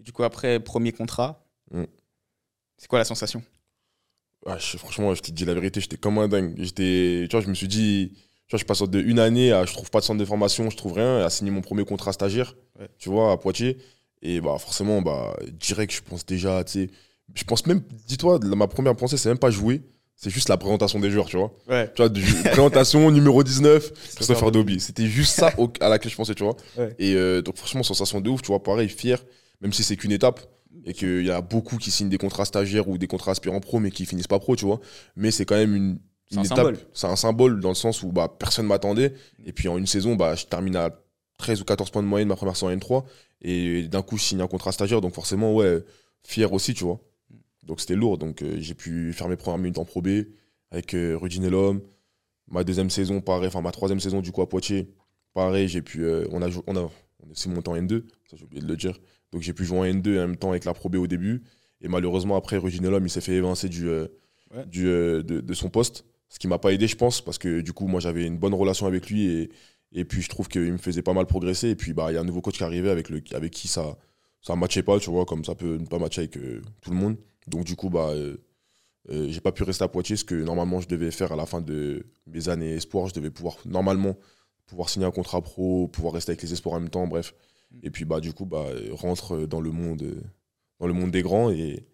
Et 0.00 0.02
du 0.02 0.12
coup, 0.12 0.22
après, 0.22 0.60
premier 0.60 0.92
contrat, 0.92 1.44
Mm. 1.70 1.84
c'est 2.76 2.86
quoi 2.88 2.98
la 2.98 3.04
sensation? 3.06 3.42
Ah, 4.46 4.58
je- 4.58 4.76
franchement, 4.76 5.14
je 5.14 5.22
te 5.22 5.30
dis 5.30 5.44
la 5.44 5.54
vérité, 5.54 5.80
j'étais 5.80 5.96
comme 5.96 6.18
un 6.18 6.28
dingue. 6.28 6.54
J'étais, 6.58 7.26
tu 7.30 7.36
vois, 7.36 7.40
je 7.40 7.48
me 7.48 7.54
suis 7.54 7.68
dit, 7.68 8.12
tu 8.48 8.50
vois, 8.50 8.58
je 8.58 8.64
passe 8.64 8.82
de 8.82 9.00
une 9.00 9.18
année 9.20 9.52
à 9.52 9.64
je 9.64 9.72
trouve 9.72 9.90
pas 9.90 10.00
de 10.00 10.04
centre 10.04 10.18
de 10.20 10.24
formation, 10.24 10.68
je 10.68 10.76
trouve 10.76 10.94
rien, 10.94 11.18
à 11.24 11.30
signer 11.30 11.50
mon 11.52 11.60
premier 11.62 11.84
contrat 11.84 12.12
stagiaire, 12.12 12.54
Ouais. 12.78 12.88
tu 12.98 13.08
vois, 13.08 13.32
à 13.32 13.36
Poitiers. 13.36 13.78
Et 14.20 14.40
bah 14.40 14.56
forcément, 14.58 15.00
bah 15.02 15.36
direct, 15.52 15.92
je 15.94 16.02
pense 16.02 16.24
déjà, 16.26 16.62
tu 16.64 16.72
sais, 16.86 16.90
je 17.34 17.44
pense 17.44 17.66
même, 17.66 17.82
dis-toi, 18.06 18.38
ma 18.56 18.66
première 18.68 18.94
pensée, 18.96 19.16
c'est 19.16 19.28
même 19.28 19.38
pas 19.38 19.50
jouer, 19.50 19.82
c'est 20.16 20.30
juste 20.30 20.48
la 20.48 20.56
présentation 20.56 21.00
des 21.00 21.10
joueurs, 21.10 21.26
tu 21.26 21.36
vois. 21.36 21.52
Ouais. 21.68 21.90
Tu 21.94 22.02
vois, 22.02 22.08
du- 22.08 22.22
présentation 22.44 23.10
numéro 23.10 23.42
19, 23.42 23.92
Christopher 24.14 24.50
Dobby. 24.52 24.80
C'était 24.80 25.06
juste 25.06 25.34
ça 25.34 25.52
au- 25.58 25.72
à 25.80 25.88
laquelle 25.88 26.10
je 26.12 26.16
pensais, 26.16 26.34
tu 26.34 26.44
vois. 26.44 26.56
Ouais. 26.76 26.94
Et 26.98 27.14
euh, 27.14 27.42
donc, 27.42 27.56
franchement, 27.56 27.82
sensation 27.82 28.20
de 28.20 28.28
ouf, 28.30 28.42
tu 28.42 28.48
vois, 28.48 28.62
pareil, 28.62 28.88
fier, 28.88 29.24
même 29.60 29.72
si 29.72 29.82
c'est 29.82 29.96
qu'une 29.96 30.12
étape 30.12 30.40
et 30.84 30.92
qu'il 30.94 31.24
y 31.24 31.30
a 31.30 31.40
beaucoup 31.40 31.76
qui 31.76 31.90
signent 31.90 32.08
des 32.08 32.18
contrats 32.18 32.44
stagiaires 32.44 32.88
ou 32.88 32.98
des 32.98 33.06
contrats 33.06 33.32
aspirants 33.32 33.60
pro, 33.60 33.78
mais 33.80 33.90
qui 33.90 34.06
finissent 34.06 34.26
pas 34.28 34.38
pro, 34.38 34.54
tu 34.56 34.64
vois. 34.64 34.80
Mais 35.16 35.30
c'est 35.30 35.44
quand 35.44 35.56
même 35.56 35.74
une, 35.74 35.98
un 36.36 36.42
étape. 36.44 36.66
C'est 36.92 37.06
un 37.06 37.16
symbole 37.16 37.60
dans 37.60 37.68
le 37.70 37.74
sens 37.74 38.02
où 38.02 38.12
bah, 38.12 38.32
personne 38.38 38.66
m'attendait. 38.66 39.14
Et 39.44 39.52
puis 39.52 39.68
en 39.68 39.76
une 39.78 39.86
saison, 39.86 40.14
bah, 40.16 40.34
je 40.34 40.44
termine 40.46 40.76
à 40.76 40.90
13 41.38 41.60
ou 41.60 41.64
14 41.64 41.90
points 41.90 42.02
de 42.02 42.08
moyenne 42.08 42.28
ma 42.28 42.36
première 42.36 42.56
saison 42.56 42.68
en 42.68 42.76
N3. 42.76 43.04
Et 43.42 43.82
d'un 43.88 44.02
coup, 44.02 44.16
je 44.18 44.22
signe 44.22 44.40
un 44.40 44.46
contrat 44.46 44.72
stagiaire. 44.72 45.00
Donc 45.00 45.14
forcément, 45.14 45.54
ouais, 45.54 45.84
fier 46.26 46.52
aussi, 46.52 46.74
tu 46.74 46.84
vois. 46.84 47.00
Donc 47.62 47.80
c'était 47.80 47.94
lourd. 47.96 48.18
Donc 48.18 48.42
euh, 48.42 48.56
j'ai 48.58 48.74
pu 48.74 49.12
faire 49.12 49.28
mes 49.28 49.36
premières 49.36 49.58
minutes 49.58 49.78
en 49.78 49.84
Pro 49.84 50.02
B 50.02 50.08
avec 50.70 50.94
euh, 50.94 51.16
Rudy 51.16 51.40
Nelom. 51.40 51.80
Ma 52.48 52.64
deuxième 52.64 52.90
saison, 52.90 53.20
pareil, 53.20 53.46
enfin 53.48 53.60
ma 53.62 53.70
troisième 53.72 54.00
saison 54.00 54.20
du 54.20 54.32
coup 54.32 54.42
à 54.42 54.48
Poitiers, 54.48 54.88
pareil, 55.32 55.68
j'ai 55.68 55.80
pu. 55.82 56.04
euh, 56.04 56.26
on 56.32 56.42
a, 56.42 56.48
on 56.66 56.76
a, 56.76 56.80
on 56.80 57.28
est 57.28 57.30
aussi 57.30 57.48
monté 57.48 57.70
en 57.70 57.76
N2, 57.76 58.02
ça 58.30 58.36
j'ai 58.36 58.44
oublié 58.44 58.62
de 58.62 58.66
le 58.68 58.76
dire. 58.76 58.98
Donc 59.30 59.42
j'ai 59.42 59.52
pu 59.54 59.64
jouer 59.64 59.78
en 59.78 59.84
N2 59.84 60.18
en 60.18 60.28
même 60.28 60.36
temps 60.36 60.50
avec 60.50 60.64
la 60.64 60.74
Pro 60.74 60.88
B 60.88 60.96
au 60.96 61.06
début. 61.06 61.42
Et 61.80 61.88
malheureusement, 61.88 62.36
après, 62.36 62.58
Rudy 62.58 62.80
Nelom, 62.80 63.04
il 63.04 63.10
s'est 63.10 63.20
fait 63.20 63.34
évincer 63.34 63.68
du, 63.68 63.88
euh, 63.88 64.06
Ouais. 64.54 64.66
du, 64.66 64.84
de, 64.84 65.22
de 65.22 65.54
son 65.54 65.70
poste. 65.70 66.04
Ce 66.28 66.38
qui 66.38 66.46
m'a 66.46 66.58
pas 66.58 66.72
aidé, 66.74 66.86
je 66.86 66.96
pense, 66.96 67.22
parce 67.22 67.38
que 67.38 67.60
du 67.62 67.72
coup, 67.72 67.86
moi 67.86 68.00
j'avais 68.00 68.26
une 68.26 68.36
bonne 68.38 68.52
relation 68.54 68.86
avec 68.86 69.08
lui 69.08 69.24
et, 69.26 69.50
et 69.92 70.04
puis 70.04 70.20
je 70.20 70.28
trouve 70.28 70.48
qu'il 70.48 70.72
me 70.72 70.76
faisait 70.78 71.00
pas 71.02 71.14
mal 71.14 71.24
progresser. 71.26 71.70
Et 71.70 71.74
puis 71.76 71.94
bah, 71.94 72.10
il 72.10 72.14
y 72.14 72.18
a 72.18 72.20
un 72.20 72.24
nouveau 72.24 72.42
coach 72.42 72.56
qui 72.58 72.62
est 72.62 72.66
arrivé 72.66 72.90
avec, 72.90 73.08
le, 73.08 73.22
avec 73.32 73.50
qui 73.52 73.66
ça 73.68 73.96
ça 74.42 74.54
matchait 74.56 74.82
pas, 74.82 74.98
tu 74.98 75.08
vois, 75.10 75.24
comme 75.24 75.44
ça 75.44 75.54
peut 75.54 75.76
ne 75.78 75.86
pas 75.86 75.98
matcher 75.98 76.22
avec 76.22 76.32
tout 76.32 76.90
le 76.90 76.96
monde. 76.96 77.16
Donc 77.46 77.64
du 77.64 77.76
coup, 77.76 77.90
bah, 77.90 78.08
euh, 78.10 78.36
euh, 79.10 79.26
j'ai 79.28 79.40
pas 79.40 79.52
pu 79.52 79.62
rester 79.64 79.84
à 79.84 79.88
Poitiers, 79.88 80.16
ce 80.16 80.24
que 80.24 80.34
normalement 80.34 80.80
je 80.80 80.88
devais 80.88 81.10
faire 81.10 81.32
à 81.32 81.36
la 81.36 81.46
fin 81.46 81.60
de 81.60 82.06
mes 82.26 82.48
années 82.48 82.72
espoirs. 82.74 83.08
Je 83.08 83.14
devais 83.14 83.30
pouvoir, 83.30 83.56
normalement, 83.64 84.16
pouvoir 84.66 84.88
signer 84.88 85.06
un 85.06 85.10
contrat 85.10 85.40
pro, 85.42 85.88
pouvoir 85.88 86.14
rester 86.14 86.30
avec 86.32 86.42
les 86.42 86.52
espoirs 86.52 86.74
en 86.76 86.80
même 86.80 86.90
temps, 86.90 87.06
bref. 87.06 87.34
Et 87.82 87.90
puis 87.90 88.04
bah 88.04 88.20
du 88.20 88.32
coup, 88.32 88.44
bah, 88.44 88.66
euh, 88.68 88.88
rentre 88.92 89.46
dans 89.46 89.60
le 89.60 89.70
monde, 89.72 90.04
dans 90.78 90.86
le 90.86 90.92
monde 90.92 91.10
des 91.10 91.22
grands 91.22 91.50
et 91.50 91.86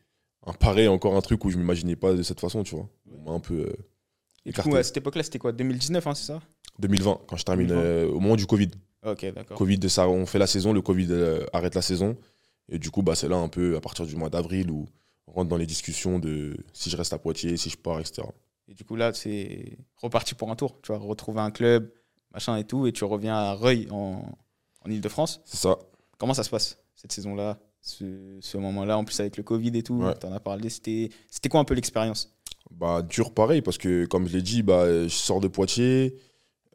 un 0.46 0.52
pareil, 0.52 0.88
encore 0.88 1.14
un 1.16 1.20
truc 1.20 1.44
où 1.44 1.50
je 1.50 1.58
m'imaginais 1.58 1.96
pas 1.96 2.14
de 2.14 2.22
cette 2.22 2.40
façon, 2.40 2.62
tu 2.62 2.74
vois. 2.74 2.88
On 3.12 3.22
m'a 3.30 3.32
un 3.36 3.40
peu 3.40 3.72
Et 4.44 4.52
du 4.52 4.60
coup, 4.60 4.74
à 4.76 4.82
cette 4.82 4.96
époque-là, 4.96 5.22
c'était 5.22 5.38
quoi 5.38 5.52
2019, 5.52 6.06
hein, 6.06 6.14
c'est 6.14 6.26
ça? 6.26 6.40
2020, 6.78 7.20
quand 7.26 7.36
je 7.36 7.44
termine, 7.44 7.66
2020. 7.68 7.84
euh, 7.84 8.08
au 8.08 8.20
moment 8.20 8.36
du 8.36 8.46
Covid. 8.46 8.70
Ok, 9.04 9.26
d'accord. 9.34 9.56
Covid, 9.56 9.88
ça, 9.88 10.08
on 10.08 10.26
fait 10.26 10.38
la 10.38 10.46
saison, 10.46 10.72
le 10.72 10.80
Covid 10.82 11.08
euh, 11.10 11.44
arrête 11.52 11.74
la 11.74 11.82
saison. 11.82 12.16
Et 12.68 12.78
du 12.78 12.90
coup, 12.90 13.02
bah, 13.02 13.14
c'est 13.14 13.28
là 13.28 13.36
un 13.36 13.48
peu 13.48 13.76
à 13.76 13.80
partir 13.80 14.06
du 14.06 14.16
mois 14.16 14.30
d'avril 14.30 14.70
où 14.70 14.86
rentre 15.34 15.48
dans 15.48 15.56
les 15.56 15.66
discussions 15.66 16.18
de 16.18 16.56
si 16.72 16.90
je 16.90 16.96
reste 16.96 17.12
à 17.12 17.18
Poitiers, 17.18 17.56
si 17.56 17.70
je 17.70 17.76
pars, 17.76 18.00
etc. 18.00 18.22
Et 18.68 18.74
du 18.74 18.84
coup, 18.84 18.96
là, 18.96 19.12
c'est 19.14 19.78
reparti 19.96 20.34
pour 20.34 20.50
un 20.50 20.56
tour. 20.56 20.78
Tu 20.82 20.92
vas 20.92 20.98
retrouver 20.98 21.40
un 21.40 21.50
club, 21.50 21.90
machin 22.32 22.56
et 22.56 22.64
tout, 22.64 22.86
et 22.86 22.92
tu 22.92 23.04
reviens 23.04 23.34
à 23.36 23.52
Reuil 23.54 23.88
en, 23.90 24.22
en 24.84 24.90
Ile-de-France. 24.90 25.40
C'est 25.44 25.56
ça. 25.56 25.78
Comment 26.18 26.34
ça 26.34 26.42
se 26.44 26.50
passe, 26.50 26.78
cette 26.94 27.12
saison-là 27.12 27.58
ce, 27.80 28.36
ce 28.40 28.58
moment-là, 28.58 28.98
en 28.98 29.04
plus 29.04 29.18
avec 29.20 29.36
le 29.36 29.42
Covid 29.44 29.70
et 29.78 29.82
tout, 29.82 30.02
Ouais. 30.02 30.14
tu 30.20 30.26
en 30.26 30.32
as 30.32 30.40
parlé. 30.40 30.68
C'était 30.68 31.08
c'était 31.30 31.48
quoi 31.48 31.60
un 31.60 31.64
peu 31.64 31.74
l'expérience? 31.74 32.34
Bah, 32.70 33.00
dur 33.02 33.32
pareil, 33.32 33.62
parce 33.62 33.78
que 33.78 34.04
comme 34.04 34.26
je 34.26 34.36
l'ai 34.36 34.42
dit, 34.42 34.62
bah, 34.62 35.04
je 35.04 35.08
sors 35.08 35.40
de 35.40 35.48
Poitiers, 35.48 36.16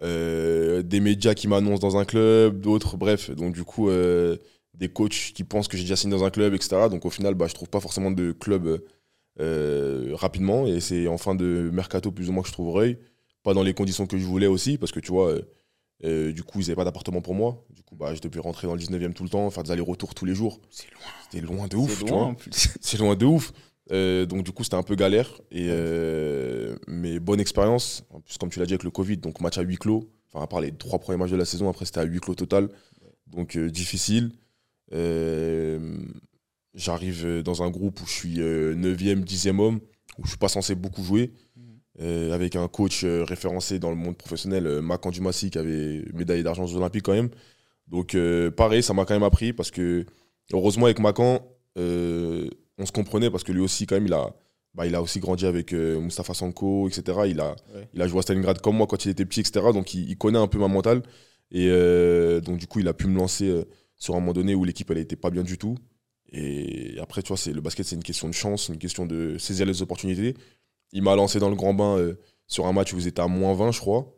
euh, 0.01 0.81
des 0.81 0.99
médias 0.99 1.33
qui 1.33 1.47
m'annoncent 1.47 1.81
dans 1.81 1.97
un 1.97 2.05
club, 2.05 2.59
d'autres, 2.61 2.97
bref. 2.97 3.29
Donc, 3.31 3.53
du 3.53 3.63
coup, 3.63 3.89
euh, 3.89 4.37
des 4.73 4.89
coachs 4.89 5.33
qui 5.33 5.43
pensent 5.43 5.67
que 5.67 5.77
j'ai 5.77 5.83
déjà 5.83 5.95
signé 5.95 6.15
dans 6.15 6.23
un 6.23 6.29
club, 6.29 6.53
etc. 6.53 6.89
Donc, 6.89 7.05
au 7.05 7.09
final, 7.09 7.35
bah, 7.35 7.47
je 7.47 7.53
trouve 7.53 7.69
pas 7.69 7.79
forcément 7.79 8.11
de 8.11 8.31
club 8.31 8.81
euh, 9.39 10.11
rapidement. 10.13 10.67
Et 10.67 10.79
c'est 10.79 11.07
en 11.07 11.17
fin 11.17 11.35
de 11.35 11.69
mercato, 11.71 12.11
plus 12.11 12.29
ou 12.29 12.33
moins, 12.33 12.43
que 12.43 12.49
je 12.49 12.53
trouve 12.53 12.69
Reuil. 12.69 12.97
Pas 13.43 13.53
dans 13.53 13.63
les 13.63 13.73
conditions 13.73 14.07
que 14.07 14.17
je 14.17 14.25
voulais 14.25 14.47
aussi, 14.47 14.77
parce 14.77 14.91
que 14.91 14.99
tu 14.99 15.11
vois, 15.11 15.31
euh, 15.31 15.41
euh, 16.05 16.31
du 16.31 16.43
coup, 16.43 16.59
ils 16.59 16.63
n'avaient 16.63 16.75
pas 16.75 16.85
d'appartement 16.85 17.21
pour 17.21 17.35
moi. 17.35 17.65
Du 17.69 17.83
coup, 17.83 17.95
bah, 17.95 18.13
je 18.15 18.21
devais 18.21 18.39
rentrer 18.39 18.67
dans 18.67 18.75
le 18.75 18.79
19e 18.79 19.13
tout 19.13 19.23
le 19.23 19.29
temps, 19.29 19.49
faire 19.49 19.63
des 19.63 19.71
allers-retours 19.71 20.15
tous 20.15 20.25
les 20.25 20.35
jours. 20.35 20.59
C'est 20.69 20.89
loin. 20.91 21.01
C'était 21.23 21.45
loin 21.45 21.67
de 21.67 21.75
ouf, 21.75 21.99
C'est 21.99 22.05
tu 22.05 22.11
loin 22.11 22.23
vois. 22.31 22.35
C'est 22.81 22.97
loin 22.97 23.15
de 23.15 23.25
ouf. 23.25 23.51
Euh, 23.91 24.25
donc 24.25 24.43
du 24.43 24.53
coup 24.53 24.63
c'était 24.63 24.77
un 24.77 24.81
peu 24.81 24.95
galère 24.95 25.29
et 25.51 25.67
mais 26.87 27.19
bonne 27.19 27.41
expérience 27.41 28.05
en 28.11 28.21
plus 28.21 28.37
comme 28.37 28.49
tu 28.49 28.59
l'as 28.59 28.65
dit 28.65 28.71
avec 28.71 28.83
le 28.83 28.91
Covid 28.91 29.17
donc 29.17 29.41
match 29.41 29.57
à 29.57 29.61
huis 29.61 29.75
clos 29.75 30.09
enfin 30.31 30.41
à 30.41 30.47
part 30.47 30.61
les 30.61 30.71
trois 30.71 30.99
premiers 30.99 31.17
matchs 31.17 31.31
de 31.31 31.35
la 31.35 31.43
saison 31.43 31.67
après 31.67 31.83
c'était 31.83 31.99
à 31.99 32.03
huis 32.03 32.21
clos 32.21 32.33
total 32.33 32.69
donc 33.27 33.57
difficile 33.57 34.31
j'arrive 36.75 37.41
dans 37.43 37.63
un 37.63 37.69
groupe 37.69 38.01
où 38.01 38.05
je 38.07 38.11
suis 38.11 38.35
9e 38.39 39.23
10e 39.23 39.59
homme 39.59 39.79
où 40.19 40.23
je 40.23 40.29
suis 40.29 40.37
pas 40.37 40.47
censé 40.49 40.75
beaucoup 40.75 41.03
jouer 41.03 41.31
euh, 42.01 42.31
avec 42.33 42.55
un 42.55 42.67
coach 42.67 43.03
euh, 43.03 43.23
référencé 43.23 43.77
dans 43.79 43.89
le 43.91 43.95
monde 43.95 44.17
professionnel 44.17 44.65
euh, 44.65 44.81
Macan 44.81 45.11
Dumassi 45.11 45.51
qui 45.51 45.59
avait 45.59 46.03
médaillé 46.13 46.41
d'argent 46.41 46.65
aux 46.65 46.75
Olympiques 46.75 47.03
quand 47.03 47.13
même 47.13 47.29
donc 47.87 48.15
euh, 48.15 48.49
pareil 48.49 48.81
ça 48.81 48.93
m'a 48.93 49.05
quand 49.05 49.13
même 49.13 49.23
appris 49.23 49.53
parce 49.53 49.69
que 49.69 50.05
heureusement 50.51 50.85
avec 50.85 50.99
Macan 50.99 51.45
euh, 51.77 52.49
on 52.79 52.85
se 52.87 52.91
comprenait 52.91 53.29
parce 53.29 53.43
que 53.43 53.51
lui 53.51 53.61
aussi, 53.61 53.85
quand 53.85 53.95
même, 53.95 54.07
il 54.07 54.13
a, 54.13 54.33
bah, 54.73 54.87
il 54.87 54.95
a 54.95 55.01
aussi 55.03 55.19
grandi 55.19 55.45
avec 55.45 55.73
euh, 55.73 55.99
Mustafa 55.99 56.33
Sanko, 56.33 56.87
etc. 56.87 57.19
Il 57.27 57.39
a, 57.39 57.55
Ouais. 57.75 57.87
il 57.93 58.01
a 58.01 58.07
joué 58.07 58.17
à 58.19 58.21
Stalingrad 58.23 58.59
comme 58.61 58.75
moi 58.77 58.87
quand 58.87 59.05
il 59.05 59.09
était 59.11 59.25
petit, 59.25 59.41
etc. 59.41 59.67
Donc 59.71 59.93
il, 59.93 60.09
il 60.09 60.17
connaît 60.17 60.39
un 60.39 60.47
peu 60.47 60.57
ma 60.57 60.67
mentale. 60.67 61.03
Et 61.51 61.67
euh, 61.69 62.41
donc 62.41 62.57
du 62.57 62.65
coup, 62.65 62.79
il 62.79 62.87
a 62.87 62.93
pu 62.95 63.05
me 63.05 63.15
lancer 63.15 63.47
euh, 63.47 63.63
sur 64.03 64.15
un 64.15 64.19
moment 64.19 64.33
donné 64.33 64.53
où 64.53 64.65
l'équipe, 64.65 64.91
elle 64.91 64.97
n'était 64.97 65.15
pas 65.15 65.29
bien 65.29 65.43
du 65.43 65.57
tout. 65.57 65.77
Et 66.33 66.97
après, 67.01 67.21
tu 67.21 67.29
vois, 67.29 67.37
c'est, 67.37 67.53
le 67.53 67.61
basket, 67.61 67.85
c'est 67.85 67.95
une 67.95 68.03
question 68.03 68.27
de 68.27 68.33
chance, 68.33 68.67
une 68.67 68.77
question 68.77 69.05
de 69.05 69.37
saisir 69.37 69.65
les 69.65 69.81
opportunités. 69.81 70.35
Il 70.91 71.03
m'a 71.03 71.15
lancé 71.15 71.39
dans 71.39 71.49
le 71.49 71.55
grand 71.55 71.73
bain 71.73 71.97
euh, 71.97 72.15
sur 72.45 72.65
un 72.65 72.73
match 72.73 72.91
où 72.91 72.97
vous 72.97 73.07
étiez 73.07 73.23
à 73.23 73.27
moins 73.27 73.53
20, 73.53 73.71
je 73.71 73.79
crois. 73.79 74.13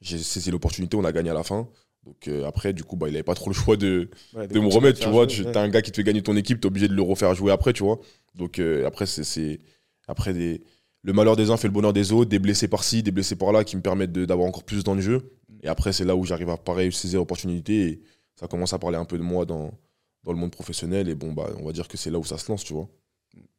J'ai 0.00 0.18
saisi 0.18 0.50
l'opportunité, 0.50 0.96
on 0.96 1.04
a 1.04 1.12
gagné 1.12 1.30
à 1.30 1.34
la 1.34 1.44
fin. 1.44 1.68
Donc 2.04 2.26
euh, 2.26 2.46
après, 2.46 2.72
du 2.72 2.82
coup, 2.82 2.96
bah, 2.96 3.06
il 3.06 3.12
n'avait 3.12 3.22
pas 3.22 3.36
trop 3.36 3.48
le 3.48 3.54
choix 3.54 3.76
de, 3.76 4.10
Ouais, 4.34 4.48
de 4.48 4.58
me 4.58 4.66
remettre, 4.66 4.98
tu 4.98 5.08
vois. 5.08 5.28
Tu 5.28 5.44
ouais. 5.44 5.56
as 5.56 5.60
un 5.60 5.68
gars 5.68 5.82
qui 5.82 5.92
te 5.92 5.96
fait 5.96 6.04
gagner 6.04 6.22
ton 6.22 6.36
équipe, 6.36 6.60
tu 6.60 6.66
es 6.66 6.68
obligé 6.68 6.88
de 6.88 6.94
le 6.94 7.02
refaire 7.02 7.32
jouer 7.36 7.52
après, 7.52 7.72
tu 7.72 7.84
vois. 7.84 8.00
Donc 8.34 8.58
euh, 8.58 8.88
après, 8.88 9.06
c'est-. 9.06 9.60
Après, 10.08 10.32
des... 10.32 10.64
le 11.02 11.12
malheur 11.12 11.36
des 11.36 11.52
uns 11.52 11.56
fait 11.56 11.68
le 11.68 11.74
bonheur 11.74 11.92
des 11.92 12.10
autres, 12.10 12.30
des 12.30 12.40
blessés 12.40 12.66
par-ci, 12.66 13.04
des 13.04 13.12
blessés 13.12 13.36
par-là 13.36 13.62
qui 13.62 13.76
me 13.76 13.82
permettent 13.82 14.10
d'avoir 14.10 14.48
encore 14.48 14.64
plus 14.64 14.82
dans 14.82 14.94
le 14.94 15.00
jeu. 15.00 15.30
Et 15.62 15.68
après, 15.68 15.92
c'est 15.92 16.04
là 16.04 16.16
où 16.16 16.24
j'arrive 16.24 16.50
à 16.50 16.56
pareil 16.56 16.90
saisir 16.92 17.20
l'opportunité 17.20 17.88
et 17.88 18.00
ça 18.38 18.46
commence 18.46 18.72
à 18.72 18.78
parler 18.78 18.96
un 18.96 19.04
peu 19.04 19.18
de 19.18 19.22
moi 19.22 19.44
dans, 19.44 19.72
dans 20.24 20.32
le 20.32 20.38
monde 20.38 20.52
professionnel. 20.52 21.08
Et 21.08 21.14
bon, 21.14 21.32
bah, 21.32 21.48
on 21.58 21.64
va 21.64 21.72
dire 21.72 21.88
que 21.88 21.96
c'est 21.96 22.10
là 22.10 22.18
où 22.18 22.24
ça 22.24 22.38
se 22.38 22.50
lance, 22.50 22.64
tu 22.64 22.74
vois. 22.74 22.88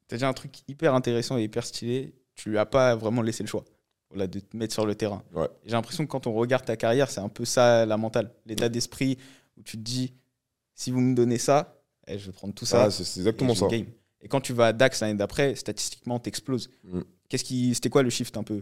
T'as 0.08 0.18
dit 0.18 0.26
un 0.26 0.34
truc 0.34 0.54
hyper 0.68 0.96
intéressant 0.96 1.38
et 1.38 1.44
hyper 1.44 1.66
stylé. 1.66 2.14
Tu 2.36 2.50
lui 2.50 2.58
as 2.58 2.66
pas 2.66 2.96
vraiment 2.96 3.22
laissé 3.22 3.44
le 3.44 3.48
choix 3.48 3.66
voilà, 4.10 4.28
de 4.28 4.40
te 4.40 4.58
mettre 4.58 4.74
sur 4.74 4.86
le 4.86 4.96
terrain. 4.96 5.24
Ouais. 5.34 5.48
J'ai 5.66 5.74
l'impression 5.74 6.06
que 6.06 6.12
quand 6.12 6.28
on 6.28 6.34
regarde 6.34 6.66
ta 6.66 6.76
carrière, 6.76 7.10
c'est 7.12 7.20
un 7.20 7.30
peu 7.30 7.46
ça 7.46 7.86
la 7.86 7.98
mentale, 7.98 8.32
l'état 8.46 8.70
d'esprit 8.70 9.18
où 9.58 9.64
tu 9.64 9.78
te 9.78 9.84
dis 9.84 10.14
si 10.74 10.92
vous 10.92 11.02
me 11.02 11.16
donnez 11.16 11.38
ça, 11.38 11.82
eh, 12.08 12.18
je 12.18 12.28
vais 12.28 12.32
prendre 12.32 12.54
tout 12.54 12.66
ça. 12.66 12.86
Ah, 12.86 12.92
c'est 12.92 13.04
et 13.04 13.22
exactement 13.22 13.54
ça. 13.54 13.68
game. 13.68 13.86
Et 14.22 14.28
quand 14.28 14.42
tu 14.42 14.54
vas 14.54 14.68
à 14.68 14.74
Dax 14.74 15.02
l'année 15.02 15.16
d'après, 15.16 15.56
statistiquement, 15.56 16.20
t'exploses. 16.20 16.70
Mm. 16.84 17.02
Qu'est-ce 17.28 17.44
qui, 17.44 17.76
c'était 17.76 17.90
quoi 17.90 18.02
le 18.02 18.10
shift 18.10 18.36
un 18.38 18.44
peu? 18.44 18.62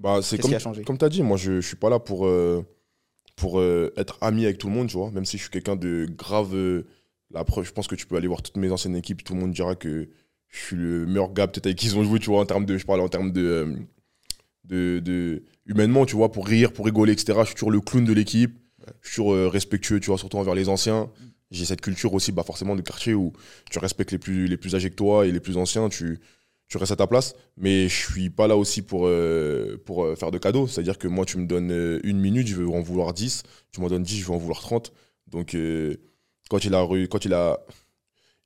Bah, 0.00 0.20
c'est 0.22 0.38
comme, 0.38 0.50
qui 0.50 0.54
a 0.54 0.58
changé? 0.58 0.82
comme 0.84 0.98
tu 0.98 1.04
as 1.04 1.08
dit, 1.08 1.22
moi 1.22 1.36
je, 1.36 1.60
je 1.60 1.66
suis 1.66 1.76
pas 1.76 1.90
là 1.90 1.98
pour, 1.98 2.26
euh, 2.26 2.64
pour 3.36 3.60
euh, 3.60 3.92
être 3.96 4.18
ami 4.22 4.44
avec 4.44 4.58
tout 4.58 4.68
le 4.68 4.74
monde, 4.74 4.88
tu 4.88 4.96
vois. 4.96 5.10
Même 5.12 5.24
si 5.24 5.36
je 5.38 5.42
suis 5.42 5.50
quelqu'un 5.50 5.76
de 5.76 6.06
grave. 6.16 6.54
euh, 6.54 6.86
la 7.32 7.44
preuve, 7.44 7.64
je 7.66 7.72
pense 7.72 7.88
que 7.88 7.96
tu 7.96 8.06
peux 8.06 8.16
aller 8.16 8.28
voir 8.28 8.42
toutes 8.42 8.56
mes 8.56 8.70
anciennes 8.70 8.96
équipes, 8.96 9.24
tout 9.24 9.34
le 9.34 9.40
monde 9.40 9.52
dira 9.52 9.74
que 9.76 10.08
je 10.48 10.58
suis 10.58 10.76
le 10.76 11.06
meilleur 11.06 11.32
gars 11.32 11.48
peut-être 11.48 11.66
avec 11.66 11.76
qui 11.78 11.86
ils 11.86 11.96
ont 11.98 12.04
joué, 12.04 12.20
tu 12.20 12.30
vois, 12.30 12.40
en 12.40 12.46
termes 12.46 12.64
de. 12.66 12.78
Je 12.78 12.86
parle 12.86 13.00
en 13.00 13.08
termes 13.08 13.32
de. 13.32 13.42
euh, 13.42 13.76
de, 14.64 15.00
de- 15.04 15.42
humainement, 15.66 16.06
tu 16.06 16.16
vois, 16.16 16.30
pour 16.32 16.46
rire, 16.46 16.72
pour 16.72 16.84
rigoler, 16.86 17.12
etc. 17.12 17.40
Je 17.42 17.46
suis 17.48 17.54
toujours 17.54 17.70
le 17.70 17.80
clown 17.80 18.04
de 18.04 18.12
l'équipe. 18.12 18.56
Je 19.02 19.08
suis 19.08 19.16
toujours 19.16 19.34
respectueux, 19.50 19.98
tu 20.00 20.06
vois, 20.08 20.18
surtout 20.18 20.38
envers 20.38 20.54
les 20.54 20.68
anciens. 20.68 21.10
J'ai 21.50 21.64
cette 21.64 21.80
culture 21.80 22.12
aussi, 22.14 22.32
bah, 22.32 22.42
forcément, 22.44 22.76
de 22.76 22.82
quartier 22.82 23.14
où 23.14 23.32
tu 23.70 23.78
respectes 23.78 24.12
les 24.12 24.18
plus, 24.18 24.46
les 24.46 24.56
plus 24.56 24.74
âgés 24.76 24.90
que 24.90 24.94
toi 24.94 25.26
et 25.26 25.32
les 25.32 25.40
plus 25.40 25.56
anciens. 25.56 25.88
Tu, 25.88 26.18
tu 26.68 26.78
restes 26.78 26.92
à 26.92 26.96
ta 26.96 27.06
place. 27.06 27.34
Mais 27.56 27.88
je 27.88 27.94
suis 27.94 28.30
pas 28.30 28.46
là 28.46 28.56
aussi 28.56 28.82
pour, 28.82 29.06
euh, 29.06 29.80
pour 29.84 30.04
euh, 30.04 30.16
faire 30.16 30.30
de 30.30 30.38
cadeaux. 30.38 30.66
C'est-à-dire 30.66 30.98
que 30.98 31.08
moi, 31.08 31.24
tu 31.24 31.38
me 31.38 31.46
donnes 31.46 31.70
euh, 31.70 32.00
une 32.04 32.18
minute, 32.18 32.46
je 32.46 32.56
veux 32.56 32.68
en 32.68 32.80
vouloir 32.80 33.12
10. 33.12 33.42
Tu 33.72 33.80
m'en 33.80 33.88
donnes 33.88 34.02
10, 34.02 34.18
je 34.18 34.24
veux 34.26 34.32
en 34.32 34.38
vouloir 34.38 34.60
30. 34.60 34.92
Donc, 35.28 35.54
euh, 35.54 35.96
quand, 36.48 36.64
il 36.64 36.74
a, 36.74 36.86
quand 37.10 37.24
il, 37.24 37.34
a, 37.34 37.60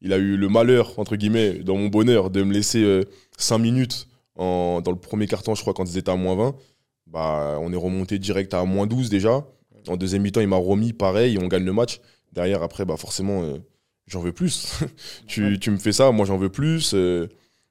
il 0.00 0.12
a 0.12 0.18
eu 0.18 0.36
le 0.36 0.48
malheur, 0.48 0.98
entre 0.98 1.16
guillemets, 1.16 1.54
dans 1.54 1.76
mon 1.76 1.88
bonheur, 1.88 2.30
de 2.30 2.42
me 2.42 2.52
laisser 2.52 3.02
5 3.38 3.58
minutes 3.58 4.08
en, 4.36 4.80
dans 4.80 4.90
le 4.90 4.98
premier 4.98 5.26
carton, 5.26 5.54
je 5.54 5.60
crois, 5.60 5.74
quand 5.74 5.84
ils 5.84 5.98
étaient 5.98 6.10
à 6.10 6.16
moins 6.16 6.34
20, 6.36 6.56
bah, 7.06 7.58
on 7.60 7.72
est 7.72 7.76
remonté 7.76 8.18
direct 8.18 8.54
à 8.54 8.64
moins 8.64 8.86
12 8.86 9.10
déjà. 9.10 9.44
En 9.88 9.96
deuxième 9.96 10.22
mi-temps, 10.22 10.40
il 10.40 10.48
m'a 10.48 10.56
remis 10.56 10.92
pareil, 10.92 11.38
on 11.38 11.48
gagne 11.48 11.64
le 11.64 11.72
match. 11.72 12.00
Derrière, 12.32 12.62
après, 12.62 12.84
bah, 12.84 12.96
forcément, 12.96 13.58
j'en 14.06 14.20
veux 14.20 14.32
plus. 14.32 14.80
tu, 15.26 15.58
tu 15.58 15.70
me 15.70 15.76
fais 15.76 15.92
ça, 15.92 16.10
moi 16.12 16.24
j'en 16.24 16.38
veux 16.38 16.50
plus. 16.50 16.94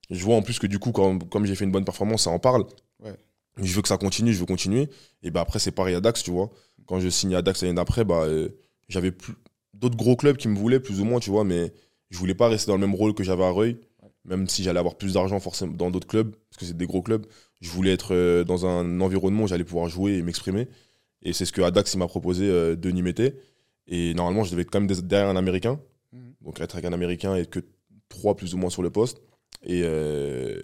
Je 0.09 0.23
vois 0.23 0.35
en 0.35 0.41
plus 0.41 0.59
que 0.59 0.67
du 0.67 0.79
coup, 0.79 0.91
quand- 0.91 1.19
comme 1.29 1.45
j'ai 1.45 1.55
fait 1.55 1.65
une 1.65 1.71
bonne 1.71 1.85
performance, 1.85 2.23
ça 2.23 2.29
en 2.29 2.39
parle. 2.39 2.65
Ouais. 3.03 3.15
Je 3.61 3.73
veux 3.75 3.81
que 3.81 3.87
ça 3.87 3.97
continue, 3.97 4.33
je 4.33 4.39
veux 4.39 4.45
continuer. 4.45 4.89
Et 5.23 5.31
bah, 5.31 5.41
après, 5.41 5.59
c'est 5.59 5.71
pareil 5.71 5.95
à 5.95 6.01
Dax, 6.01 6.23
tu 6.23 6.31
vois. 6.31 6.49
Quand 6.87 6.99
je 6.99 7.09
signe 7.09 7.35
à 7.35 7.41
Dax 7.41 7.61
l'année 7.61 7.75
d'après, 7.75 8.05
bah, 8.05 8.23
euh, 8.23 8.49
j'avais 8.87 9.11
plus- 9.11 9.35
d'autres 9.73 9.97
gros 9.97 10.15
clubs 10.15 10.37
qui 10.37 10.47
me 10.47 10.57
voulaient, 10.57 10.79
plus 10.79 10.99
ou 11.01 11.05
moins, 11.05 11.19
tu 11.19 11.29
vois, 11.29 11.43
mais 11.43 11.71
je 12.09 12.17
voulais 12.17 12.33
pas 12.35 12.47
rester 12.49 12.71
dans 12.71 12.75
le 12.77 12.81
même 12.85 12.95
rôle 12.95 13.13
que 13.13 13.23
j'avais 13.23 13.43
à 13.43 13.49
Reuil, 13.51 13.77
même 14.25 14.47
si 14.47 14.63
j'allais 14.63 14.79
avoir 14.79 14.95
plus 14.95 15.13
d'argent 15.13 15.39
forcément 15.39 15.73
dans 15.73 15.91
d'autres 15.91 16.07
clubs, 16.07 16.31
parce 16.49 16.57
que 16.59 16.65
c'est 16.65 16.75
des 16.77 16.87
gros 16.87 17.01
clubs. 17.01 17.25
Je 17.61 17.69
voulais 17.69 17.91
être 17.91 18.13
euh, 18.15 18.43
dans 18.43 18.65
un 18.65 18.99
environnement 19.01 19.43
où 19.43 19.47
j'allais 19.47 19.63
pouvoir 19.63 19.87
jouer 19.89 20.13
et 20.17 20.21
m'exprimer. 20.21 20.67
Et 21.21 21.33
c'est 21.33 21.45
ce 21.45 21.51
que 21.51 21.61
Adax 21.61 21.95
m'a 21.97 22.07
proposé, 22.07 22.49
euh, 22.49 22.75
Denis 22.75 23.01
Mété. 23.03 23.35
Et 23.87 24.13
normalement, 24.13 24.43
je 24.43 24.51
devais 24.51 24.61
être 24.61 24.71
quand 24.71 24.79
même 24.79 24.87
derrière 24.89 25.27
un 25.29 25.35
Américain. 25.35 25.79
Mhm. 26.13 26.33
Donc 26.41 26.59
être 26.61 26.75
avec 26.75 26.85
un 26.85 26.93
Américain 26.93 27.35
et 27.35 27.45
que 27.45 27.59
trois 28.07 28.35
plus 28.35 28.53
ou 28.53 28.57
moins 28.57 28.69
sur 28.69 28.81
le 28.81 28.89
poste. 28.89 29.21
Et 29.63 29.81
euh, 29.83 30.61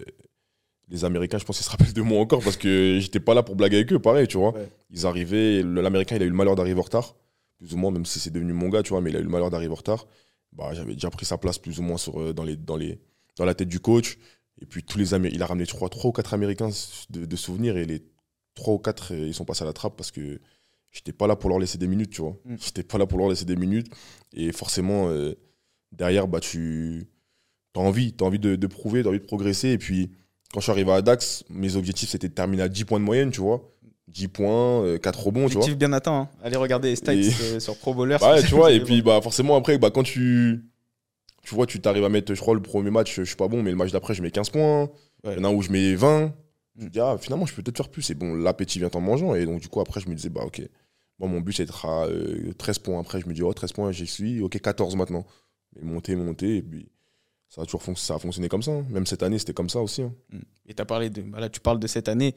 les 0.88 1.04
Américains, 1.04 1.38
je 1.38 1.44
pense 1.44 1.56
qu'ils 1.56 1.66
se 1.66 1.70
rappellent 1.70 1.92
de 1.92 2.02
moi 2.02 2.20
encore 2.20 2.42
parce 2.42 2.56
que 2.56 2.98
j'étais 3.00 3.20
pas 3.20 3.34
là 3.34 3.42
pour 3.42 3.56
blaguer 3.56 3.76
avec 3.76 3.92
eux, 3.92 3.98
pareil, 3.98 4.26
tu 4.28 4.38
vois. 4.38 4.52
Ouais. 4.54 4.68
Ils 4.90 5.06
arrivaient, 5.06 5.62
l'Américain, 5.62 6.16
il 6.16 6.22
a 6.22 6.26
eu 6.26 6.30
le 6.30 6.34
malheur 6.34 6.54
d'arriver 6.54 6.78
en 6.80 6.84
retard, 6.84 7.16
plus 7.58 7.74
ou 7.74 7.76
moins, 7.76 7.90
même 7.90 8.06
si 8.06 8.20
c'est 8.20 8.30
devenu 8.30 8.52
mon 8.52 8.68
gars, 8.68 8.82
tu 8.82 8.90
vois, 8.90 9.00
mais 9.00 9.10
il 9.10 9.16
a 9.16 9.20
eu 9.20 9.24
le 9.24 9.28
malheur 9.28 9.50
d'arriver 9.50 9.72
en 9.72 9.76
retard. 9.76 10.06
Bah, 10.52 10.70
j'avais 10.72 10.94
déjà 10.94 11.10
pris 11.10 11.26
sa 11.26 11.36
place 11.36 11.58
plus 11.58 11.78
ou 11.80 11.82
moins 11.82 11.98
sur, 11.98 12.20
euh, 12.20 12.32
dans, 12.32 12.44
les, 12.44 12.56
dans, 12.56 12.76
les, 12.76 12.98
dans 13.36 13.44
la 13.44 13.54
tête 13.54 13.68
du 13.68 13.80
coach. 13.80 14.16
Et 14.62 14.64
puis 14.64 14.82
tous 14.82 14.96
les 14.96 15.12
Amé- 15.12 15.30
il 15.32 15.42
a 15.42 15.46
ramené, 15.46 15.66
je 15.66 15.74
crois, 15.74 15.90
trois 15.90 16.08
ou 16.08 16.12
quatre 16.12 16.32
Américains 16.32 16.70
de, 17.10 17.26
de 17.26 17.36
souvenirs 17.36 17.76
et 17.76 17.84
les 17.84 18.02
trois 18.54 18.72
ou 18.72 18.78
quatre, 18.78 19.12
euh, 19.12 19.26
ils 19.26 19.34
sont 19.34 19.44
passés 19.44 19.64
à 19.64 19.66
la 19.66 19.74
trappe 19.74 19.96
parce 19.96 20.10
que 20.10 20.40
j'étais 20.92 21.12
pas 21.12 21.26
là 21.26 21.36
pour 21.36 21.50
leur 21.50 21.58
laisser 21.58 21.76
des 21.76 21.86
minutes, 21.88 22.10
tu 22.10 22.22
vois. 22.22 22.38
Mm. 22.46 22.54
J'étais 22.58 22.82
pas 22.84 22.96
là 22.96 23.06
pour 23.06 23.18
leur 23.18 23.28
laisser 23.28 23.44
des 23.44 23.56
minutes. 23.56 23.88
Et 24.32 24.52
forcément, 24.52 25.10
euh, 25.10 25.34
derrière, 25.92 26.26
bah, 26.26 26.40
tu 26.40 27.06
as 27.78 27.82
envie, 27.82 28.14
envie 28.20 28.38
de, 28.38 28.56
de 28.56 28.66
prouver, 28.66 29.02
tu 29.02 29.06
as 29.08 29.10
envie 29.10 29.20
de 29.20 29.24
progresser. 29.24 29.70
Et 29.70 29.78
puis, 29.78 30.10
quand 30.52 30.60
je 30.60 30.64
suis 30.64 30.72
arrivé 30.72 30.92
à 30.92 31.02
Dax, 31.02 31.44
mes 31.50 31.76
objectifs, 31.76 32.10
c'était 32.10 32.28
de 32.28 32.34
terminer 32.34 32.62
à 32.62 32.68
10 32.68 32.84
points 32.84 33.00
de 33.00 33.04
moyenne, 33.04 33.30
tu 33.30 33.40
vois. 33.40 33.72
10 34.08 34.28
points, 34.28 34.82
euh, 34.84 34.98
4 34.98 35.24
rebons, 35.24 35.46
tu 35.48 35.54
vois. 35.54 35.62
Objectif 35.62 35.76
bien 35.76 35.92
atteint. 35.92 36.14
hein. 36.14 36.28
Allez 36.42 36.56
regarder 36.56 36.90
les 36.90 36.96
stats 36.96 37.14
Et- 37.14 37.28
euh, 37.42 37.60
sur 37.60 37.76
Pro 37.76 37.92
Bowler. 37.94 38.16
Bah 38.20 38.34
ouais, 38.36 38.42
tu 38.42 38.54
vois, 38.54 38.70
et 38.72 38.80
puis 38.80 39.02
bah, 39.02 39.20
forcément, 39.22 39.56
après, 39.56 39.78
bah, 39.78 39.90
quand 39.90 40.02
tu. 40.04 40.64
Tu 41.42 41.54
vois, 41.54 41.66
tu 41.66 41.80
t'arrives 41.80 42.04
à 42.04 42.08
mettre, 42.08 42.34
je 42.34 42.40
crois, 42.40 42.54
le 42.54 42.62
premier 42.62 42.90
match, 42.90 43.14
je 43.16 43.22
suis 43.22 43.36
pas 43.36 43.46
bon, 43.48 43.62
mais 43.62 43.70
le 43.70 43.76
match 43.76 43.92
d'après, 43.92 44.14
je 44.14 44.22
mets 44.22 44.30
15 44.32 44.50
poins. 44.50 44.88
Il 45.24 45.30
Ouais. 45.30 45.36
y 45.36 45.38
en 45.40 45.44
a 45.44 45.50
où 45.50 45.62
je 45.62 45.70
mets 45.70 45.94
20. 45.94 46.32
Je 46.76 46.82
me 46.82 46.86
Mm. 46.88 46.90
dis, 46.90 47.00
ah, 47.00 47.16
finalement, 47.20 47.46
je 47.46 47.54
peux 47.54 47.62
peut-être 47.62 47.76
faire 47.76 47.88
plus. 47.88 48.08
Et 48.10 48.14
bon, 48.14 48.34
l'appétit 48.34 48.78
vient 48.80 48.90
en 48.92 49.00
mangeant. 49.00 49.34
Et 49.34 49.46
donc, 49.46 49.60
du 49.60 49.68
coup, 49.68 49.80
après, 49.80 50.00
je 50.00 50.08
me 50.08 50.14
disais, 50.14 50.28
bah, 50.28 50.42
ok. 50.44 50.60
Moi, 51.18 51.28
mon 51.28 51.40
but, 51.40 51.52
c'est 51.54 51.64
d'être 51.64 51.86
à 51.86 52.06
euh, 52.06 52.52
13 52.58 52.78
points. 52.80 53.00
Après, 53.00 53.20
je 53.20 53.28
me 53.28 53.32
dis, 53.32 53.42
oh, 53.42 53.52
13 53.52 53.72
points, 53.72 53.92
j'y 53.92 54.06
suis. 54.06 54.40
Ok, 54.42 54.58
14 54.60 54.96
maintenant. 54.96 55.24
Et 55.80 55.84
monter, 55.84 56.14
monter. 56.16 56.56
Et 56.56 56.62
puis, 56.62 56.88
ça 57.48 57.62
a 57.62 57.64
toujours 57.64 57.82
fonc- 57.82 57.96
ça 57.96 58.14
a 58.14 58.18
fonctionné 58.18 58.48
comme 58.48 58.62
ça. 58.62 58.72
hein. 58.72 58.84
Même 58.90 59.06
cette 59.06 59.22
année, 59.22 59.38
c'était 59.38 59.54
comme 59.54 59.70
ça 59.70 59.80
aussi. 59.80 60.02
hein. 60.02 60.12
Et 60.66 60.74
as 60.78 60.84
parlé 60.84 61.10
de, 61.10 61.22
bah 61.22 61.40
là, 61.40 61.48
tu 61.48 61.60
parles 61.60 61.78
de 61.80 61.86
cette 61.86 62.08
année, 62.08 62.34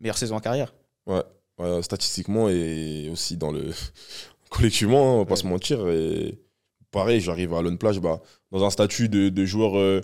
meilleure 0.00 0.18
saison 0.18 0.36
en 0.36 0.40
carrière. 0.40 0.74
Ouais, 1.06 1.22
ouais, 1.58 1.82
statistiquement 1.82 2.48
et 2.48 3.08
aussi 3.10 3.36
dans 3.36 3.50
le 3.52 3.70
collectivement, 4.50 5.10
hein, 5.10 5.14
on 5.14 5.18
va 5.18 5.24
pas 5.26 5.36
se 5.36 5.46
mentir. 5.46 5.88
Et 5.88 6.38
pareil, 6.90 7.20
j'arrive 7.20 7.54
à 7.54 7.62
Lone 7.62 7.78
Plage 7.78 8.00
bah, 8.00 8.20
dans 8.52 8.64
un 8.64 8.70
statut 8.70 9.08
de, 9.08 9.28
de 9.28 9.44
joueur 9.44 9.76
euh, 9.78 10.00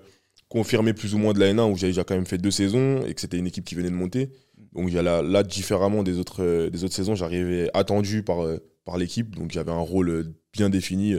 confirmé 0.49 0.93
plus 0.93 1.15
ou 1.15 1.19
moins 1.19 1.33
de 1.33 1.41
la 1.41 1.53
N1 1.53 1.71
où 1.73 1.77
j'avais 1.77 1.93
déjà 1.93 2.05
quand 2.05 2.15
même 2.15 2.27
fait 2.27 2.39
deux 2.39 2.51
saisons 2.51 3.03
et 3.07 3.15
que 3.15 3.21
c'était 3.21 3.39
une 3.39 3.47
équipe 3.47 3.65
qui 3.65 3.75
venait 3.75 3.91
de 3.91 3.95
monter. 3.95 4.31
Donc 4.73 4.91
là, 4.93 5.23
là, 5.23 5.43
différemment 5.43 6.03
des 6.03 6.19
autres, 6.19 6.43
euh, 6.43 6.71
des 6.71 6.85
autres 6.85 6.95
saisons, 6.95 7.15
j'arrivais 7.15 7.71
attendu 7.75 8.23
par, 8.23 8.45
euh, 8.45 8.59
par 8.85 8.97
l'équipe. 8.99 9.35
Donc 9.37 9.51
j'avais 9.53 9.71
un 9.73 9.79
rôle 9.79 10.33
bien 10.53 10.69
défini 10.71 11.15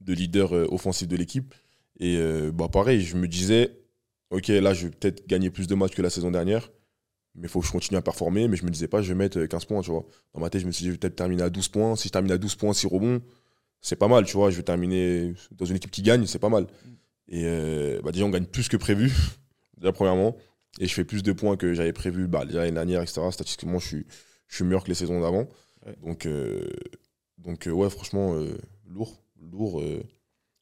de 0.00 0.12
leader 0.12 0.52
offensif 0.72 1.08
de 1.08 1.16
l'équipe. 1.16 1.54
Et 1.98 2.16
euh, 2.18 2.52
bah, 2.52 2.68
pareil, 2.68 3.02
je 3.02 3.16
me 3.16 3.28
disais, 3.28 3.76
ok, 4.30 4.48
là 4.48 4.74
je 4.74 4.86
vais 4.86 4.90
peut-être 4.92 5.26
gagner 5.26 5.50
plus 5.50 5.66
de 5.66 5.74
matchs 5.74 5.94
que 5.94 6.02
la 6.02 6.10
saison 6.10 6.30
dernière 6.30 6.70
mais 7.38 7.46
il 7.46 7.48
faut 7.48 7.60
que 7.60 7.66
je 7.66 7.72
continue 7.72 7.96
à 7.96 8.02
performer. 8.02 8.48
Mais 8.48 8.56
je 8.56 8.64
me 8.64 8.70
disais 8.70 8.88
pas, 8.88 9.02
je 9.02 9.08
vais 9.08 9.14
mettre 9.14 9.38
euh, 9.38 9.46
15 9.46 9.64
points, 9.64 9.80
tu 9.80 9.90
vois. 9.90 10.06
Dans 10.34 10.40
ma 10.40 10.50
tête, 10.50 10.60
je 10.60 10.66
me 10.66 10.72
suis 10.72 10.82
dit, 10.82 10.88
je 10.88 10.92
vais 10.92 10.98
peut-être 10.98 11.16
terminer 11.16 11.42
à 11.42 11.50
12 11.50 11.68
points. 11.68 11.96
Si 11.96 12.08
je 12.08 12.12
termine 12.12 12.32
à 12.32 12.38
12 12.38 12.54
points, 12.56 12.72
6 12.72 12.86
rebonds, 12.86 13.22
c'est 13.80 13.96
pas 13.96 14.08
mal, 14.08 14.24
tu 14.24 14.36
vois. 14.36 14.50
Je 14.50 14.56
vais 14.56 14.62
terminer 14.62 15.34
dans 15.52 15.64
une 15.64 15.76
équipe 15.76 15.90
qui 15.90 16.02
gagne, 16.02 16.26
c'est 16.26 16.38
pas 16.38 16.48
mal. 16.48 16.66
Et 17.28 17.44
euh, 17.44 18.00
bah, 18.02 18.12
déjà, 18.12 18.24
on 18.24 18.30
gagne 18.30 18.46
plus 18.46 18.68
que 18.68 18.76
prévu, 18.76 19.12
déjà, 19.78 19.92
premièrement. 19.92 20.36
Et 20.80 20.86
je 20.86 20.94
fais 20.94 21.04
plus 21.04 21.22
de 21.22 21.32
points 21.32 21.56
que 21.56 21.74
j'avais 21.74 21.92
prévu 21.92 22.28
bah, 22.28 22.44
déjà 22.44 22.60
l'année 22.60 22.72
dernière, 22.72 23.02
etc. 23.02 23.20
Statistiquement, 23.30 23.78
je 23.78 23.86
suis, 23.86 24.06
je 24.48 24.56
suis 24.56 24.64
meilleur 24.64 24.84
que 24.84 24.88
les 24.88 24.94
saisons 24.94 25.20
d'avant. 25.20 25.48
Ouais. 25.86 25.94
Donc, 26.02 26.26
euh, 26.26 26.68
donc 27.38 27.66
euh, 27.66 27.70
ouais, 27.70 27.90
franchement, 27.90 28.34
euh, 28.34 28.58
lourd. 28.86 29.22
Lourd. 29.40 29.82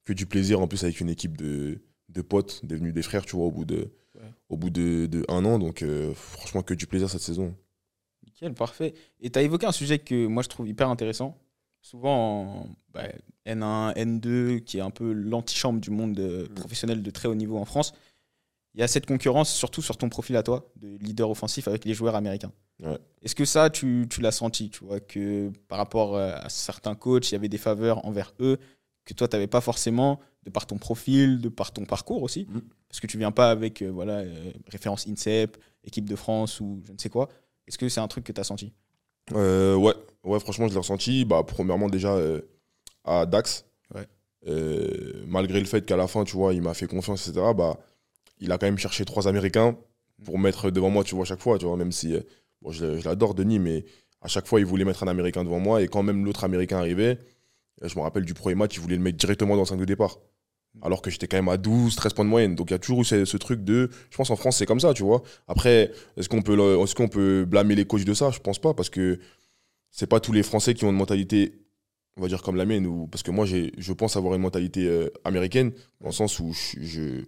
Que 0.07 0.15
du 0.15 0.25
plaisir 0.25 0.61
en 0.61 0.67
plus 0.69 0.83
avec 0.85 1.01
une 1.01 1.11
équipe 1.11 1.37
de, 1.37 1.83
de 2.09 2.23
potes 2.23 2.65
devenus 2.65 2.95
des 2.95 3.03
frères, 3.03 3.27
tu 3.27 3.37
vois, 3.37 3.45
au 3.45 3.51
bout 3.51 3.67
de, 3.67 3.91
Ouais. 4.15 4.23
au 4.49 4.57
bout 4.57 4.71
de, 4.71 5.05
de 5.05 5.27
un 5.29 5.45
an. 5.45 5.59
Donc, 5.59 5.83
euh, 5.83 6.15
franchement, 6.15 6.63
que 6.63 6.73
du 6.73 6.87
plaisir 6.87 7.11
cette 7.11 7.21
saison. 7.21 7.55
Nickel, 8.25 8.55
parfait. 8.55 8.95
Et 9.21 9.29
tu 9.29 9.39
as 9.39 9.43
évoqué 9.43 9.67
un 9.67 9.73
sujet 9.73 9.99
que 9.99 10.27
moi 10.27 10.43
je 10.43 10.49
trouve 10.49 10.67
hyper 10.67 10.89
intéressant. 10.89 11.37
Souvent 11.83 12.17
en 12.63 12.67
bah, 12.95 13.03
N1, 13.47 13.95
N2, 13.95 14.61
qui 14.65 14.79
est 14.79 14.81
un 14.81 14.91
peu 14.91 15.13
l'antichambre 15.13 15.81
du 15.81 15.91
monde 15.91 16.19
euh, 16.19 16.47
Mm. 16.49 16.55
professionnel 16.55 17.03
de 17.03 17.11
très 17.11 17.29
haut 17.29 17.35
niveau 17.35 17.59
en 17.59 17.67
France, 17.67 17.93
il 18.75 18.81
y 18.81 18.83
a 18.83 18.89
cette 18.89 19.07
concurrence, 19.07 19.53
surtout 19.55 19.83
sur 19.83 19.97
ton 19.99 20.09
profil 20.09 20.37
à 20.37 20.43
toi, 20.43 20.71
de 20.77 20.97
leader 20.99 21.29
offensif 21.31 21.69
avec 21.69 21.85
les 21.85 21.93
joueurs 21.95 22.15
américains. 22.15 22.53
Ouais. 22.83 22.99
Est-ce 23.23 23.35
que 23.35 23.45
ça, 23.45 23.71
tu, 23.71 24.07
tu 24.11 24.21
l'as 24.21 24.33
senti, 24.33 24.69
tu 24.71 24.85
vois, 24.85 25.01
que 25.01 25.51
par 25.69 25.79
rapport 25.79 26.15
euh, 26.17 26.33
à 26.35 26.49
certains 26.49 26.95
coachs, 26.95 27.31
il 27.31 27.33
y 27.33 27.37
avait 27.37 27.49
des 27.49 27.59
faveurs 27.59 28.05
envers 28.07 28.33
eux 28.41 28.59
que 29.07 29.15
toi, 29.15 29.29
tu 29.29 29.37
n'avais 29.37 29.47
pas 29.47 29.63
forcément, 29.63 30.21
de 30.45 30.51
par 30.51 30.67
ton 30.67 30.77
profil, 30.77 31.41
de 31.41 31.49
par 31.49 31.73
ton 31.73 31.87
parcours 31.87 32.23
aussi 32.23 32.47
Mm. 32.51 32.61
Parce 32.89 33.01
que 33.01 33.07
tu 33.07 33.19
viens 33.19 33.33
pas 33.33 33.51
avec 33.51 33.83
euh, 33.83 33.91
voilà, 33.91 34.19
euh, 34.19 34.53
référence 34.69 35.07
INSEP, 35.09 35.57
équipe 35.85 36.09
de 36.09 36.17
France 36.17 36.61
ou 36.61 36.81
je 36.87 36.93
ne 36.93 36.99
sais 36.99 37.09
quoi. 37.09 37.29
Est-ce 37.67 37.79
que 37.79 37.89
c'est 37.89 38.01
un 38.01 38.09
truc 38.09 38.25
que 38.25 38.33
tu 38.33 38.41
as 38.41 38.45
senti? 38.45 38.73
Euh, 39.35 39.75
ouais, 39.75 39.95
ouais, 40.23 40.39
franchement, 40.39 40.69
je 40.69 40.73
l'ai 40.73 40.79
ressenti. 40.79 41.25
Bah, 41.25 41.43
premièrement, 41.47 41.89
déjà 41.89 42.17
à 43.05 43.27
Dax. 43.27 43.65
Ouais. 43.95 44.07
Malgré 45.27 45.59
le 45.59 45.67
fait 45.67 45.85
qu'à 45.85 45.97
la 45.97 46.07
fin, 46.07 46.23
tu 46.23 46.37
vois, 46.37 46.55
il 46.55 46.63
m'a 46.63 46.75
fait 46.75 46.87
confiance, 46.87 47.27
etc. 47.27 47.45
Bah, 47.57 47.77
il 48.39 48.53
a 48.53 48.59
quand 48.59 48.67
même 48.67 48.79
cherché 48.79 49.05
trois 49.05 49.27
Américains 49.27 49.77
pour 50.25 50.39
mettre 50.39 50.71
devant 50.71 50.91
moi, 50.91 51.03
tu 51.03 51.17
vois, 51.17 51.23
à 51.23 51.27
chaque 51.27 51.41
fois, 51.41 51.59
tu 51.59 51.67
vois, 51.67 51.77
même 51.77 51.91
si 51.93 52.15
bon, 52.63 52.71
je, 52.71 52.99
je 52.99 53.05
l'adore, 53.05 53.35
Denis, 53.35 53.59
mais 53.59 53.85
à 54.21 54.29
chaque 54.29 54.47
fois, 54.47 54.61
il 54.61 54.67
voulait 54.67 54.85
mettre 54.85 55.03
un 55.03 55.09
Américain 55.09 55.43
devant 55.43 55.59
moi. 55.59 55.83
Et 55.83 55.89
quand 55.89 56.05
même 56.05 56.25
l'autre 56.25 56.45
Américain 56.45 56.79
arrivait, 56.79 57.19
je 57.83 57.95
me 57.97 58.01
rappelle 58.03 58.25
du 58.25 58.35
premier 58.35 58.55
match, 58.55 58.75
il 58.77 58.81
voulait 58.81 58.97
le 58.97 59.03
mettre 59.03 59.19
directement 59.19 59.55
dans 59.55 59.63
le 59.63 59.67
5 59.67 59.77
de 59.77 59.85
départ. 59.85 60.19
Alors 60.83 61.01
que 61.01 61.11
j'étais 61.11 61.27
quand 61.27 61.39
même 61.39 61.49
à 61.49 61.57
12, 61.57 61.97
13 61.97 62.13
points 62.13 62.25
de 62.27 62.31
moyenne. 62.31 62.55
Donc 62.55 62.71
il 62.71 62.75
y 62.75 62.77
a 62.77 62.79
toujours 62.79 63.01
eu 63.01 63.05
ce, 63.05 63.25
ce 63.25 63.37
truc 63.39 63.65
de. 63.65 63.89
Je 64.11 64.17
pense 64.17 64.29
en 64.31 64.37
France, 64.37 64.59
c'est 64.59 64.67
comme 64.67 64.81
ça, 64.81 64.93
tu 64.93 65.03
vois. 65.05 65.23
Après, 65.49 65.91
est-ce 66.19 66.29
qu'on 66.29 66.43
peut, 66.43 66.57
qu'on 66.95 67.09
blâmer 67.47 67.75
les 67.75 67.87
coachs 67.87 68.05
de 68.05 68.13
ça? 68.13 68.31
Je 68.31 68.41
pense 68.41 68.59
pas, 68.59 68.75
parce 68.75 68.91
que 68.91 69.19
c'est 69.91 70.07
pas 70.07 70.21
tous 70.21 70.33
les 70.33 70.43
Français 70.43 70.75
qui 70.75 70.85
ont 70.85 70.91
une 70.91 70.97
mentalité, 70.97 71.63
on 72.19 72.21
va 72.23 72.29
dire 72.29 72.43
comme 72.43 72.57
la 72.57 72.67
mienne, 72.67 72.87
ou 72.87 73.07
parce 73.07 73.23
que 73.23 73.31
moi, 73.31 73.47
je 73.47 73.93
pense 73.95 74.17
avoir 74.17 74.35
une 74.35 74.43
mentalité 74.43 74.87
euh, 74.87 75.09
américaine, 75.25 75.73
dans 76.03 76.09
le 76.09 76.13
sens 76.13 76.41
où 76.41 76.53
je, 76.53 76.79
je, 76.83 77.25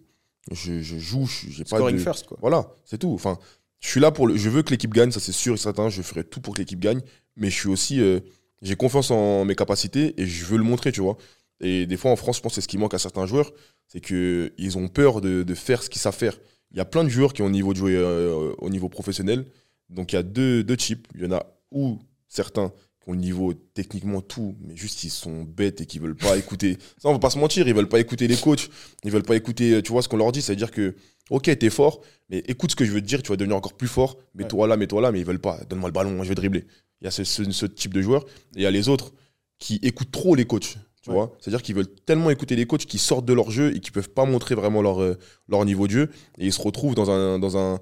je, 0.52 0.82
je 0.82 0.98
joue, 0.98 1.26
j'ai 1.26 1.64
pas 1.64 1.80
de. 1.90 1.96
first, 1.96 2.26
quoi. 2.26 2.36
Voilà, 2.42 2.70
c'est 2.84 2.98
tout. 2.98 3.12
Enfin, 3.14 3.38
je 3.80 3.88
suis 3.88 4.00
là 4.00 4.10
pour 4.10 4.26
le. 4.26 4.36
Je 4.36 4.50
veux 4.50 4.62
que 4.62 4.70
l'équipe 4.72 4.92
gagne, 4.92 5.10
ça 5.10 5.20
c'est 5.20 5.32
sûr 5.32 5.54
et 5.54 5.58
certain. 5.58 5.88
Je 5.88 6.02
ferai 6.02 6.22
tout 6.22 6.42
pour 6.42 6.52
que 6.54 6.58
l'équipe 6.58 6.80
gagne, 6.80 7.00
mais 7.36 7.48
je 7.48 7.54
suis 7.54 7.68
aussi. 7.70 7.98
euh, 8.00 8.20
j'ai 8.62 8.76
confiance 8.76 9.10
en 9.10 9.44
mes 9.44 9.54
capacités 9.54 10.20
et 10.20 10.26
je 10.26 10.44
veux 10.44 10.58
le 10.58 10.64
montrer, 10.64 10.92
tu 10.92 11.00
vois. 11.00 11.16
Et 11.60 11.86
des 11.86 11.96
fois 11.96 12.10
en 12.10 12.16
France, 12.16 12.36
je 12.36 12.42
pense 12.42 12.52
que 12.52 12.54
c'est 12.56 12.60
ce 12.60 12.68
qui 12.68 12.78
manque 12.78 12.94
à 12.94 12.98
certains 12.98 13.26
joueurs, 13.26 13.52
c'est 13.86 14.00
qu'ils 14.00 14.78
ont 14.78 14.88
peur 14.88 15.20
de, 15.20 15.54
faire 15.54 15.82
ce 15.82 15.90
qu'ils 15.90 16.00
savent 16.00 16.16
faire. 16.16 16.38
Il 16.70 16.76
y 16.76 16.80
a 16.80 16.84
plein 16.84 17.04
de 17.04 17.08
joueurs 17.08 17.32
qui 17.32 17.42
ont 17.42 17.46
au 17.46 17.50
niveau 17.50 17.72
de 17.72 17.78
jouer 17.78 17.96
euh, 17.96 18.52
au 18.58 18.70
niveau 18.70 18.88
professionnel. 18.88 19.46
Donc 19.88 20.12
il 20.12 20.16
y 20.16 20.18
a 20.18 20.22
deux, 20.22 20.62
deux 20.62 20.76
types. 20.76 21.08
Il 21.14 21.22
y 21.22 21.26
en 21.26 21.32
a 21.32 21.46
où 21.70 21.98
certains 22.28 22.72
le 23.12 23.18
niveau 23.20 23.52
techniquement 23.74 24.20
tout, 24.20 24.56
mais 24.60 24.76
juste 24.76 25.04
ils 25.04 25.10
sont 25.10 25.42
bêtes 25.42 25.80
et 25.80 25.86
qui 25.86 25.98
veulent 25.98 26.16
pas 26.16 26.36
écouter. 26.38 26.76
Ça, 26.98 27.08
on 27.08 27.12
va 27.12 27.18
pas 27.18 27.30
se 27.30 27.38
mentir, 27.38 27.66
ils 27.68 27.74
veulent 27.74 27.88
pas 27.88 28.00
écouter 28.00 28.28
les 28.28 28.36
coachs, 28.36 28.68
ils 29.04 29.10
veulent 29.10 29.22
pas 29.22 29.36
écouter, 29.36 29.82
tu 29.82 29.92
vois, 29.92 30.02
ce 30.02 30.08
qu'on 30.08 30.16
leur 30.16 30.32
dit. 30.32 30.42
C'est-à-dire 30.42 30.70
que, 30.70 30.94
ok, 31.30 31.56
t'es 31.58 31.70
fort, 31.70 32.00
mais 32.28 32.38
écoute 32.48 32.70
ce 32.72 32.76
que 32.76 32.84
je 32.84 32.92
veux 32.92 33.00
te 33.00 33.06
dire, 33.06 33.22
tu 33.22 33.30
vas 33.30 33.36
devenir 33.36 33.56
encore 33.56 33.74
plus 33.74 33.88
fort. 33.88 34.16
Mets-toi 34.34 34.66
là, 34.66 34.76
mets-toi 34.76 35.00
là, 35.00 35.12
mais 35.12 35.20
ils 35.20 35.26
veulent 35.26 35.38
pas. 35.40 35.60
Donne-moi 35.68 35.88
le 35.88 35.92
ballon, 35.92 36.22
je 36.22 36.28
vais 36.28 36.34
dribbler. 36.34 36.64
Il 37.00 37.04
y 37.04 37.08
a 37.08 37.10
ce, 37.10 37.24
ce- 37.24 37.50
ce 37.50 37.66
type 37.66 37.94
de 37.94 38.02
joueurs. 38.02 38.24
Et 38.56 38.60
il 38.60 38.62
y 38.62 38.66
a 38.66 38.70
les 38.70 38.88
autres 38.88 39.12
qui 39.58 39.78
écoutent 39.82 40.10
trop 40.10 40.34
les 40.34 40.44
coachs. 40.44 40.76
Tu 41.02 41.10
vois 41.12 41.36
C'est-à-dire 41.40 41.62
qu'ils 41.62 41.76
veulent 41.76 41.88
tellement 42.06 42.28
écouter 42.28 42.56
les 42.56 42.66
coachs 42.66 42.84
qui 42.84 42.98
sortent 42.98 43.24
de 43.24 43.32
leur 43.32 43.50
jeu 43.52 43.74
et 43.74 43.80
qui 43.80 43.90
peuvent 43.92 44.10
pas 44.10 44.24
montrer 44.24 44.54
vraiment 44.56 44.82
leur, 44.82 45.00
euh, 45.00 45.16
leur 45.48 45.64
niveau 45.64 45.86
de 45.86 45.92
jeu. 45.92 46.10
Et 46.38 46.46
ils 46.46 46.52
se 46.52 46.60
retrouvent 46.60 46.94
dans 46.96 47.10
un, 47.10 47.38
dans, 47.38 47.56
un, 47.56 47.78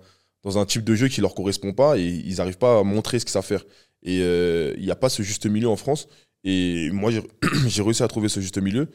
dans 0.47 0.59
un 0.59 0.65
type 0.65 0.85
de 0.85 0.95
jeu 0.95 1.09
qui 1.09 1.21
leur 1.21 1.35
correspond 1.35 1.73
pas 1.75 1.99
et 1.99 2.07
ils 2.07 2.37
n'arrivent 2.37 2.57
pas 2.57 2.79
à 2.79 2.83
montrer 2.85 3.19
ce 3.19 3.25
qu'ils 3.25 3.33
savent 3.33 3.45
faire. 3.45 3.65
Et 4.05 4.21
euh, 4.23 4.73
il 4.79 4.85
n'y 4.85 4.93
a 4.93 4.97
pas 4.97 5.09
ce 5.09 5.23
juste 5.25 5.45
milieu 5.47 5.69
en 5.69 5.75
France. 5.77 6.07
Et 6.45 6.89
moi, 6.93 7.11
j'ai- 7.67 7.83
réussi 7.83 8.05
à 8.05 8.09
trouver 8.09 8.29
ce 8.29 8.41
juste 8.41 8.57
milieu. 8.59 8.89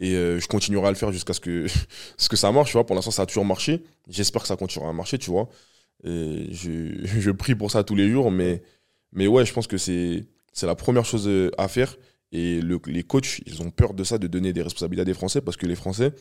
Et 0.00 0.14
euh, 0.14 0.40
je 0.40 0.48
continuerai 0.48 0.86
à 0.86 0.90
le 0.90 0.96
faire 0.96 1.12
jusqu'à 1.12 1.34
ce 1.34 1.40
que, 1.40 1.66
ce 2.16 2.28
que 2.30 2.36
ça 2.36 2.50
marche. 2.52 2.70
Tu 2.70 2.76
vois. 2.78 2.86
Pour 2.86 2.96
l'instant, 2.96 3.10
ça 3.10 3.22
a 3.22 3.26
toujours 3.26 3.44
marché. 3.44 3.84
J'espère 4.08 4.40
que 4.42 4.48
ça 4.48 4.56
continuera 4.56 4.88
à 4.88 4.92
marcher, 4.94 5.18
tu 5.18 5.30
vois. 5.30 5.50
Et 6.04 6.48
je, 6.50 7.04
je 7.20 7.30
prie 7.30 7.54
pour 7.54 7.70
ça 7.70 7.84
tous 7.84 7.94
les 7.94 8.10
jours. 8.10 8.30
Mais, 8.30 8.62
mais 9.12 9.26
ouais, 9.26 9.44
je 9.44 9.52
pense 9.52 9.66
que 9.66 9.76
c'est 9.76 10.24
c'est 10.54 10.66
la 10.66 10.74
première 10.74 11.04
chose 11.04 11.28
euh, 11.28 11.50
à 11.58 11.68
faire. 11.68 11.96
Et 12.32 12.62
le- 12.62 12.80
les 12.86 13.02
coachs, 13.02 13.42
ils 13.44 13.60
ont 13.60 13.70
peur 13.70 13.92
de 13.92 14.04
ça, 14.04 14.16
de 14.16 14.26
donner 14.26 14.54
des 14.54 14.62
responsabilités 14.62 15.02
à 15.02 15.04
des 15.04 15.12
Français, 15.14 15.42
parce 15.42 15.58
que 15.58 15.66
les 15.66 15.76
Français, 15.76 16.12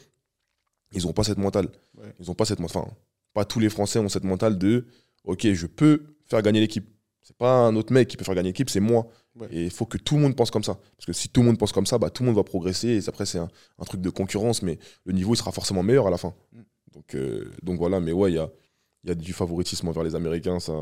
ils 0.94 1.04
n'ont 1.06 1.14
pas 1.14 1.24
cette 1.24 1.38
mentale. 1.38 1.70
Ouais. 1.98 2.14
Ils 2.20 2.30
ont 2.30 2.36
pas 2.36 2.44
cette 2.46 2.60
mentale. 2.60 2.82
Enfin, 2.84 2.92
pas 3.34 3.46
tous 3.46 3.60
les 3.60 3.70
Français 3.70 4.00
ont 4.00 4.10
cette 4.10 4.24
mentale 4.24 4.58
de 4.58 4.86
OK, 5.26 5.48
je 5.54 5.68
peux 5.68 6.04
faire 6.28 6.42
gagner 6.42 6.60
l'équipe. 6.60 6.88
C'est 7.22 7.38
pas 7.38 7.54
un 7.68 7.76
autre 7.78 7.94
mec 7.94 8.10
qui 8.10 8.18
peut 8.18 8.26
faire 8.26 8.36
gagner 8.36 8.50
l'équipe, 8.50 8.70
c'est 8.70 8.82
moi. 8.82 9.08
Ouais. 9.40 9.48
Et 9.50 9.64
il 9.64 9.72
faut 9.72 9.86
que 9.86 9.98
tout 9.98 10.16
le 10.16 10.22
monde 10.22 10.36
pense 10.36 10.52
comme 10.52 10.64
ça. 10.64 10.78
Parce 10.98 11.06
que 11.06 11.14
si 11.14 11.30
tout 11.30 11.42
le 11.42 11.48
monde 11.48 11.58
pense 11.58 11.72
comme 11.72 11.86
ça, 11.86 11.98
bah, 11.98 12.10
tout 12.10 12.24
le 12.24 12.28
monde 12.28 12.36
va 12.36 12.44
progresser. 12.44 12.90
Et 12.90 13.10
après, 13.10 13.26
c'est 13.26 13.38
un, 13.40 13.48
un 13.80 13.86
truc 13.86 14.02
de 14.02 14.10
concurrence, 14.10 14.62
mais 14.62 14.78
le 15.06 15.14
niveau 15.14 15.34
il 15.34 15.38
sera 15.38 15.52
forcément 15.52 15.84
meilleur 15.84 16.06
à 16.06 16.10
la 16.10 16.18
fin. 16.18 16.34
Mm. 16.52 16.60
Donc, 16.94 17.16
euh, 17.16 17.50
donc 17.64 17.78
voilà, 17.80 18.00
mais 18.00 18.12
ouais, 18.12 18.32
il 18.32 18.36
y 18.36 18.40
a, 18.40 18.50
il 19.04 19.10
y 19.10 19.12
a 19.12 19.16
du 19.16 19.34
favoritisme 19.34 19.88
envers 19.88 20.04
les 20.04 20.16
Américains. 20.16 20.60
Ça... 20.60 20.74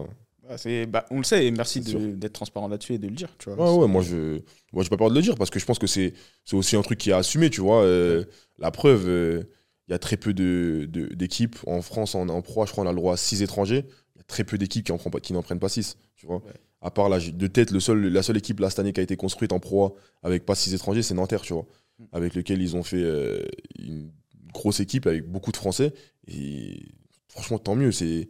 Bah, 0.44 0.58
c'est- 0.58 0.88
bah, 0.88 1.06
on 1.12 1.18
le 1.20 1.24
sait, 1.24 1.46
et 1.46 1.52
merci 1.52 1.80
d'être 1.80 2.34
transparent 2.34 2.68
là-dessus 2.68 2.96
et 2.96 2.98
de 2.98 3.08
le 3.08 3.14
dire. 3.14 3.30
Tu 3.38 3.50
vois. 3.52 3.74
Ouais, 3.78 3.88
moi, 3.88 4.02
je 4.02 4.40
moi, 4.74 4.84
j'ai 4.84 4.90
pas 4.90 4.98
peur 4.98 5.10
de 5.12 5.16
le 5.16 5.22
dire 5.22 5.36
parce 5.36 5.52
que 5.52 5.60
je 5.60 5.66
pense 5.66 5.80
que 5.80 5.88
c'est 5.88 6.14
c'est 6.44 6.56
aussi 6.56 6.76
un 6.76 6.82
truc 6.82 6.98
qui 7.00 7.12
est 7.12 7.14
assumé, 7.14 7.50
tu 7.52 7.62
vois. 7.62 7.84
Euh, 7.84 8.26
la 8.58 8.72
preuve, 8.72 9.08
euh, 9.08 9.44
il 9.91 9.93
y 9.93 9.95
a 9.95 9.99
très 9.99 10.15
peu 10.15 10.34
de- 10.34 10.88
de- 10.89 11.13
d'équipes. 11.13 11.58
en 11.67 11.82
France, 11.82 12.15
en, 12.15 12.30
en 12.30 12.41
pro, 12.41 12.65
je 12.65 12.71
crois, 12.71 12.86
on 12.86 12.88
a 12.88 12.91
le 12.91 12.95
droit 12.95 13.13
à 13.13 13.17
6 13.17 13.41
étrangers. 13.43 13.86
Il 14.15 14.19
y 14.19 14.21
a 14.21 14.23
très 14.23 14.45
peu 14.45 14.58
d'équipes 14.58 14.86
qui 14.86 14.91
en 14.93 14.97
prennent 14.97 15.12
n'en 15.32 15.41
prennent 15.43 15.60
pas 15.60 15.67
6, 15.69 15.97
tu 16.15 16.25
vois. 16.27 16.38
Ouais. 16.38 16.54
À 16.80 16.91
part 16.91 17.10
là, 17.10 17.19
j'ai- 17.19 17.34
de 17.34 17.47
tête, 17.47 17.71
le 17.71 17.82
seul, 17.82 18.08
la 18.08 18.23
seule 18.23 18.38
équipe 18.38 18.62
là, 18.62 18.69
cette 18.69 18.80
année 18.80 18.93
qui 18.93 19.01
a 19.01 19.04
été 19.04 19.17
construite 19.17 19.51
en 19.51 19.60
pro 19.60 19.97
avec 20.23 20.45
pas 20.45 20.56
6 20.56 20.73
étrangers, 20.73 21.04
c'est 21.04 21.13
Nanterre, 21.13 21.41
tu 21.41 21.51
vois. 21.54 21.67
Mm. 21.99 22.04
Avec 22.13 22.36
lequel 22.36 22.62
ils 22.62 22.75
ont 22.77 22.84
fait 22.84 23.04
euh, 23.04 23.43
une 23.77 24.12
grosse 24.54 24.80
équipe 24.80 25.08
avec 25.08 25.30
beaucoup 25.30 25.51
de 25.51 25.58
Français. 25.58 25.93
Et 26.27 26.86
franchement, 27.27 27.60
tant 27.60 27.75
mieux. 27.75 27.91
C'est 27.91 28.30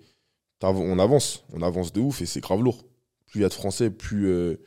on 0.63 0.97
avance, 0.99 1.43
on 1.53 1.61
avance 1.61 1.93
de 1.93 1.99
ouf 1.99 2.21
et 2.21 2.25
c'est 2.25 2.39
grave 2.41 2.61
lourd. 2.61 2.83
Plus 3.27 3.39
il 3.39 3.43
y 3.43 3.45
a 3.45 3.49
de 3.49 3.53
Français, 3.53 3.89
plus, 3.91 4.27
euh, 4.27 4.57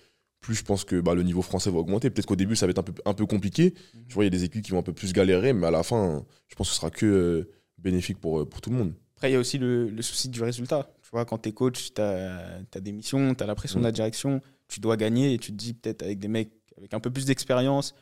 plus 0.45 0.55
je 0.55 0.63
pense 0.63 0.85
que 0.85 1.01
bah, 1.01 1.15
le 1.15 1.23
niveau 1.23 1.41
français 1.41 1.71
va 1.71 1.79
augmenter. 1.79 2.11
Peut-être 2.11 2.27
qu'au 2.27 2.37
début, 2.37 2.55
ça 2.55 2.67
va 2.67 2.71
être 2.71 2.79
un 2.79 2.83
peu, 2.83 2.93
un 3.05 3.15
peu 3.15 3.25
compliqué. 3.25 3.75
Mhm. 3.95 4.05
Tu 4.09 4.15
vois, 4.15 4.25
il 4.25 4.27
y 4.27 4.29
a 4.29 4.31
des 4.31 4.45
équipes 4.45 4.63
qui 4.63 4.73
vont 4.73 4.79
un 4.79 4.83
peu 4.83 4.93
plus 4.93 5.13
galérer, 5.13 5.55
mais 5.55 5.67
à 5.67 5.71
la 5.71 5.83
fin, 5.83 6.25
je 6.49 6.55
pense 6.55 6.69
que 6.69 6.75
ce 6.75 6.81
sera 6.81 6.91
que 6.91 7.07
euh, 7.07 7.51
bénéfique 7.79 8.19
pour, 8.19 8.41
euh, 8.41 8.45
pour 8.45 8.61
tout 8.61 8.71
le 8.71 8.77
monde. 8.77 8.93
Après, 9.17 9.31
il 9.31 9.33
y 9.33 9.37
a 9.37 9.39
aussi 9.39 9.57
le, 9.57 9.89
le 9.89 10.03
souci 10.03 10.29
du 10.29 10.43
résultat. 10.43 10.91
Tu 11.03 11.09
vois, 11.13 11.25
quand 11.25 11.39
tu 11.39 11.49
es 11.49 11.53
coach, 11.53 11.95
tu 11.95 12.03
as, 12.03 12.61
des 12.81 12.93
missions, 12.93 13.35
tu 13.35 13.43
as 13.43 13.47
la 13.47 13.55
pression 13.55 13.79
de 13.79 13.85
la 13.85 13.93
direction, 13.93 14.43
tu 14.69 14.81
dois 14.81 14.99
gagner 14.99 15.33
et 15.33 15.39
tu 15.39 15.51
te 15.51 15.57
dis 15.57 15.73
peut-être 15.73 16.03
avec 16.03 16.19
des 16.19 16.29
mecs 16.29 16.51
avec 16.77 16.93
un 16.93 17.01
peu 17.01 17.11
plus 17.11 17.25
d'expérience, 17.25 17.95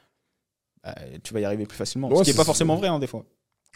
bah, 0.83 0.94
tu 1.22 1.35
vas 1.35 1.40
y 1.40 1.44
arriver 1.44 1.66
plus 1.66 1.76
facilement. 1.76 2.09
Ouais, 2.09 2.16
Ce 2.18 2.22
qui 2.22 2.31
n'est 2.31 2.37
pas 2.37 2.44
forcément 2.44 2.76
vrai, 2.76 2.88
hein, 2.88 2.98
des 2.98 3.07
fois. 3.07 3.24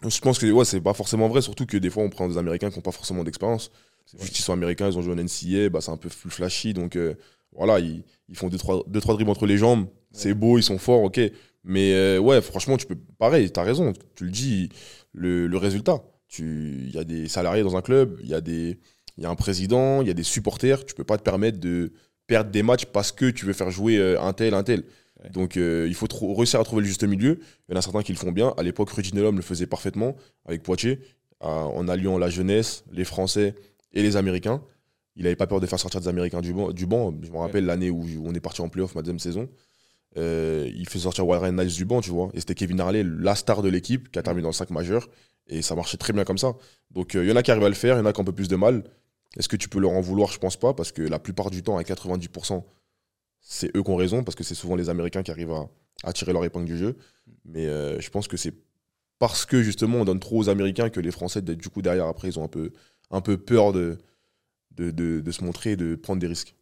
Je 0.03 0.21
pense 0.21 0.39
que 0.39 0.51
ouais, 0.51 0.65
c'est 0.65 0.81
pas 0.81 0.95
forcément 0.95 1.29
vrai, 1.29 1.43
surtout 1.43 1.67
que 1.67 1.77
des 1.77 1.91
fois, 1.91 2.03
on 2.03 2.11
prend 2.11 2.29
des 2.29 2.39
Américains 2.39 2.71
qui 2.71 2.77
n'ont 2.77 2.83
pas 2.83 2.93
forcément 2.93 3.23
d'expérience. 3.23 3.71
Juste 4.19 4.35
qu'ils 4.35 4.45
sont 4.45 4.53
américains, 4.53 4.89
ils 4.89 4.97
ont 4.97 5.03
joué 5.03 5.15
en 5.15 5.17
NCA, 5.17 5.69
bah, 5.69 5.81
c'est 5.81 5.91
un 5.91 5.97
peu 5.97 6.09
plus 6.09 6.31
flashy. 6.31 6.75
Donc 6.75 6.97
euh, 6.97 7.15
voilà, 7.57 7.79
ils, 7.81 8.03
ils 8.29 8.37
font 8.37 8.49
2-3 8.49 8.51
deux, 8.51 8.59
trois, 8.59 8.85
deux, 8.87 9.01
trois 9.01 9.15
dribbles 9.15 9.31
entre 9.31 9.47
les 9.47 9.57
jambes. 9.59 9.87
C'est 10.13 10.35
beau, 10.35 10.59
ils 10.59 10.63
sont 10.63 10.79
forts, 10.79 11.03
ok. 11.03 11.21
Mais 11.65 11.93
euh, 11.95 12.19
ouais, 12.19 12.41
franchement, 12.41 12.77
tu 12.77 12.87
peux. 12.87 12.97
Pareil, 13.19 13.51
tu 13.51 13.59
as 13.61 13.63
raison, 13.65 13.93
tu 14.15 14.25
le 14.25 14.31
dis, 14.31 14.69
le, 15.13 15.47
le 15.47 15.57
résultat. 15.57 16.03
tu- 16.29 16.85
Il 16.87 16.95
y 16.95 16.99
a 16.99 17.05
des 17.05 17.29
salariés 17.29 17.63
dans 17.63 17.77
un 17.77 17.83
club, 17.83 18.19
il 18.23 18.29
y, 18.29 18.35
a 18.35 18.41
des- 18.41 18.79
y 19.19 19.25
a 19.27 19.31
un 19.31 19.35
président, 19.35 20.01
il 20.03 20.09
y 20.09 20.11
a 20.11 20.15
des 20.15 20.23
supporters. 20.23 20.85
Tu 20.85 20.95
peux 20.95 21.05
pas 21.05 21.19
te 21.19 21.23
permettre 21.23 21.59
de 21.59 21.93
perdre 22.27 22.51
des 22.51 22.63
matchs 22.63 22.85
parce 22.87 23.13
que 23.13 23.31
tu 23.31 23.47
veux 23.47 23.53
faire 23.53 23.71
jouer 23.71 23.99
euh, 23.99 24.21
un 24.21 24.33
tel, 24.33 24.55
un 24.55 24.63
tel. 24.63 24.85
Ouais. 25.23 25.31
Donc 25.31 25.57
euh, 25.57 25.87
il 25.89 25.95
faut 25.95 26.07
réussir 26.35 26.61
à 26.61 26.65
trouver 26.65 26.83
le 26.83 26.89
juste 26.89 27.05
milieu. 27.05 27.39
Il 27.69 27.73
y 27.73 27.75
en 27.75 27.79
a 27.79 27.83
certains 27.83 28.03
qui 28.03 28.13
le 28.13 28.19
font 28.19 28.33
bien. 28.33 28.55
À 28.57 28.63
l'époque, 28.63 28.91
Rudy 28.91 29.15
Nelom 29.15 29.35
le 29.37 29.43
faisait 29.43 29.67
parfaitement 29.67 30.17
avec 30.45 30.63
Poitiers, 30.63 31.01
à- 31.41 31.49
en 31.67 31.89
alliant 31.89 32.19
la 32.19 32.29
jeunesse, 32.31 32.85
les 32.93 33.05
Français 33.05 33.55
et 33.93 34.03
les 34.03 34.17
Américains. 34.17 34.63
Il 35.17 35.25
n'avait 35.25 35.37
pas 35.37 35.47
peur 35.47 35.61
de 35.61 35.67
faire 35.67 35.81
sortir 35.81 36.01
des 36.01 36.09
Américains 36.09 36.41
du 36.41 36.53
banc. 36.53 36.71
Du 36.73 36.87
banc. 36.87 37.15
Je 37.23 37.31
me 37.31 37.39
rappelle 37.39 37.65
l'année 37.65 37.91
où 37.91 38.05
on 38.25 38.35
est 38.35 38.41
parti 38.41 38.61
en 38.61 38.69
playoff, 38.69 38.95
ma 38.95 39.03
deuxième 39.03 39.19
saison. 39.19 39.49
Euh, 40.19 40.71
il 40.75 40.89
fait 40.89 40.99
sortir 40.99 41.27
Warren 41.27 41.57
Nice 41.57 41.75
du 41.75 41.85
banc, 41.85 42.01
tu 42.01 42.11
vois. 42.11 42.31
Et 42.35 42.41
c'était 42.41 42.55
Kevin 42.55 42.81
Harley, 42.81 43.03
la 43.03 43.35
star 43.35 43.63
de 43.63 43.69
l'équipe, 43.69 44.11
qui 44.11 44.19
a 44.19 44.23
terminé 44.23 44.43
dans 44.43 44.51
le 44.51 44.55
5 44.55 44.71
majeur. 44.71 45.09
Et 45.49 45.63
ça 45.63 45.75
marchait 45.75 45.97
très 45.97 46.13
bien 46.13 46.25
comme 46.25 46.39
ça. 46.39 46.55
Donc 46.91 47.15
euh, 47.15 47.25
il 47.25 47.29
y 47.29 47.33
en 47.33 47.37
a 47.37 47.43
qui 47.43 47.51
arrivent 47.51 47.65
à 47.65 47.69
le 47.69 47.75
faire, 47.75 47.97
il 47.97 47.99
y 47.99 48.03
en 48.03 48.07
a 48.07 48.13
qui 48.13 48.21
ont 48.21 48.23
un 48.23 48.27
peu 48.27 48.33
plus 48.33 48.49
de 48.49 48.57
mal. 48.57 48.85
Est-ce 49.39 49.49
que 49.49 49.57
tu 49.57 49.69
peux 49.69 49.79
leur 49.79 49.93
en 49.93 50.01
vouloir? 50.01 50.31
Je 50.31 50.39
pense 50.39 50.57
pas, 50.57 50.75
parce 50.75 50.93
que 50.93 51.03
la 51.03 51.19
plupart 51.19 51.51
du 51.51 51.63
temps, 51.63 51.77
à 51.77 51.83
90%, 51.83 52.65
c'est 53.41 53.77
eux 53.77 53.83
qui 53.83 53.91
ont 53.91 53.97
raison, 53.97 54.25
parce 54.25 54.35
que 54.35 54.45
c'est 54.45 54.55
souvent 54.55 54.77
les 54.77 54.89
Américains 54.89 55.23
qui 55.23 55.31
arrivent 55.31 55.53
à, 55.53 55.69
à 56.05 56.13
tirer 56.13 56.33
leur 56.33 56.45
épingle 56.45 56.67
du 56.67 56.79
jeu. 56.79 56.97
Mais 57.45 57.67
euh, 57.67 58.01
je 58.01 58.11
pense 58.11 58.29
que 58.29 58.37
c'est 58.37 58.55
parce 59.19 59.47
que 59.47 59.63
justement 59.63 59.99
on 59.99 60.05
donne 60.05 60.21
trop 60.21 60.39
aux 60.39 60.49
Américains 60.49 60.91
que 60.91 61.01
les 61.01 61.11
Français, 61.11 61.43
du 61.43 61.69
coup, 61.69 61.83
derrière, 61.83 62.07
après, 62.07 62.29
ils 62.29 62.39
ont 62.39 62.45
un 62.45 62.49
peu, 62.49 62.73
un 63.11 63.21
peu 63.21 63.37
peur 63.37 63.73
de, 63.73 63.99
de, 64.77 64.91
de- 64.91 65.21
de 65.21 65.31
se 65.31 65.43
montrer 65.45 65.73
et 65.73 65.77
de 65.77 65.95
prendre 65.97 66.21
des 66.21 66.27
risques. 66.27 66.55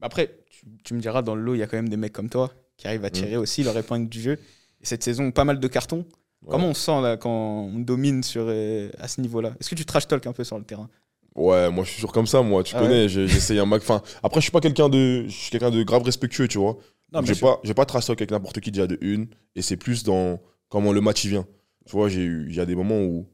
Après, 0.00 0.38
tu, 0.50 0.66
tu 0.84 0.94
me 0.94 1.00
diras, 1.00 1.22
dans 1.22 1.34
le 1.34 1.42
lot, 1.42 1.54
il 1.54 1.58
y 1.58 1.62
a 1.62 1.66
quand 1.66 1.76
même 1.76 1.88
des 1.88 1.96
mecs 1.96 2.12
comme 2.12 2.28
toi 2.28 2.52
qui 2.76 2.86
arrivent 2.86 3.04
à 3.04 3.10
tirer 3.10 3.36
aussi 3.36 3.62
leur 3.62 3.76
épingle 3.78 4.08
du 4.08 4.20
jeu. 4.20 4.38
Et 4.82 4.86
cette 4.86 5.02
saison, 5.02 5.30
pas 5.30 5.44
mal 5.44 5.58
de 5.58 5.68
cartons. 5.68 6.04
Ouais. 6.42 6.50
Comment 6.50 6.68
on 6.68 6.74
se 6.74 6.82
sent 6.82 7.00
là 7.00 7.16
quand 7.16 7.30
on 7.74 7.78
domine 7.78 8.22
sur, 8.22 8.44
euh, 8.46 8.90
à 8.98 9.08
ce 9.08 9.20
niveau-là? 9.22 9.54
Est-ce 9.58 9.70
que 9.70 9.74
tu 9.74 9.86
trash 9.86 10.06
talk 10.06 10.26
un 10.26 10.32
peu 10.34 10.44
sur 10.44 10.58
le 10.58 10.64
terrain? 10.64 10.88
Ouais, 11.34 11.70
moi 11.70 11.84
je 11.84 11.90
suis 11.90 11.98
sûr 12.00 12.12
comme 12.12 12.26
ça, 12.26 12.40
moi, 12.42 12.62
tu 12.62 12.74
Ah 12.76 12.80
connais, 12.80 13.08
j'ai- 13.08 13.26
j'essaye 13.28 13.58
un. 13.58 13.70
Enfin, 13.70 14.02
après, 14.22 14.40
je 14.40 14.44
suis 14.44 14.52
pas 14.52 14.60
quelqu'un 14.60 14.88
de, 14.88 15.24
je 15.26 15.32
suis 15.32 15.50
quelqu'un 15.50 15.70
de 15.70 15.82
grave 15.82 16.02
respectueux, 16.02 16.48
tu 16.48 16.58
vois. 16.58 16.78
J'ai 17.24 17.34
pas, 17.34 17.60
j'ai 17.64 17.74
pas 17.74 17.86
trash 17.86 18.06
talk 18.06 18.20
avec 18.20 18.30
n'importe 18.30 18.60
qui 18.60 18.70
déjà 18.70 18.86
de 18.86 18.98
une, 19.00 19.26
et 19.54 19.62
c'est 19.62 19.76
plus 19.76 20.02
dans 20.04 20.40
comment 20.68 20.92
le 20.92 21.00
match 21.00 21.24
il 21.24 21.30
vient. 21.30 21.46
Tu 21.86 21.92
vois, 21.92 22.08
j'ai 22.08 22.22
eu, 22.22 22.46
il 22.50 22.54
y 22.54 22.60
a 22.60 22.66
des 22.66 22.74
moments 22.74 23.00
où, 23.00 23.26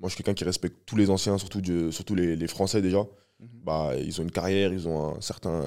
moi 0.00 0.08
je 0.08 0.14
suis 0.14 0.22
quelqu'un 0.22 0.34
qui 0.34 0.44
respecte 0.44 0.76
tous 0.86 0.96
les 0.96 1.10
anciens, 1.10 1.38
surtout, 1.38 1.60
surtout 1.90 2.14
les, 2.14 2.36
les 2.36 2.46
Français 2.48 2.82
déjà. 2.82 2.98
Mhm. 3.40 3.48
Bah, 3.64 3.92
ils 3.98 4.20
ont 4.20 4.24
une 4.24 4.30
carrière, 4.30 4.72
ils 4.72 4.88
ont 4.88 5.16
un 5.16 5.20
certain, 5.20 5.62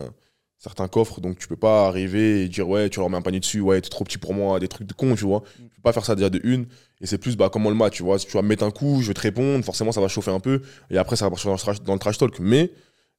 certain 0.57 0.87
coffre, 0.87 1.21
donc 1.21 1.37
tu 1.37 1.47
peux 1.47 1.55
pas 1.55 1.87
arriver 1.87 2.43
et 2.43 2.47
dire 2.47 2.67
ouais, 2.67 2.89
tu 2.89 2.99
leur 2.99 3.09
mets 3.09 3.17
un 3.17 3.21
panier 3.21 3.39
dessus, 3.39 3.61
ouais, 3.61 3.79
t'es 3.81 3.89
trop 3.89 4.03
petit 4.03 4.17
pour 4.17 4.33
moi, 4.33 4.59
des 4.59 4.67
trucs 4.67 4.87
de 4.87 4.93
con, 4.93 5.15
tu 5.15 5.25
vois. 5.25 5.39
Mhm. 5.59 5.69
Tu 5.69 5.75
peux 5.75 5.81
pas 5.81 5.93
faire 5.93 6.05
ça 6.05 6.15
déjà 6.15 6.29
de 6.29 6.39
une, 6.43 6.65
et 7.01 7.07
c'est 7.07 7.17
plus 7.17 7.35
bah 7.35 7.49
comment 7.51 7.69
le 7.69 7.75
match, 7.75 7.95
tu 7.95 8.03
vois. 8.03 8.19
Si 8.19 8.25
tu 8.25 8.33
vas 8.33 8.41
me 8.41 8.47
mettre 8.47 8.63
un 8.63 8.71
coup, 8.71 9.01
je 9.01 9.07
vais 9.07 9.13
te 9.13 9.21
répondre, 9.21 9.63
forcément 9.63 9.91
ça 9.91 10.01
va 10.01 10.07
chauffer 10.07 10.31
un 10.31 10.39
peu, 10.39 10.61
et 10.89 10.97
après 10.97 11.15
ça 11.15 11.25
va 11.25 11.31
partir 11.31 11.47
dans 11.47 11.53
le 11.55 11.59
trash, 11.59 11.81
dans 11.81 11.93
le 11.93 11.99
trash 11.99 12.17
talk. 12.17 12.39
Mais 12.39 12.71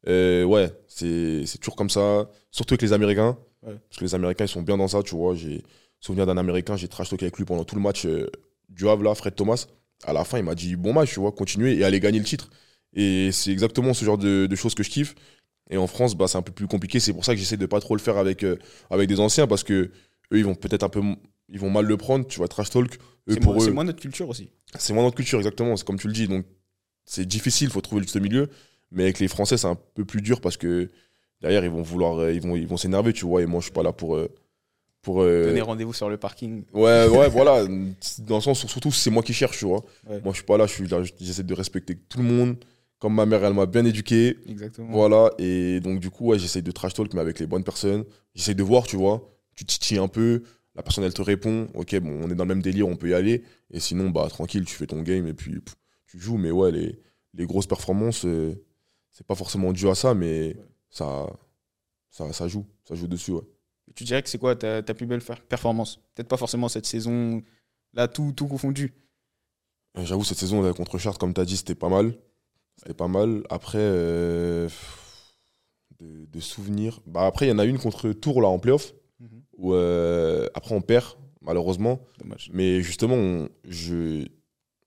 euh, 0.09 0.45
ouais, 0.45 0.71
c'est 0.89 1.45
c'est 1.47 1.59
toujours 1.59 1.77
comme 1.77 1.91
ça, 1.91 2.29
surtout 2.51 2.75
avec 2.75 2.83
les 2.83 2.93
Américains. 2.93 3.37
Ouais. 3.63 3.77
Parce 3.89 3.99
que 3.99 4.05
les 4.05 4.15
Américains, 4.15 4.45
ils 4.45 4.49
sont 4.49 4.63
bien 4.63 4.77
dans 4.77 4.89
ça, 4.89 5.03
tu 5.03 5.15
vois. 5.15 5.35
J'ai 5.35 5.63
souvenir 6.01 6.27
d'un 6.27 6.37
Américain, 6.37 6.77
j'ai 6.77 6.89
trash 6.89 7.09
talk 7.11 7.23
avec 7.23 7.39
lui 7.39 7.45
pendant 7.45 7.65
tout 7.65 7.77
le 7.77 7.81
match 7.81 8.07
euh, 8.07 8.29
du 8.69 8.89
Havre, 8.89 9.05
là, 9.05 9.15
Fred 9.15 9.35
Thomas. 9.37 9.67
À 10.05 10.13
la 10.13 10.25
fin, 10.25 10.39
il 10.39 10.45
m'a 10.45 10.55
dit 10.55 10.77
bon 10.77 10.93
match, 10.93 11.13
tu 11.13 11.21
vois, 11.21 11.33
continuez 11.33 11.77
et 11.79 11.85
allez 11.85 12.01
gagner 12.01 12.19
le 12.19 12.25
titre. 12.25 12.51
Et 12.95 13.31
c'est 13.33 13.51
exactement 13.53 13.95
ce 13.95 14.05
genre 14.05 14.19
de, 14.19 14.47
de 14.47 14.57
choses 14.57 14.75
que 14.75 14.83
je 14.83 14.91
kiffe. 14.91 15.15
Et 15.71 15.77
en 15.77 15.87
France, 15.87 16.15
bah, 16.17 16.27
c'est 16.29 16.37
un 16.39 16.43
peu 16.43 16.53
plus 16.53 16.67
compliqué. 16.67 17.01
C'est 17.01 17.13
pour 17.13 17.25
ça 17.25 17.35
que 17.35 17.39
j'essaie 17.41 17.57
de 17.57 17.67
pas 17.67 17.81
trop 17.81 17.95
le 17.97 18.01
faire 18.01 18.17
avec, 18.19 18.43
euh, 18.43 18.57
avec 18.91 19.09
des 19.09 19.21
anciens 19.21 19.47
parce 19.47 19.63
que 19.63 19.75
eux, 20.33 20.39
ils 20.39 20.45
vont 20.45 20.55
peut-être 20.55 20.83
un 20.83 20.89
peu. 20.89 21.01
Ils 21.49 21.59
vont 21.59 21.71
mal 21.71 21.87
le 21.87 21.97
prendre, 21.97 22.27
tu 22.27 22.39
vois, 22.39 22.49
trash 22.49 22.71
talk. 22.71 22.95
Eux, 23.29 23.35
C'est 23.35 23.41
pour 23.41 23.55
moins, 23.55 23.63
eux, 23.63 23.67
c'est 23.67 23.73
moins 23.73 23.85
notre 23.85 24.01
culture 24.01 24.29
aussi. 24.29 24.51
c'est 24.79 24.93
moins 24.93 25.05
notre 25.05 25.17
culture, 25.17 25.39
exactement. 25.39 25.77
C'est 25.77 25.87
comme 25.87 25.99
tu 25.99 26.09
le 26.09 26.13
dis. 26.13 26.27
Donc, 26.29 26.45
c'est 27.05 27.27
difficile, 27.27 27.69
il 27.69 27.73
faut 27.73 27.81
trouver 27.81 28.01
le 28.01 28.07
juste 28.07 28.21
milieu. 28.21 28.49
Mais 28.91 29.05
avec 29.05 29.19
les 29.21 29.29
Français, 29.29 29.57
c'est 29.57 29.67
un 29.67 29.79
peu 29.95 30.05
plus 30.05 30.21
dur 30.21 30.41
parce 30.41 30.57
que 30.57 30.91
derrière, 31.41 31.65
ils 31.65 31.71
vont 31.71 31.83
vouloir, 31.83 32.19
euh, 32.19 32.33
ils 32.33 32.41
vont, 32.43 32.57
ils 32.57 32.67
vont 32.67 32.77
s'énerver, 32.77 33.13
tu 33.13 33.25
vois. 33.25 33.43
Et 33.43 33.47
moi, 33.47 33.61
je 33.61 33.65
suis 33.67 33.73
pas 33.73 33.83
là 33.83 33.93
pour. 33.93 34.17
euh, 34.17 34.29
pour 35.03 35.23
euh, 35.23 35.47
Donner 35.47 35.61
rendez-vous 35.61 35.93
sur 35.93 36.09
le 36.09 36.17
parking. 36.17 36.65
Ouais, 36.73 37.07
ouais, 37.13 37.29
voilà. 37.29 37.67
Dans 38.21 38.37
le 38.37 38.41
sens 38.41 38.65
où 38.65 38.69
surtout, 38.69 38.93
c'est 38.93 39.11
moi 39.11 39.23
qui 39.23 39.35
cherche, 39.35 39.59
tu 39.59 39.67
vois. 39.67 39.85
Ouais. 40.09 40.21
Moi, 40.23 40.33
je 40.33 40.37
suis 40.37 40.47
pas 40.47 40.57
là, 40.57 40.67
je 40.67 40.73
suis 40.73 40.87
là, 40.87 41.03
j'essaie 41.21 41.43
de 41.43 41.55
respecter 41.55 41.97
tout 41.97 42.19
le 42.19 42.25
monde. 42.25 42.57
Comme 43.01 43.15
ma 43.17 43.27
mère, 43.27 43.45
elle 43.45 43.55
m'a 43.55 43.67
bien 43.67 43.85
éduqué. 43.85 44.39
Exactement. 44.49 44.93
Voilà. 44.93 45.33
Et 45.39 45.81
donc, 45.81 45.99
du 45.99 46.09
coup, 46.09 46.27
ouais, 46.27 46.39
j'essaie 46.39 46.63
de 46.63 46.71
trash 46.71 46.95
talk, 46.95 47.13
mais 47.15 47.21
avec 47.21 47.41
les 47.41 47.49
bonnes 47.49 47.65
personnes. 47.65 48.05
J'essaie 48.37 48.55
de 48.55 48.63
voir, 48.63 48.87
tu 48.87 48.97
vois. 48.97 49.29
Tu 49.57 49.65
titilles 49.65 49.99
un 49.99 50.07
peu. 50.07 50.45
La 50.77 50.85
personne, 50.85 51.03
elle 51.03 51.13
te 51.13 51.21
répond. 51.21 51.67
Ok, 51.75 51.99
bon, 51.99 52.21
on 52.23 52.31
est 52.31 52.37
dans 52.37 52.45
le 52.45 52.49
même 52.49 52.63
délire, 52.63 52.87
on 52.87 52.95
peut 52.95 53.09
y 53.09 53.15
aller. 53.15 53.43
Et 53.73 53.81
sinon, 53.81 54.09
bah, 54.11 54.29
tranquille, 54.29 54.65
tu 54.65 54.77
fais 54.77 54.87
ton 54.87 55.03
game 55.03 55.27
et 55.27 55.35
puis 55.35 55.59
pff, 55.61 55.75
tu 56.07 56.21
joues. 56.21 56.39
Mais 56.39 56.53
ouais, 56.53 56.71
les, 56.71 56.97
les 57.35 57.45
grosses 57.45 57.67
performances, 57.67 58.25
euh, 58.25 58.55
c'est 59.11 59.27
pas 59.27 59.35
forcément 59.35 59.73
dû 59.73 59.89
à 59.89 59.97
ça, 59.97 60.15
mais 60.15 60.57
ça, 60.89 61.27
ça, 62.09 62.33
ça 62.33 62.47
joue. 62.47 62.65
Ça 62.89 62.95
joue 62.95 63.09
dessus, 63.09 63.33
ouais. 63.33 63.43
Tu 63.95 64.05
dirais 64.05 64.23
que 64.23 64.29
c'est 64.29 64.39
quoi 64.39 64.57
ta, 64.57 64.83
ta 64.83 64.95
plus 64.95 65.07
belle 65.07 65.23
performance? 65.49 65.97
Peut-être 66.15 66.29
pas 66.29 66.37
forcément 66.37 66.69
cette 66.69 66.87
saison, 66.87 67.43
là, 67.95 68.09
tout, 68.09 68.33
tout 68.35 68.47
confondu. 68.47 68.93
Euh, 69.99 70.05
J'avoue, 70.05 70.25
cette 70.25 70.39
saison 70.39 70.73
contre 70.73 70.99
Chartres, 70.99 71.19
comme 71.19 71.35
tu 71.35 71.41
as 71.41 71.45
dit, 71.45 71.57
c'était 71.57 71.75
pas 71.75 71.89
mal. 71.89 72.15
C'était 72.79 72.95
pas 72.95 73.09
mal. 73.09 73.43
Après, 73.51 73.79
euh, 73.79 74.69
de, 76.01 76.27
de 76.27 76.41
souvenirs. 76.41 77.01
Bah, 77.07 77.27
après, 77.27 77.47
il 77.47 77.51
y 77.51 77.53
en 77.53 77.59
a 77.59 77.65
une 77.65 77.79
contre 77.79 78.13
Tours 78.13 78.41
là, 78.41 78.49
en 78.49 78.59
playoff. 78.59 78.95
Mhm. 79.21 79.43
Où, 79.59 79.75
euh, 79.75 80.49
après, 80.55 80.75
on 80.75 80.81
perd. 80.81 81.05
malheureusement. 81.43 82.01
Dommage. 82.19 82.51
Mais 82.53 82.83
justement, 82.83 83.15
on, 83.17 83.49
je, 83.69 84.27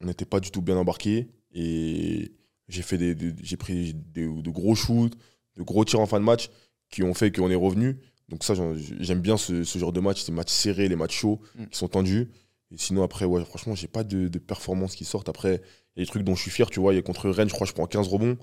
n'était 0.01 0.25
pas 0.25 0.39
du 0.39 0.51
tout 0.51 0.61
bien 0.61 0.77
embarqué. 0.77 1.27
Et 1.53 2.31
j'ai 2.67 2.81
fait 2.81 2.97
des, 2.97 3.13
des- 3.15 3.33
j'ai 3.43 3.57
pris 3.57 3.93
des- 3.93 4.27
de 4.27 4.49
gros 4.49 4.73
shoots, 4.75 5.13
de 5.57 5.63
gros 5.63 5.85
tirs 5.85 5.99
en 5.99 6.05
fin 6.07 6.19
de 6.19 6.25
match 6.25 6.49
qui 6.89 7.03
ont 7.03 7.13
fait 7.13 7.31
qu'on 7.31 7.49
est 7.51 7.55
revenu. 7.55 7.97
Donc 8.29 8.43
ça, 8.43 8.53
j'aime 8.99 9.19
bien 9.21 9.37
ce, 9.37 9.63
ce 9.63 9.77
genre 9.79 9.91
de 9.93 9.99
match, 9.99 10.23
ces 10.23 10.31
matchs 10.31 10.51
serrés, 10.51 10.87
les 10.87 10.95
matchs 10.95 11.15
chauds, 11.19 11.39
Mm. 11.55 11.65
qui 11.67 11.77
sont 11.77 11.87
tendus. 11.87 12.29
Et 12.73 12.77
sinon, 12.77 13.03
après, 13.03 13.25
ouais, 13.25 13.45
franchement, 13.45 13.75
j'ai 13.75 13.87
pas 13.87 14.03
de, 14.03 14.27
de 14.27 14.39
performances 14.39 14.95
qui 14.95 15.05
sortent. 15.05 15.29
Après, 15.29 15.61
il 15.95 15.99
y 15.99 16.01
a 16.01 16.05
des 16.05 16.09
trucs 16.09 16.23
dont 16.23 16.35
je 16.35 16.41
suis 16.41 16.51
fier, 16.51 16.69
tu 16.69 16.79
vois. 16.79 16.93
Il 16.93 16.95
y 16.95 16.99
a 16.99 17.03
contre 17.03 17.29
Rennes, 17.29 17.49
je 17.49 17.53
crois, 17.53 17.67
je 17.67 17.73
prends 17.73 17.85
15 17.85 18.07
rebonds. 18.07 18.37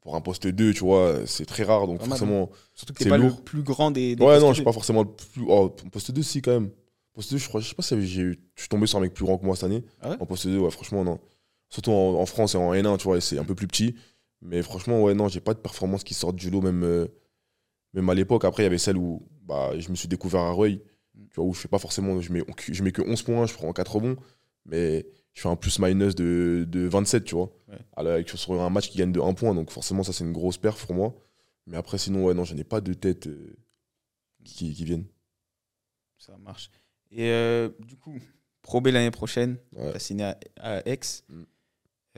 Pour 0.00 0.16
un 0.16 0.20
poste 0.20 0.48
2, 0.48 0.74
tu 0.74 0.80
vois, 0.80 1.20
c'est 1.26 1.46
très 1.46 1.62
rare. 1.62 1.86
Donc 1.86 2.00
Pas 2.00 2.06
forcément, 2.06 2.50
Surtout 2.74 2.92
que 2.92 2.98
t'es 2.98 3.04
C'est 3.04 3.10
pas 3.10 3.18
lourd. 3.18 3.36
le 3.38 3.42
plus 3.44 3.62
grand 3.62 3.92
des. 3.92 4.16
des 4.16 4.24
Ouais, 4.24 4.40
non, 4.40 4.48
je 4.48 4.54
suis 4.56 4.64
pas 4.64 4.72
forcément 4.72 5.02
le 5.02 5.08
plus. 5.10 5.44
Oh, 5.46 5.72
en 5.84 5.88
poste 5.90 6.10
2, 6.10 6.22
si, 6.24 6.42
quand 6.42 6.50
même. 6.50 6.70
Poste 7.14 7.30
2, 7.32 7.38
je 7.38 7.46
crois, 7.48 7.60
je 7.60 7.68
sais 7.68 7.74
pas 7.76 7.82
si 7.84 7.94
j'ai- 8.06 8.32
je 8.32 8.60
suis 8.60 8.68
tombé 8.68 8.88
sur 8.88 8.98
un 8.98 9.02
mec 9.02 9.14
plus 9.14 9.24
grand 9.24 9.38
que 9.38 9.44
moi 9.46 9.54
cette 9.54 9.64
année. 9.64 9.84
Ah 10.00 10.10
ouais 10.10 10.16
en 10.18 10.26
poste 10.26 10.48
2, 10.48 10.58
ouais, 10.58 10.70
franchement, 10.72 11.04
non. 11.04 11.20
Surtout 11.68 11.92
en, 11.92 12.14
en 12.20 12.26
France 12.26 12.54
et 12.54 12.58
en 12.58 12.72
N1, 12.74 12.96
tu 12.98 13.04
vois, 13.04 13.20
c'est 13.20 13.38
un 13.38 13.44
peu 13.44 13.54
plus 13.54 13.68
petit. 13.68 13.94
Mais 14.40 14.60
franchement, 14.62 15.00
ouais, 15.04 15.14
non, 15.14 15.28
j'ai 15.28 15.38
pas 15.40 15.54
de 15.54 15.60
performance 15.60 16.02
qui 16.02 16.14
sortent 16.14 16.34
du 16.36 16.50
lot, 16.50 16.62
même, 16.62 16.82
euh, 16.82 17.06
même 17.94 18.08
à 18.08 18.14
l'époque. 18.14 18.44
Après, 18.44 18.62
il 18.62 18.64
y 18.64 18.66
avait 18.66 18.78
celle 18.78 18.96
où 18.96 19.26
bah, 19.42 19.72
je 19.78 19.88
me 19.90 19.94
suis 19.94 20.08
découvert 20.08 20.40
à 20.40 20.52
Rueil, 20.52 20.82
tu 21.30 21.36
vois, 21.36 21.44
où 21.44 21.54
je 21.54 21.60
fais 21.60 21.68
pas 21.68 21.78
forcément. 21.78 22.20
Je 22.20 22.32
mets, 22.32 22.42
je 22.70 22.82
mets 22.82 22.92
que 22.92 23.02
11 23.02 23.22
points, 23.22 23.46
je 23.46 23.54
prends 23.54 23.72
4 23.72 23.92
rebonds, 23.96 24.16
mais 24.64 25.06
je 25.34 25.42
fais 25.42 25.48
un 25.48 25.56
plus-minus 25.56 26.14
de, 26.14 26.64
de 26.68 26.80
27, 26.86 27.24
tu 27.24 27.34
vois. 27.34 27.52
Ouais. 27.68 27.78
Alors, 27.96 28.18
sur 28.28 28.60
un 28.60 28.70
match 28.70 28.90
qui 28.90 28.98
gagne 28.98 29.12
de 29.12 29.20
1 29.20 29.34
point, 29.34 29.54
donc 29.54 29.70
forcément, 29.70 30.02
ça, 30.02 30.12
c'est 30.12 30.24
une 30.24 30.32
grosse 30.32 30.58
perf 30.58 30.84
pour 30.86 30.94
moi. 30.94 31.14
Mais 31.66 31.76
après, 31.76 31.96
sinon, 31.98 32.24
ouais, 32.24 32.34
non, 32.34 32.44
je 32.44 32.54
n'ai 32.54 32.64
pas 32.64 32.80
de 32.80 32.92
tête 32.92 33.28
euh, 33.28 33.56
qui, 34.44 34.74
qui 34.74 34.84
viennent. 34.84 35.06
Ça 36.18 36.36
marche. 36.38 36.70
Et 37.10 37.30
euh, 37.30 37.68
du 37.80 37.96
coup, 37.96 38.14
Pro 38.62 38.80
B 38.80 38.88
l'année 38.88 39.10
prochaine, 39.10 39.58
Ouais. 39.72 39.98
signé 39.98 40.24
à, 40.24 40.38
à 40.60 40.88
Aix. 40.88 41.00
Mm. 41.28 41.42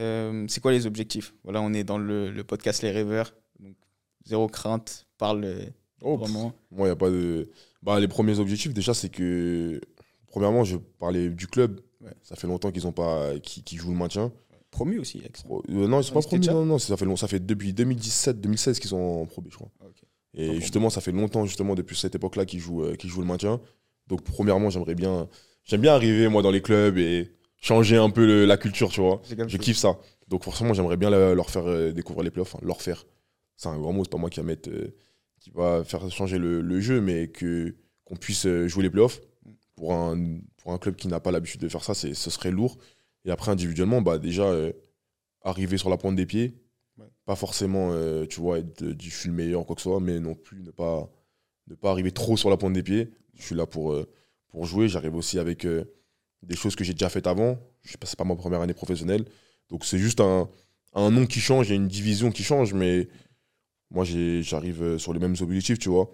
Euh, 0.00 0.44
c'est 0.48 0.60
quoi 0.60 0.72
les 0.72 0.86
objectifs? 0.86 1.34
Voilà, 1.44 1.60
on 1.62 1.72
est 1.72 1.84
dans 1.84 1.98
le, 1.98 2.30
le 2.30 2.44
podcast 2.44 2.82
Les 2.82 2.90
Rêveurs. 2.90 3.34
Donc, 3.60 3.76
zéro 4.24 4.48
crainte, 4.48 5.06
parle 5.24 5.44
euh, 5.44 5.64
Oh, 6.02 6.16
vraiment. 6.16 6.52
Moi, 6.70 6.88
il 6.88 6.90
a 6.90 6.96
pas 6.96 7.10
de. 7.10 7.48
Bah, 7.82 7.98
les 8.00 8.08
premiers 8.08 8.38
objectifs, 8.38 8.74
déjà, 8.74 8.92
c'est 8.94 9.08
que. 9.08 9.80
Premièrement, 10.28 10.64
je 10.64 10.76
parlais 10.98 11.28
du 11.30 11.46
club. 11.46 11.80
Ouais. 12.00 12.12
Ça 12.22 12.36
fait 12.36 12.46
longtemps 12.46 12.70
qu'ils 12.72 12.86
ont 12.86 12.92
pas. 12.92 13.38
qui, 13.40 13.76
jouent 13.76 13.92
le 13.92 13.96
maintien. 13.98 14.32
Promu 14.70 14.98
aussi, 14.98 15.22
euh, 15.22 15.86
non, 15.86 16.00
ils 16.00 16.04
sont 16.04 16.18
Ah, 16.18 16.28
pas 16.28 16.36
déjà 16.36 16.52
Non, 16.52 16.64
non, 16.66 16.78
ça 16.80 16.96
fait, 16.96 17.04
long- 17.04 17.14
ça 17.14 17.28
fait 17.28 17.38
depuis 17.38 17.72
2017, 17.72 18.40
2016 18.40 18.80
qu'ils 18.80 18.90
sont 18.90 18.96
en 18.96 19.24
Pro 19.24 19.40
B, 19.40 19.46
je 19.50 19.54
crois. 19.54 19.70
Ah. 19.80 19.84
Et 20.34 20.60
justement, 20.60 20.90
ça 20.90 21.00
fait 21.00 21.12
longtemps, 21.12 21.46
justement, 21.46 21.76
depuis 21.76 21.96
cette 21.96 22.16
époque-là, 22.16 22.44
qu'ils 22.44 22.58
jouent, 22.58 22.82
euh, 22.82 22.96
qu'ils 22.96 23.08
jouent 23.08 23.20
le 23.20 23.26
maintien. 23.28 23.60
Donc, 24.08 24.22
premièrement, 24.24 24.70
j'aimerais 24.70 24.96
bien. 24.96 25.28
J'aime 25.62 25.80
bien 25.80 25.94
arriver, 25.94 26.26
moi, 26.28 26.42
dans 26.42 26.50
les 26.50 26.60
clubs 26.60 26.98
et 26.98 27.30
changer 27.60 27.96
un 27.96 28.10
peu 28.10 28.26
le- 28.26 28.44
la 28.46 28.56
culture, 28.56 28.90
tu 28.90 29.00
vois. 29.00 29.22
Je 29.46 29.56
kiffe 29.58 29.78
ça. 29.78 29.96
Donc 30.28 30.42
forcément, 30.42 30.74
j'aimerais 30.74 30.96
bien 30.96 31.10
leur 31.10 31.50
faire 31.50 31.66
euh, 31.68 31.92
découvrir 31.92 32.24
les 32.24 32.30
playoffs. 32.30 32.54
Enfin, 32.56 32.66
leur 32.66 32.82
faire. 32.82 33.06
C'est 33.56 33.68
un 33.68 33.78
grand 33.78 33.92
mot, 33.92 34.02
c'est 34.04 34.10
pas 34.10 34.18
moi 34.18 34.28
qui 34.30 34.40
va 34.40 34.46
mettre, 34.46 34.68
euh, 34.70 34.92
qui 35.44 35.50
va 35.50 35.84
faire 35.84 36.10
changer 36.10 36.38
le, 36.38 36.62
le 36.62 36.80
jeu, 36.80 37.02
mais 37.02 37.28
que 37.28 37.74
qu'on 38.04 38.16
puisse 38.16 38.46
euh, 38.46 38.66
jouer 38.66 38.82
les 38.82 38.90
playoffs. 38.90 39.20
Pour 39.76 39.92
un, 39.92 40.38
pour 40.56 40.72
un 40.72 40.78
club 40.78 40.96
qui 40.96 41.06
n'a 41.06 41.20
pas 41.20 41.32
l'habitude 41.32 41.60
de 41.60 41.68
faire 41.68 41.84
ça, 41.84 41.92
c'est, 41.92 42.14
ce 42.14 42.30
serait 42.30 42.50
lourd. 42.50 42.78
Et 43.26 43.30
après, 43.30 43.50
individuellement, 43.50 44.00
bah, 44.00 44.18
déjà, 44.18 44.44
euh, 44.44 44.72
arriver 45.42 45.76
sur 45.76 45.90
la 45.90 45.98
pointe 45.98 46.16
des 46.16 46.24
pieds. 46.24 46.54
Ouais. 46.96 47.06
Pas 47.26 47.36
forcément, 47.36 47.90
euh, 47.92 48.24
tu 48.24 48.40
vois, 48.40 48.60
être 48.60 48.82
du 48.84 49.10
je 49.10 49.14
suis 49.14 49.28
le 49.28 49.34
meilleur, 49.34 49.66
quoi 49.66 49.76
que 49.76 49.82
ce 49.82 49.90
soit, 49.90 50.00
mais 50.00 50.18
non 50.18 50.34
plus 50.34 50.62
ne 50.62 50.70
pas, 50.70 51.10
ne 51.66 51.74
pas 51.74 51.90
arriver 51.90 52.12
trop 52.12 52.38
sur 52.38 52.48
la 52.48 52.56
pointe 52.56 52.72
des 52.72 52.82
pieds. 52.82 53.10
Je 53.34 53.42
suis 53.42 53.54
là 53.54 53.66
pour, 53.66 53.92
euh, 53.92 54.08
pour 54.48 54.64
jouer. 54.64 54.88
J'arrive 54.88 55.14
aussi 55.14 55.38
avec 55.38 55.66
des 55.66 56.56
choses 56.56 56.74
que 56.74 56.84
j'ai 56.84 56.94
déjà 56.94 57.10
faites 57.10 57.26
avant. 57.26 57.58
Je 57.82 57.92
sais 57.92 57.98
pas, 57.98 58.06
c'est 58.06 58.18
pas 58.18 58.24
ma 58.24 58.36
première 58.36 58.62
année 58.62 58.74
professionnelle. 58.74 59.26
Donc 59.68 59.84
c'est 59.84 59.98
juste 59.98 60.20
un, 60.20 60.48
un 60.94 61.10
nom 61.10 61.26
qui 61.26 61.40
change, 61.40 61.70
a 61.70 61.74
une 61.74 61.88
division 61.88 62.30
qui 62.30 62.44
change, 62.44 62.72
mais 62.72 63.08
moi 63.90 64.04
j'arrive 64.04 64.82
euh, 64.82 64.98
sur 64.98 65.12
les 65.12 65.20
mêmes 65.20 65.36
objectifs, 65.40 65.78
tu 65.78 65.88
vois. 65.88 66.10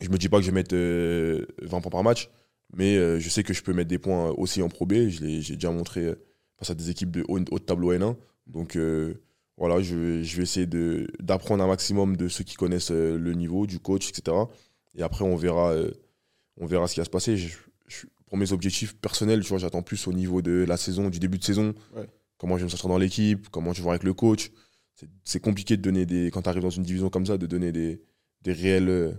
Je 0.00 0.08
me 0.10 0.18
dis 0.18 0.28
pas 0.28 0.38
que 0.38 0.42
je 0.44 0.50
vais 0.50 0.54
mettre 0.54 0.74
euh, 0.74 1.46
20 1.62 1.80
points 1.80 1.90
par 1.90 2.02
match, 2.02 2.28
mais 2.74 2.96
euh, 2.96 3.18
je 3.18 3.28
sais 3.28 3.42
que 3.42 3.54
je 3.54 3.62
peux 3.62 3.72
mettre 3.72 3.88
des 3.88 3.98
points 3.98 4.30
aussi 4.36 4.60
en 4.62 4.68
Pro 4.68 4.84
B. 4.86 5.08
Je 5.08 5.20
l'ai- 5.24 5.40
J'ai 5.42 5.54
déjà 5.54 5.70
montré 5.70 6.02
euh, 6.04 6.14
face 6.58 6.70
à 6.70 6.74
des 6.74 6.90
équipes 6.90 7.10
de 7.10 7.22
haut, 7.28 7.38
haut 7.50 7.58
de 7.58 7.64
tableau 7.64 7.92
N1. 7.94 8.16
Donc 8.46 8.76
euh, 8.76 9.14
voilà, 9.56 9.80
je, 9.80 10.22
je 10.22 10.36
vais 10.36 10.42
essayer 10.42 10.66
d'apprendre 11.20 11.64
un 11.64 11.66
maximum 11.66 12.16
de 12.16 12.28
ceux 12.28 12.44
qui 12.44 12.56
connaissent 12.56 12.90
euh, 12.92 13.16
le 13.18 13.32
niveau, 13.32 13.66
du 13.66 13.78
coach, 13.78 14.10
etc. 14.10 14.36
Et 14.94 15.02
après, 15.02 15.24
on 15.24 15.34
verra, 15.36 15.72
euh, 15.72 15.90
on 16.58 16.66
verra 16.66 16.86
ce 16.88 16.94
qui 16.94 17.00
va 17.00 17.04
se 17.04 17.10
passer. 17.10 17.36
Je- 17.38 17.56
je- 17.88 18.06
pour 18.26 18.36
mes 18.36 18.52
objectifs 18.52 18.94
personnels, 18.96 19.40
tu 19.42 19.48
vois, 19.48 19.58
j'attends 19.58 19.82
plus 19.82 20.06
au 20.08 20.12
niveau 20.12 20.42
de 20.42 20.64
la 20.68 20.76
saison, 20.76 21.08
du 21.08 21.18
début 21.20 21.38
de 21.38 21.44
saison. 21.44 21.74
Ouais. 21.94 22.06
Comment 22.38 22.56
je 22.56 22.60
vais 22.62 22.64
me 22.64 22.70
sortir 22.70 22.88
dans 22.90 22.98
l'équipe, 22.98 23.48
comment 23.50 23.72
je 23.72 23.78
vais 23.78 23.82
voir 23.84 23.92
avec 23.94 24.02
le 24.04 24.12
coach. 24.12 24.50
C'est- 25.24 25.40
compliqué 25.40 25.76
de 25.76 25.82
donner 25.82 26.06
des. 26.06 26.30
Quand 26.30 26.42
tu 26.42 26.48
arrives 26.48 26.62
dans 26.62 26.70
une 26.70 26.82
division 26.82 27.10
comme 27.10 27.26
ça, 27.26 27.36
de 27.38 27.46
donner 27.46 27.72
des, 27.72 28.00
des 28.42 28.52
réels, 28.52 28.88
euh, 28.88 29.12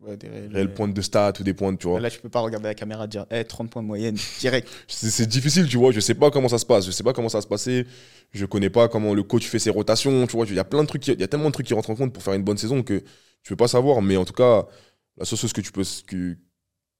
Ouais, 0.00 0.16
des 0.16 0.28
réels, 0.28 0.52
réels 0.52 0.66
euh, 0.68 0.74
points 0.74 0.88
de 0.88 1.00
stats 1.00 1.32
ou 1.38 1.44
des 1.44 1.54
points, 1.54 1.74
tu 1.76 1.86
vois. 1.86 2.00
Là, 2.00 2.10
tu 2.10 2.18
peux 2.20 2.28
pas 2.28 2.40
regarder 2.40 2.66
la 2.66 2.74
caméra 2.74 3.04
et 3.04 3.08
dire 3.08 3.24
Eh, 3.30 3.44
30 3.44 3.70
points 3.70 3.82
de 3.82 3.86
moyenne, 3.86 4.16
direct. 4.40 4.68
C'est 4.88 5.28
difficile, 5.28 5.68
tu 5.68 5.76
vois. 5.76 5.92
Je 5.92 6.00
sais 6.00 6.14
pas 6.14 6.30
comment 6.30 6.48
ça 6.48 6.58
se 6.58 6.66
passe. 6.66 6.84
Je 6.86 6.90
sais 6.90 7.04
pas 7.04 7.12
comment 7.12 7.28
ça 7.28 7.40
se 7.40 7.46
passer. 7.46 7.86
Je 8.32 8.44
connais 8.44 8.68
pas 8.70 8.88
comment 8.88 9.14
le 9.14 9.22
coach 9.22 9.46
fait 9.46 9.60
ses 9.60 9.70
rotations. 9.70 10.26
Tu 10.26 10.36
vois, 10.36 10.44
il 10.46 10.54
y 10.54 10.58
a 10.58 10.64
plein 10.64 10.82
de 10.82 10.88
trucs, 10.88 11.06
il 11.06 11.20
y 11.20 11.22
a 11.22 11.28
tellement 11.28 11.48
de 11.48 11.52
trucs 11.52 11.66
qui 11.66 11.74
rentrent 11.74 11.90
en 11.90 11.94
compte 11.94 12.12
pour 12.12 12.22
faire 12.22 12.34
une 12.34 12.42
bonne 12.42 12.58
saison 12.58 12.82
que 12.82 12.98
tu 12.98 13.50
peux 13.50 13.56
pas 13.56 13.68
savoir. 13.68 14.02
Mais 14.02 14.16
en 14.16 14.24
tout 14.24 14.32
cas, 14.34 14.66
la 15.16 15.24
seule 15.24 15.38
chose 15.38 15.52
que 15.52 15.60
tu 15.60 15.70
peux, 15.72 15.84
que, 16.06 16.36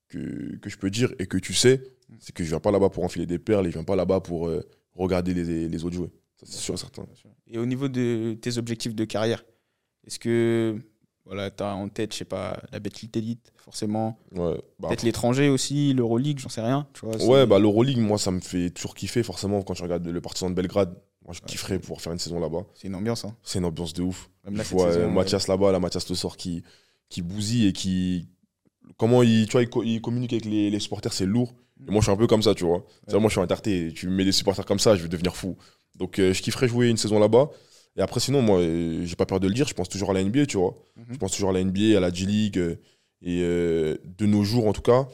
que, 0.09 0.57
que 0.59 0.71
je 0.71 0.79
peux 0.79 0.90
dire 0.90 1.12
et 1.18 1.27
que 1.27 1.38
tu 1.38 1.55
sais, 1.55 1.83
c'est 2.21 2.33
que 2.35 2.45
je 2.45 2.51
viens 2.51 2.61
pas 2.61 2.71
là-bas 2.71 2.90
pour 2.90 3.05
enfiler 3.05 3.27
des 3.27 3.38
perles 3.38 3.66
et 3.66 3.71
je 3.71 3.75
viens 3.79 3.85
pas 3.85 3.97
là-bas 3.97 4.21
pour 4.21 4.49
euh, 4.49 4.62
regarder 4.95 5.35
les, 5.35 5.68
les 5.68 5.85
autres 5.85 5.97
jouer. 5.97 6.11
C'est 6.42 6.59
sûr 6.61 6.74
et 6.74 6.78
certain. 6.78 7.05
Et 7.46 7.59
au 7.59 7.66
niveau 7.66 7.88
de 7.88 8.37
tes 8.40 8.59
objectifs 8.59 8.94
de 8.94 9.05
carrière, 9.05 9.44
est-ce 10.07 10.18
que 10.18 10.76
voilà, 11.24 11.50
tu 11.50 11.62
as 11.62 11.74
en 11.74 11.88
tête, 11.88 12.12
je 12.12 12.18
sais 12.18 12.24
pas, 12.24 12.61
la 12.72 12.81
Betclic 12.81 13.16
Elite, 13.16 13.52
forcément 13.57 14.18
Ouais, 14.33 14.61
bah, 14.81 14.88
Peut-être 14.88 15.05
l'étranger 15.05 15.48
aussi, 15.48 15.94
l'Euroleague, 15.94 16.40
j'en 16.40 16.48
sais 16.48 16.61
rien. 16.62 16.88
Tu 16.94 17.07
vois, 17.07 17.16
Ouais, 17.24 17.46
bah 17.46 17.61
l'Euroleague, 17.61 17.98
moi, 17.98 18.18
ça 18.18 18.33
me 18.33 18.40
fait 18.40 18.70
toujours 18.70 18.94
kiffer, 18.94 19.22
forcément, 19.22 19.62
quand 19.62 19.74
tu 19.74 19.83
regardes 19.83 20.07
le 20.07 20.20
Partizan 20.20 20.50
de 20.50 20.55
Belgrade. 20.55 20.96
Moi, 21.24 21.33
je 21.35 21.38
Ouais, 21.40 21.46
kifferais 21.46 21.78
pouvoir 21.78 22.00
faire 22.00 22.12
une 22.12 22.18
saison 22.18 22.40
là-bas. 22.40 22.66
C'est 22.74 22.88
une 22.88 22.96
ambiance. 22.96 23.24
Hein. 23.24 23.37
C'est 23.44 23.61
une 23.61 23.64
ambiance 23.64 23.92
de 23.92 24.02
ouf. 24.02 24.28
Même 24.44 24.57
là, 24.57 24.64
je 24.64 24.70
vois 24.70 24.88
saison, 24.92 25.00
euh, 25.05 25.07
ouais. 25.07 25.12
Mathias 25.12 25.46
là-bas, 25.46 25.70
là, 25.70 25.78
Mathias 25.78 26.09
Le 26.09 26.16
Sort 26.16 26.37
qui, 26.37 26.64
qui 27.09 27.22
bousille 27.22 27.68
et 27.68 27.72
qui. 27.72 28.26
Comment 28.96 29.22
il, 29.22 29.46
tu 29.46 29.52
vois, 29.52 29.62
il, 29.62 29.68
co- 29.70 29.85
il 29.85 30.00
communique 30.00 30.33
avec 30.33 30.44
les, 30.44 30.68
les 30.70 30.81
supporters, 30.81 31.12
c'est 31.12 31.24
lourd. 31.26 31.55
Et 31.87 31.90
moi, 31.92 32.00
je 32.00 32.07
suis 32.07 32.12
un 32.12 32.16
peu 32.16 32.26
comme 32.26 32.42
ça, 32.42 32.55
tu 32.57 32.64
vois. 32.64 32.85
Moi, 33.12 33.20
je 33.28 33.28
suis 33.28 33.40
interté. 33.40 33.92
Tu 33.94 34.09
me 34.09 34.12
mets 34.16 34.24
des 34.24 34.33
supporters 34.33 34.64
comme 34.66 34.81
ça, 34.81 34.96
je 34.96 35.02
vais 35.02 35.09
devenir 35.09 35.37
fou. 35.37 35.57
Donc, 35.96 36.18
euh, 36.18 36.33
je 36.33 36.42
kifferais 36.42 36.68
jouer 36.68 36.88
une 36.88 36.96
saison 36.96 37.18
là-bas. 37.18 37.50
Et 37.96 38.00
après, 38.00 38.20
sinon, 38.20 38.40
moi, 38.42 38.59
euh, 38.61 39.05
j'ai 39.05 39.16
pas 39.16 39.26
peur 39.26 39.38
de 39.40 39.46
le 39.48 39.55
dire, 39.55 39.68
je 39.68 39.74
pense 39.74 39.88
toujours 39.88 40.11
à 40.11 40.14
la 40.14 40.22
NBA, 40.24 40.46
tu 40.46 40.57
vois. 40.57 40.74
Mhm. 40.96 41.05
Je 41.12 41.18
pense 41.18 41.33
toujours 41.33 41.50
à 41.50 41.52
la 41.52 41.61
NBA, 41.62 41.96
à 41.96 42.00
la 42.00 42.12
G-League. 42.12 42.59
euh, 42.59 42.76
et 43.24 43.40
euh, 43.42 43.96
de 44.18 44.26
nos 44.26 44.42
jours, 44.42 44.66
en 44.66 44.72
tout 44.72 44.83
cas, 44.83 45.07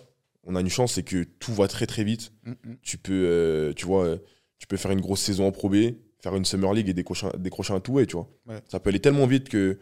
on 0.44 0.54
a 0.56 0.60
une 0.60 0.70
chance, 0.70 0.94
c'est 0.94 1.02
que 1.02 1.24
tout 1.24 1.52
va 1.52 1.68
très, 1.68 1.86
très 1.86 2.04
vite 2.04 2.32
Mm, 2.44 2.50
mm. 2.52 2.76
tu 2.82 2.96
peux, 2.98 3.72
tu 3.76 3.84
vois, 3.84 4.16
tu 4.58 4.66
peux 4.66 4.76
faire 4.78 4.92
une 4.92 5.00
grosse 5.02 5.20
saison 5.20 5.46
en 5.46 5.52
Pro 5.52 5.68
B, 5.68 5.76
faire 6.22 6.34
une 6.34 6.44
Summer 6.46 6.72
League 6.72 6.88
et 6.88 6.94
décrocher, 6.94 7.26
un- 7.26 7.36
décrocher 7.38 7.74
un 7.74 7.80
two-way, 7.80 8.06
tu 8.06 8.14
vois. 8.16 8.30
Ouais. 8.46 8.60
Ça 8.68 8.80
peut 8.80 8.88
aller 8.88 9.00
tellement 9.00 9.26
vite 9.26 9.48
que 9.50 9.78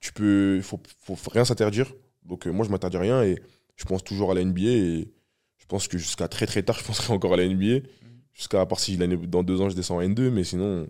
tu 0.00 0.12
peux, 0.14 0.60
faut, 0.62 0.80
faut 1.04 1.16
rien 1.30 1.44
s'interdire. 1.44 1.92
Donc 2.24 2.46
moi, 2.46 2.64
je 2.64 2.70
m'interdis 2.70 2.96
rien 2.96 3.22
et 3.22 3.36
je 3.76 3.84
pense 3.84 4.02
toujours 4.02 4.30
à 4.30 4.34
la 4.34 4.42
NBA 4.44 4.62
et 4.62 5.08
je 5.58 5.66
pense 5.66 5.88
que 5.88 5.98
jusqu'à 5.98 6.26
très 6.28 6.46
très 6.46 6.62
tard, 6.62 6.78
je 6.80 6.84
penserai 6.84 7.12
encore 7.12 7.34
à 7.34 7.36
la 7.36 7.46
NBA. 7.46 7.80
Jusqu'à 8.38 8.60
à 8.62 8.66
part 8.66 8.78
si 8.80 8.96
l'année 8.96 9.16
dans 9.16 9.42
deux 9.42 9.60
ans, 9.60 9.68
je 9.68 9.74
descends 9.74 9.96
en 9.96 10.00
N2, 10.00 10.30
mais 10.30 10.44
sinon, 10.44 10.86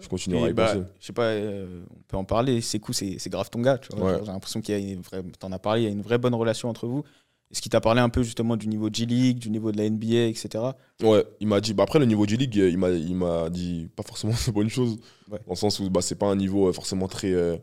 je 0.00 0.08
continuerai 0.08 0.46
à 0.46 0.50
y 0.50 0.52
bah, 0.54 0.72
penser. 0.72 0.86
je 0.98 1.06
sais 1.06 1.12
pas, 1.12 1.26
euh, 1.26 1.84
on 1.94 2.02
peut 2.08 2.16
en 2.16 2.24
parler. 2.24 2.60
C'est 2.62 2.78
cool, 2.80 2.94
c'est 2.94 3.18
c'est 3.18 3.28
grave 3.30 3.50
ton 3.50 3.60
gars. 3.60 3.76
Tu 3.78 3.94
vois, 3.94 4.06
Ouais. 4.06 4.12
Genre, 4.16 4.24
J'ai 4.24 4.32
l'impression 4.32 4.60
qu'il 4.62 4.74
y 4.80 4.90
a 4.90 4.92
une 4.92 5.02
vraie. 5.02 5.22
T'en 5.38 5.52
as 5.52 5.58
parlé, 5.58 5.82
il 5.82 5.84
y 5.84 5.88
a 5.88 5.90
une 5.90 6.00
vraie 6.02 6.16
bonne 6.18 6.34
relation 6.34 6.68
entre 6.70 6.86
vous. 6.86 7.04
Est-ce 7.52 7.60
qu'il 7.62 7.70
t'a 7.70 7.80
parlé 7.82 8.00
un 8.00 8.08
peu 8.08 8.22
justement 8.24 8.56
du 8.56 8.66
niveau 8.66 8.88
G-League, 8.92 9.38
du 9.38 9.50
niveau 9.50 9.70
de 9.70 9.76
la 9.76 9.88
NBA, 9.88 10.26
etc. 10.28 10.64
Ouais, 11.02 11.24
il 11.38 11.46
m'a 11.46 11.60
dit. 11.60 11.74
Bah 11.74 11.82
après, 11.84 11.98
le 12.00 12.06
niveau 12.06 12.26
G-League, 12.26 12.58
euh, 12.58 12.70
il 12.70 12.78
m'a, 12.78 12.90
il 12.90 13.14
m'a 13.14 13.50
dit 13.50 13.88
pas 13.94 14.02
forcément 14.02 14.32
de 14.46 14.50
bonnes 14.52 14.70
choses. 14.70 14.96
Ouais. 15.30 15.38
Dans 15.46 15.52
le 15.52 15.56
sens 15.56 15.78
où 15.78 15.88
bah, 15.90 16.00
c'est 16.00 16.16
pas 16.16 16.26
un 16.26 16.36
niveau 16.36 16.68
euh, 16.68 16.72
forcément 16.72 17.06
très, 17.08 17.32
euh, 17.32 17.56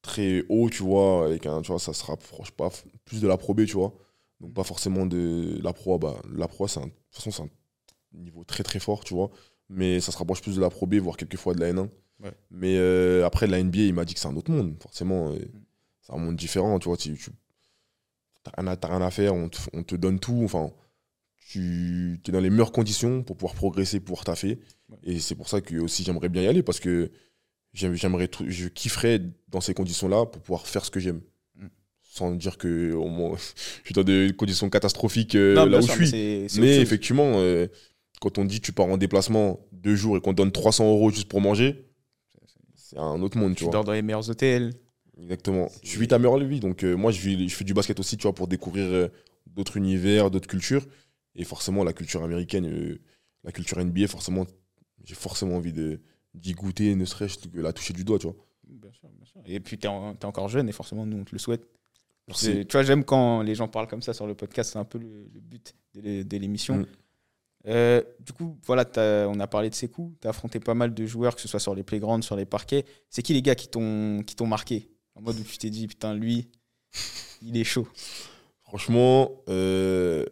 très 0.00 0.44
haut, 0.48 0.70
tu 0.70 0.82
vois. 0.84 1.26
Avec 1.26 1.44
un, 1.44 1.60
tu 1.60 1.72
vois, 1.72 1.80
ça 1.80 1.92
se 1.92 2.04
rapproche 2.04 2.52
pas 2.52 2.70
plus 3.04 3.20
de 3.20 3.26
la 3.28 3.36
Pro 3.36 3.52
B, 3.52 3.66
tu 3.66 3.74
vois. 3.74 3.92
Donc 4.40 4.54
pas 4.54 4.64
forcément 4.64 5.04
de 5.06 5.58
la 5.62 5.72
Pro. 5.72 5.98
Bah, 5.98 6.14
la 6.34 6.46
Pro 6.48 6.66
c'est 6.68 6.78
un- 6.80 6.86
de 6.86 6.90
toute 6.90 7.16
façon, 7.16 7.30
c'est 7.30 7.42
un 7.42 7.48
niveau 8.14 8.44
très 8.44 8.62
très 8.62 8.78
fort, 8.80 9.04
tu 9.04 9.14
vois. 9.14 9.30
Mais 9.68 10.00
ça 10.00 10.10
se 10.12 10.18
rapproche 10.18 10.42
plus 10.42 10.56
de 10.56 10.60
la 10.60 10.68
Pro 10.70 10.86
B, 10.86 10.94
voire 10.96 11.16
quelquefois 11.16 11.54
de 11.54 11.60
la 11.60 11.72
N1. 11.72 11.88
Ouais. 12.22 12.32
Mais 12.50 12.76
euh, 12.76 13.24
après, 13.24 13.46
la 13.46 13.62
NBA, 13.62 13.78
il 13.80 13.94
m'a 13.94 14.04
dit 14.04 14.14
que 14.14 14.20
c'est 14.20 14.28
un 14.28 14.36
autre 14.36 14.50
monde. 14.50 14.74
Forcément, 14.82 15.30
euh, 15.32 15.38
c'est 16.02 16.12
un 16.12 16.18
monde 16.18 16.36
différent, 16.36 16.78
tu 16.78 16.88
vois. 16.88 16.96
Tu, 16.96 17.14
tu 17.16 17.30
rien, 18.56 18.66
à- 18.66 18.86
rien 18.86 19.00
à 19.02 19.10
faire, 19.10 19.34
on 19.34 19.48
te, 19.48 19.58
on 19.72 19.82
te 19.82 19.94
donne 19.94 20.18
tout. 20.18 20.40
Enfin, 20.44 20.72
tu 21.36 22.20
es 22.26 22.32
dans 22.32 22.40
les 22.40 22.50
meilleures 22.50 22.72
conditions 22.72 23.22
pour 23.22 23.36
pouvoir 23.36 23.54
progresser, 23.54 24.00
pouvoir 24.00 24.24
taffer. 24.24 24.58
Ouais. 24.88 24.98
Et 25.04 25.18
c'est 25.20 25.34
pour 25.34 25.48
ça 25.48 25.60
que 25.60 25.76
aussi 25.76 26.04
j'aimerais 26.04 26.28
bien 26.28 26.42
y 26.42 26.46
aller 26.46 26.62
parce 26.62 26.80
que 26.80 27.10
j'aime- 27.72 27.94
j'aimerais, 27.94 28.28
je 28.46 28.68
kifferais 28.68 29.20
dans 29.48 29.60
ces 29.60 29.74
conditions-là 29.74 30.26
pour 30.26 30.42
pouvoir 30.42 30.66
faire 30.66 30.84
ce 30.84 30.90
que 30.90 31.00
j'aime. 31.00 31.20
Mm. 31.56 31.66
sans 32.02 32.32
dire 32.32 32.58
que 32.58 32.92
au 32.92 33.08
moins, 33.08 33.36
je 33.82 33.84
suis 33.86 33.94
dans 33.94 34.02
des 34.04 34.32
conditions 34.36 34.68
catastrophiques 34.68 35.34
euh, 35.36 35.54
Non, 35.54 35.64
là 35.66 35.78
où 35.78 35.82
sûr, 35.82 35.94
je 35.94 36.00
mais 36.00 36.48
suis. 36.48 36.60
Mais 36.60 36.76
effectivement, 36.80 37.32
euh, 37.36 37.66
quand 38.20 38.38
on 38.38 38.44
dit 38.44 38.60
tu 38.60 38.72
pars 38.72 38.86
en 38.86 38.96
déplacement 38.96 39.60
deux 39.72 39.96
jours 39.96 40.16
et 40.16 40.20
qu'on 40.20 40.32
te 40.32 40.36
donne 40.36 40.52
300 40.52 40.88
euros 40.88 41.10
juste 41.10 41.28
pour 41.28 41.40
manger, 41.40 41.86
c'est 42.74 42.98
un 42.98 43.20
autre 43.22 43.38
monde, 43.38 43.52
tu 43.52 43.58
tu 43.58 43.64
vois. 43.64 43.72
dors 43.72 43.84
dans 43.84 43.92
les 43.92 44.02
meilleurs 44.02 44.28
hôtels. 44.30 44.72
Exactement. 45.16 45.70
Tu 45.82 45.98
vis 45.98 46.08
ta 46.08 46.18
meilleure 46.18 46.38
vie. 46.38 46.60
Donc, 46.60 46.82
euh, 46.82 46.94
moi, 46.94 47.12
je, 47.12 47.20
vis- 47.20 47.48
je 47.48 47.54
fais 47.54 47.64
du 47.64 47.74
basket 47.74 48.00
aussi, 48.00 48.16
tu 48.16 48.22
vois, 48.22 48.34
pour 48.34 48.48
découvrir 48.48 48.86
euh, 48.86 49.08
d'autres 49.46 49.76
univers, 49.76 50.30
d'autres 50.30 50.48
cultures. 50.48 50.86
Et 51.34 51.44
forcément, 51.44 51.84
la 51.84 51.92
culture 51.92 52.22
américaine, 52.22 52.66
euh, 52.66 53.00
la 53.44 53.52
culture 53.52 53.78
NBA, 53.78 54.08
forcément, 54.08 54.46
j'ai 55.04 55.14
forcément 55.14 55.56
envie 55.56 55.72
de 55.72 56.00
d'y 56.34 56.52
goûter, 56.52 56.94
ne 56.94 57.04
serait-ce 57.04 57.48
que 57.48 57.60
la 57.60 57.72
toucher 57.72 57.92
du 57.92 58.04
doigt, 58.04 58.18
tu 58.18 58.26
vois. 58.28 58.36
Bien 58.66 58.92
sûr, 58.92 59.08
bien 59.08 59.26
sûr. 59.26 59.40
Et 59.46 59.58
puis, 59.60 59.78
tu 59.78 59.86
es, 59.86 59.90
encore 59.90 60.48
jeune 60.48 60.68
et 60.68 60.72
forcément, 60.72 61.04
nous, 61.04 61.18
on 61.18 61.24
te 61.24 61.32
le 61.32 61.38
souhaite. 61.38 61.66
Merci. 62.28 62.66
Tu 62.66 62.72
vois, 62.72 62.82
j'aime 62.84 63.04
quand 63.04 63.42
les 63.42 63.56
gens 63.56 63.66
parlent 63.66 63.88
comme 63.88 64.02
ça 64.02 64.14
sur 64.14 64.26
le 64.26 64.34
podcast, 64.34 64.72
c'est 64.72 64.78
un 64.78 64.84
peu 64.84 64.98
le, 64.98 65.28
le 65.34 65.40
but 65.40 65.74
de 65.94 66.36
l'émission. 66.36 66.78
Mm. 66.78 66.86
Euh, 67.66 68.02
du 68.20 68.32
coup, 68.32 68.58
voilà, 68.64 68.84
on 69.28 69.38
a 69.40 69.46
parlé 69.46 69.70
de 69.70 69.74
ces 69.74 69.88
coups. 69.88 70.16
Tu 70.20 70.26
as 70.26 70.30
affronté 70.30 70.60
pas 70.60 70.74
mal 70.74 70.94
de 70.94 71.06
joueurs, 71.06 71.34
que 71.34 71.40
ce 71.40 71.48
soit 71.48 71.60
sur 71.60 71.74
les 71.74 71.82
playgrounds, 71.82 72.24
sur 72.24 72.36
les 72.36 72.46
parquets. 72.46 72.84
C'est 73.08 73.22
qui 73.22 73.34
les 73.34 73.42
gars 73.42 73.54
qui 73.54 73.68
t'ont, 73.68 74.24
marqué? 74.46 74.90
En 75.14 75.22
mode 75.22 75.38
où 75.38 75.42
tu 75.42 75.58
t'es 75.58 75.70
dit, 75.70 75.86
putain, 75.86 76.14
lui, 76.14 76.48
il 77.42 77.56
est 77.56 77.64
chaud. 77.64 77.86
Franchement, 78.62 79.42
euh, 79.48 80.24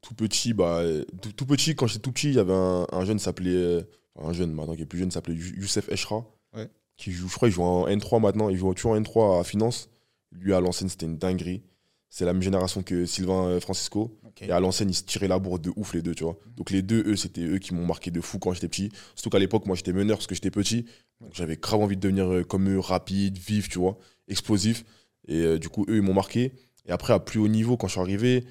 tout 0.00 0.14
petit, 0.14 0.54
bah, 0.54 0.82
tout, 1.20 1.32
tout 1.32 1.46
petit, 1.46 1.74
quand 1.74 1.86
j'étais 1.86 2.00
tout 2.00 2.12
petit, 2.12 2.28
il 2.28 2.34
y 2.34 2.38
avait 2.38 2.54
un, 2.54 2.86
un 2.90 3.04
jeune 3.04 3.18
qui 3.18 3.24
s'appelait. 3.24 3.50
euh, 3.50 3.82
un 4.20 4.32
jeune 4.32 4.52
maintenant 4.52 4.74
qui 4.74 4.82
est 4.82 4.86
plus 4.86 4.98
jeune, 4.98 5.10
s'appelait 5.10 5.34
Youssef 5.34 5.56
Youssef 5.56 5.88
Eshra. 5.90 6.24
Ouais. 6.54 6.68
Qui 6.96 7.12
joue, 7.12 7.28
je 7.28 7.34
crois, 7.34 7.48
il 7.48 7.52
joue 7.52 7.62
en 7.62 7.86
N3 7.86 8.20
maintenant. 8.20 8.48
Il 8.48 8.56
joue 8.56 8.72
toujours 8.74 8.92
en 8.92 9.00
N3 9.00 9.40
à 9.40 9.44
Finance. 9.44 9.90
Lui, 10.32 10.52
à 10.52 10.60
l'ancienne, 10.60 10.88
c'était 10.88 11.06
une 11.06 11.18
dinguerie. 11.18 11.62
C'est 12.10 12.24
la 12.24 12.32
même 12.32 12.42
génération 12.42 12.82
que 12.82 13.04
Sylvain 13.06 13.46
euh, 13.48 13.60
Francisco. 13.60 14.18
Et 14.48 14.50
à 14.52 14.60
l'ancienne, 14.60 14.88
ils 14.90 14.94
se 14.94 15.02
tiraient 15.02 15.28
la 15.28 15.38
bourre 15.38 15.58
de 15.58 15.70
ouf, 15.76 15.92
les 15.94 16.00
deux, 16.02 16.14
tu 16.14 16.24
vois. 16.24 16.38
Donc, 16.56 16.70
les 16.70 16.80
deux, 16.82 17.02
eux, 17.06 17.16
c'était 17.16 17.42
eux 17.42 17.58
qui 17.58 17.74
m'ont 17.74 17.84
marqué 17.84 18.10
de 18.10 18.20
fou 18.20 18.38
quand 18.38 18.52
j'étais 18.54 18.68
petit. 18.68 18.90
Surtout 19.14 19.30
qu'à 19.30 19.38
l'époque, 19.38 19.66
moi, 19.66 19.76
j'étais 19.76 19.92
meneur 19.92 20.16
parce 20.18 20.26
que 20.26 20.34
j'étais 20.34 20.50
petit. 20.50 20.86
Donc, 21.20 21.32
j'avais 21.34 21.56
grave 21.56 21.80
envie 21.80 21.96
de 21.96 22.00
devenir 22.00 22.32
euh, 22.32 22.44
comme 22.44 22.68
eux, 22.70 22.78
rapide, 22.78 23.36
vif, 23.36 23.68
tu 23.68 23.78
vois, 23.78 23.98
explosif. 24.28 24.84
Et 25.26 25.40
euh, 25.42 25.58
du 25.58 25.68
coup, 25.68 25.84
eux, 25.88 25.96
ils 25.96 26.02
m'ont 26.02 26.14
marqué. 26.14 26.52
Et 26.86 26.90
après, 26.92 27.12
à 27.12 27.18
plus 27.18 27.40
haut 27.40 27.48
niveau, 27.48 27.76
quand 27.76 27.88
je 27.88 27.92
suis 27.92 28.00
arrivé, 28.00 28.44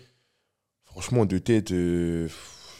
franchement, 0.84 1.26
de 1.26 1.38
tête, 1.38 1.72
euh, 1.72 2.28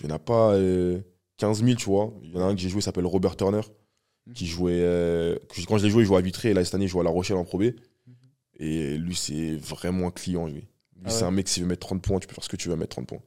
il 0.02 0.08
n'y 0.08 0.12
en 0.14 0.16
a 0.16 0.20
pas 0.20 0.54
euh, 0.54 1.00
15 1.38 1.64
000, 1.64 1.76
tu 1.76 1.86
vois. 1.86 2.14
Il 2.24 2.32
y 2.32 2.38
en 2.38 2.42
a 2.42 2.44
un 2.46 2.56
que 2.56 2.62
j'ai 2.62 2.70
joué, 2.70 2.82
s'appelle 2.82 3.06
Robert 3.06 3.36
Turner, 3.36 3.62
qui 4.36 4.46
jouait. 4.46 4.74
euh, 4.82 5.38
que- 5.50 5.62
quand 5.66 5.78
je 5.78 5.86
l'ai 5.86 5.90
joué, 5.90 6.04
il 6.04 6.06
jouait 6.06 6.18
à 6.18 6.22
Vitré. 6.22 6.50
Et 6.52 6.54
là, 6.54 6.64
cette 6.64 6.76
année, 6.76 6.86
il 6.86 6.90
joue 6.90 7.00
à 7.00 7.04
La 7.04 7.10
Rochelle 7.10 7.38
en 7.38 7.46
Pro 7.46 7.58
B. 7.58 7.72
Et 8.60 8.98
lui, 8.98 9.16
c'est 9.16 9.56
vraiment 9.56 10.08
un 10.08 10.12
client, 10.12 10.48
lui. 10.48 10.56
Lui, 10.96 11.04
Ah 11.06 11.10
c'est 11.10 11.24
un 11.26 11.32
mec, 11.32 11.48
s'il 11.48 11.64
veut 11.64 11.70
mettre 11.70 11.86
30 11.88 12.02
points, 12.02 12.20
tu 12.20 12.28
peux 12.28 12.34
faire 12.34 12.44
ce 12.44 12.50
que 12.50 12.56
tu 12.56 12.70
veux, 12.70 12.76
mettre 12.76 12.96
30 12.96 13.08
points. 13.08 13.22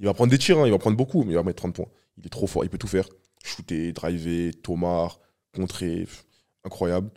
Il 0.00 0.06
va 0.06 0.14
prendre 0.14 0.30
des 0.30 0.38
tirs, 0.38 0.58
hein, 0.58 0.66
il 0.66 0.70
va 0.72 0.78
prendre 0.78 0.96
beaucoup, 0.96 1.22
mais 1.24 1.32
il 1.32 1.36
va 1.36 1.42
mettre 1.42 1.62
30 1.62 1.74
points. 1.74 1.88
Il 2.18 2.26
est 2.26 2.30
trop 2.30 2.46
fort, 2.46 2.64
il 2.64 2.70
peut 2.70 2.78
tout 2.78 2.86
faire. 2.88 3.08
Shooter, 3.42 3.92
driver, 3.92 4.52
tomar, 4.62 5.20
contrer, 5.54 6.00
pff, 6.00 6.24
incroyable. 6.64 7.10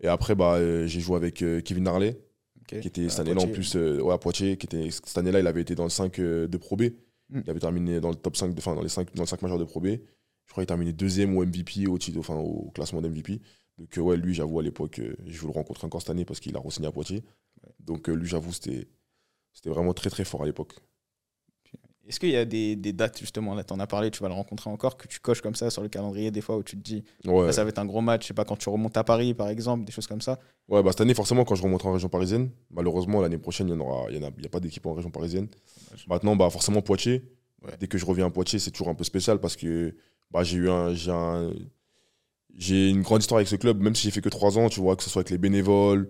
Et 0.00 0.06
après, 0.08 0.34
bah, 0.34 0.54
euh, 0.54 0.86
j'ai 0.86 1.00
joué 1.00 1.16
avec 1.16 1.42
euh, 1.42 1.60
Kevin 1.60 1.84
Narley, 1.84 2.20
Ok. 2.60 2.80
qui 2.80 2.88
était 2.88 3.08
cette 3.08 3.20
année-là 3.20 3.42
en 3.42 3.48
plus 3.48 3.74
euh, 3.76 4.00
ouais, 4.00 4.14
à 4.14 4.18
Poitiers, 4.18 4.56
qui 4.56 4.66
était 4.66 4.90
cette 4.90 5.18
année-là, 5.18 5.40
il 5.40 5.46
avait 5.46 5.62
été 5.62 5.74
dans 5.74 5.84
le 5.84 5.90
5 5.90 6.18
euh, 6.20 6.46
de 6.46 6.56
Pro 6.56 6.76
B. 6.76 6.82
Mm. 7.30 7.40
Il 7.44 7.50
avait 7.50 7.60
terminé 7.60 8.00
dans 8.00 8.10
le 8.10 8.14
top 8.16 8.36
5, 8.36 8.54
de, 8.54 8.58
enfin 8.58 8.74
dans 8.74 8.82
les 8.82 8.88
5 8.88 9.14
dans 9.14 9.22
le 9.22 9.28
5 9.28 9.42
majeur 9.42 9.58
de 9.58 9.64
Pro 9.64 9.80
B. 9.80 9.86
Je 9.86 10.52
crois 10.52 10.62
qu'il 10.62 10.62
a 10.62 10.66
terminé 10.66 10.92
deuxième 10.92 11.36
au 11.36 11.44
MVP 11.44 11.86
au 11.88 11.98
titre, 11.98 12.18
enfin 12.18 12.36
au 12.36 12.70
classement 12.74 13.02
d'MVP. 13.02 13.40
Donc 13.78 13.88
ouais, 13.96 14.16
lui, 14.16 14.34
j'avoue 14.34 14.58
à 14.58 14.62
l'époque, 14.62 14.98
euh, 14.98 15.14
je 15.26 15.38
veux 15.40 15.46
le 15.46 15.52
rencontrer 15.52 15.86
encore 15.86 16.00
cette 16.00 16.10
année 16.10 16.24
parce 16.24 16.40
qu'il 16.40 16.56
a 16.56 16.60
re-signé 16.60 16.88
à 16.88 16.92
Poitiers. 16.92 17.22
Donc 17.80 18.08
euh, 18.08 18.14
lui, 18.14 18.26
j'avoue, 18.28 18.52
c'était 18.52 18.86
vraiment 19.66 19.94
très 19.94 20.10
très 20.10 20.24
fort 20.24 20.42
à 20.42 20.46
l'époque. 20.46 20.74
Est-ce 22.06 22.18
qu'il 22.20 22.30
y 22.30 22.36
a 22.36 22.46
des, 22.46 22.74
des 22.74 22.94
dates, 22.94 23.18
justement, 23.18 23.54
là, 23.54 23.62
tu 23.64 23.74
en 23.74 23.80
as 23.80 23.86
parlé, 23.86 24.10
tu 24.10 24.22
vas 24.22 24.28
le 24.28 24.34
rencontrer 24.34 24.70
encore, 24.70 24.96
que 24.96 25.06
tu 25.06 25.20
coches 25.20 25.42
comme 25.42 25.54
ça 25.54 25.68
sur 25.68 25.82
le 25.82 25.90
calendrier, 25.90 26.30
des 26.30 26.40
fois, 26.40 26.56
où 26.56 26.62
tu 26.62 26.74
te 26.74 26.80
dis, 26.82 27.04
Ouais. 27.26 27.44
là, 27.46 27.52
ça 27.52 27.62
va 27.64 27.68
être 27.68 27.78
un 27.78 27.84
gros 27.84 28.00
match, 28.00 28.22
je 28.22 28.28
sais 28.28 28.34
pas, 28.34 28.46
quand 28.46 28.56
tu 28.56 28.70
remontes 28.70 28.96
à 28.96 29.04
Paris, 29.04 29.34
par 29.34 29.50
exemple, 29.50 29.84
des 29.84 29.92
choses 29.92 30.06
comme 30.06 30.22
ça? 30.22 30.38
Ouais, 30.68 30.82
bah 30.82 30.90
cette 30.92 31.02
année, 31.02 31.12
forcément, 31.12 31.44
quand 31.44 31.54
je 31.54 31.62
remonterai 31.62 31.90
en 31.90 31.92
région 31.92 32.08
parisienne, 32.08 32.50
malheureusement, 32.70 33.20
l'année 33.20 33.36
prochaine, 33.36 33.68
il 33.68 33.74
n'y 33.74 33.80
aura, 33.82 34.10
y 34.10 34.16
en 34.16 34.22
a, 34.22 34.30
y 34.40 34.46
a 34.46 34.48
pas 34.48 34.58
d'équipe 34.58 34.86
en 34.86 34.94
région 34.94 35.10
parisienne. 35.10 35.48
Maintenant, 36.06 36.34
bah, 36.34 36.48
forcément, 36.48 36.80
Poitiers. 36.80 37.24
Ouais. 37.62 37.72
Dès 37.78 37.88
que 37.88 37.98
je 37.98 38.06
reviens 38.06 38.26
à 38.28 38.30
Poitiers, 38.30 38.58
c'est 38.58 38.70
toujours 38.70 38.88
un 38.88 38.94
peu 38.94 39.04
spécial 39.04 39.38
parce 39.38 39.56
que 39.56 39.94
bah, 40.30 40.44
j'ai 40.44 40.56
eu 40.56 40.70
un. 40.70 40.94
J'ai 40.94 41.10
un- 41.10 41.52
j'ai 42.58 42.90
une 42.90 43.00
grande 43.02 43.22
histoire 43.22 43.38
avec 43.38 43.48
ce 43.48 43.56
club, 43.56 43.80
même 43.80 43.94
si 43.94 44.02
j'ai 44.02 44.10
fait 44.10 44.20
que 44.20 44.28
trois 44.28 44.58
ans, 44.58 44.68
tu 44.68 44.80
vois, 44.80 44.96
que 44.96 45.02
ce 45.04 45.08
soit 45.10 45.20
avec 45.20 45.30
les 45.30 45.38
bénévoles, 45.38 46.08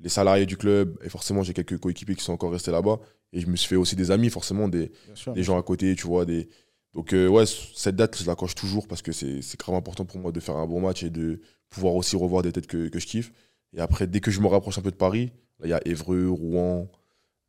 les 0.00 0.08
salariés 0.08 0.46
du 0.46 0.56
club, 0.56 0.96
et 1.04 1.08
forcément, 1.10 1.42
j'ai 1.42 1.52
quelques 1.52 1.76
coéquipiers 1.78 2.14
qui 2.14 2.22
sont 2.24 2.32
encore 2.32 2.52
restés 2.52 2.70
là-bas. 2.70 2.98
Et 3.32 3.40
je 3.40 3.46
me 3.48 3.56
suis 3.56 3.68
fait 3.68 3.76
aussi 3.76 3.96
des 3.96 4.10
amis, 4.10 4.30
forcément, 4.30 4.68
des, 4.68 4.90
des 5.34 5.42
gens 5.42 5.58
à 5.58 5.62
côté, 5.62 5.94
tu 5.96 6.06
vois. 6.06 6.24
Des... 6.24 6.48
Donc, 6.94 7.12
euh, 7.12 7.26
ouais, 7.28 7.44
cette 7.46 7.96
date, 7.96 8.16
je 8.22 8.26
la 8.26 8.36
coche 8.36 8.54
toujours 8.54 8.86
parce 8.88 9.02
que 9.02 9.12
c'est 9.12 9.40
grave 9.58 9.74
important 9.74 10.04
pour 10.06 10.18
moi 10.20 10.32
de 10.32 10.40
faire 10.40 10.56
un 10.56 10.66
bon 10.66 10.80
match 10.80 11.02
et 11.02 11.10
de 11.10 11.40
pouvoir 11.68 11.94
aussi 11.96 12.16
revoir 12.16 12.42
des 12.42 12.52
têtes 12.52 12.66
que, 12.68 12.88
que 12.88 12.98
je 12.98 13.06
kiffe. 13.06 13.32
Et 13.76 13.80
après, 13.80 14.06
dès 14.06 14.20
que 14.20 14.30
je 14.30 14.40
me 14.40 14.46
rapproche 14.46 14.78
un 14.78 14.82
peu 14.82 14.90
de 14.92 14.96
Paris, 14.96 15.32
il 15.64 15.68
y 15.68 15.72
a 15.74 15.80
Évreux, 15.86 16.30
Rouen, 16.30 16.88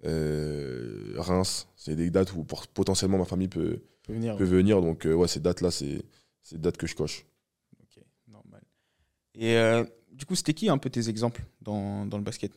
euh, 0.05 1.13
Reims. 1.17 1.67
C'est 1.75 1.95
des 1.95 2.09
dates 2.09 2.33
où 2.33 2.43
pour- 2.43 2.67
potentiellement 2.67 3.17
ma 3.17 3.25
famille 3.25 3.47
peut, 3.47 3.79
venir. 4.07 4.35
peut 4.37 4.43
venir. 4.43 4.81
Donc, 4.81 5.05
euh, 5.05 5.13
ouais, 5.13 5.27
ces 5.27 5.39
dates-là, 5.39 5.71
c'est 5.71 6.01
des 6.51 6.57
dates 6.57 6.77
que 6.77 6.87
je 6.87 6.95
coche. 6.95 7.25
Et 9.39 9.55
euh, 9.57 9.83
du 10.11 10.25
coup, 10.25 10.35
c'était 10.35 10.53
qui 10.53 10.69
un 10.69 10.77
peu 10.77 10.89
tes 10.89 11.09
exemples 11.09 11.41
dans, 11.61 12.05
dans 12.05 12.17
le 12.17 12.23
basket? 12.23 12.51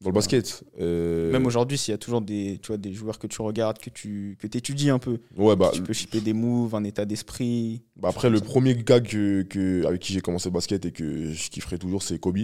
Dans 0.00 0.10
le 0.10 0.14
basket, 0.14 0.62
euh, 0.80 1.32
Même 1.32 1.44
aujourd'hui, 1.44 1.76
s'il 1.76 1.90
y 1.90 1.94
a 1.94 1.98
toujours 1.98 2.20
des, 2.20 2.60
tu 2.62 2.68
vois, 2.68 2.76
des 2.76 2.92
joueurs 2.92 3.18
que 3.18 3.26
tu 3.26 3.42
regardes, 3.42 3.78
que 3.78 3.90
tu 3.90 4.36
que 4.38 4.46
étudies 4.46 4.90
un 4.90 5.00
peu, 5.00 5.18
ouais, 5.36 5.56
bah, 5.56 5.72
tu 5.74 5.82
peux 5.82 5.92
shipper 5.92 6.20
des 6.20 6.32
moves, 6.32 6.76
un 6.76 6.84
état 6.84 7.04
d'esprit. 7.04 7.82
bah, 7.96 8.10
après, 8.10 8.30
le 8.30 8.40
premier 8.40 8.76
gars 8.76 9.00
que, 9.00 9.42
que- 9.42 9.84
avec 9.84 10.00
qui 10.00 10.12
j'ai 10.12 10.20
commencé 10.20 10.48
le 10.50 10.54
basket 10.54 10.86
et 10.86 10.92
que 10.92 11.32
je 11.32 11.50
kifferai 11.50 11.78
toujours, 11.78 12.04
c'est 12.04 12.20
Kobe. 12.20 12.38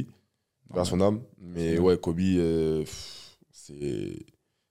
vers 0.75 0.85
son 0.85 1.01
âme. 1.01 1.21
Mais 1.39 1.79
ouais, 1.79 1.97
Kobe, 1.97 2.19
euh, 2.21 2.85
c'est 3.53 4.17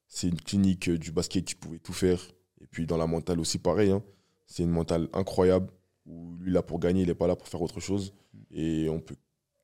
c'est 0.10 0.28
une 0.28 0.40
clinique 0.42 0.90
du 0.90 1.12
basket 1.14 1.46
qui 1.46 1.56
pouvait 1.56 1.80
tout 1.80 1.94
faire. 1.94 2.20
Et 2.62 2.68
puis 2.70 2.86
dans 2.86 2.98
la 2.98 3.08
mentale 3.08 3.40
aussi, 3.40 3.58
pareil. 3.60 3.92
hein. 3.92 4.04
C'est 4.46 4.64
une 4.64 4.70
mentale 4.72 5.08
incroyable 5.14 5.68
où 6.06 6.36
lui, 6.40 6.52
là 6.52 6.62
pour 6.62 6.80
gagner, 6.80 7.02
il 7.04 7.08
n'est 7.08 7.16
pas 7.16 7.28
là 7.28 7.36
pour 7.36 7.48
faire 7.48 7.62
autre 7.62 7.80
chose. 7.80 8.14
Et 8.52 8.88
on 8.90 9.00
peut 9.00 9.16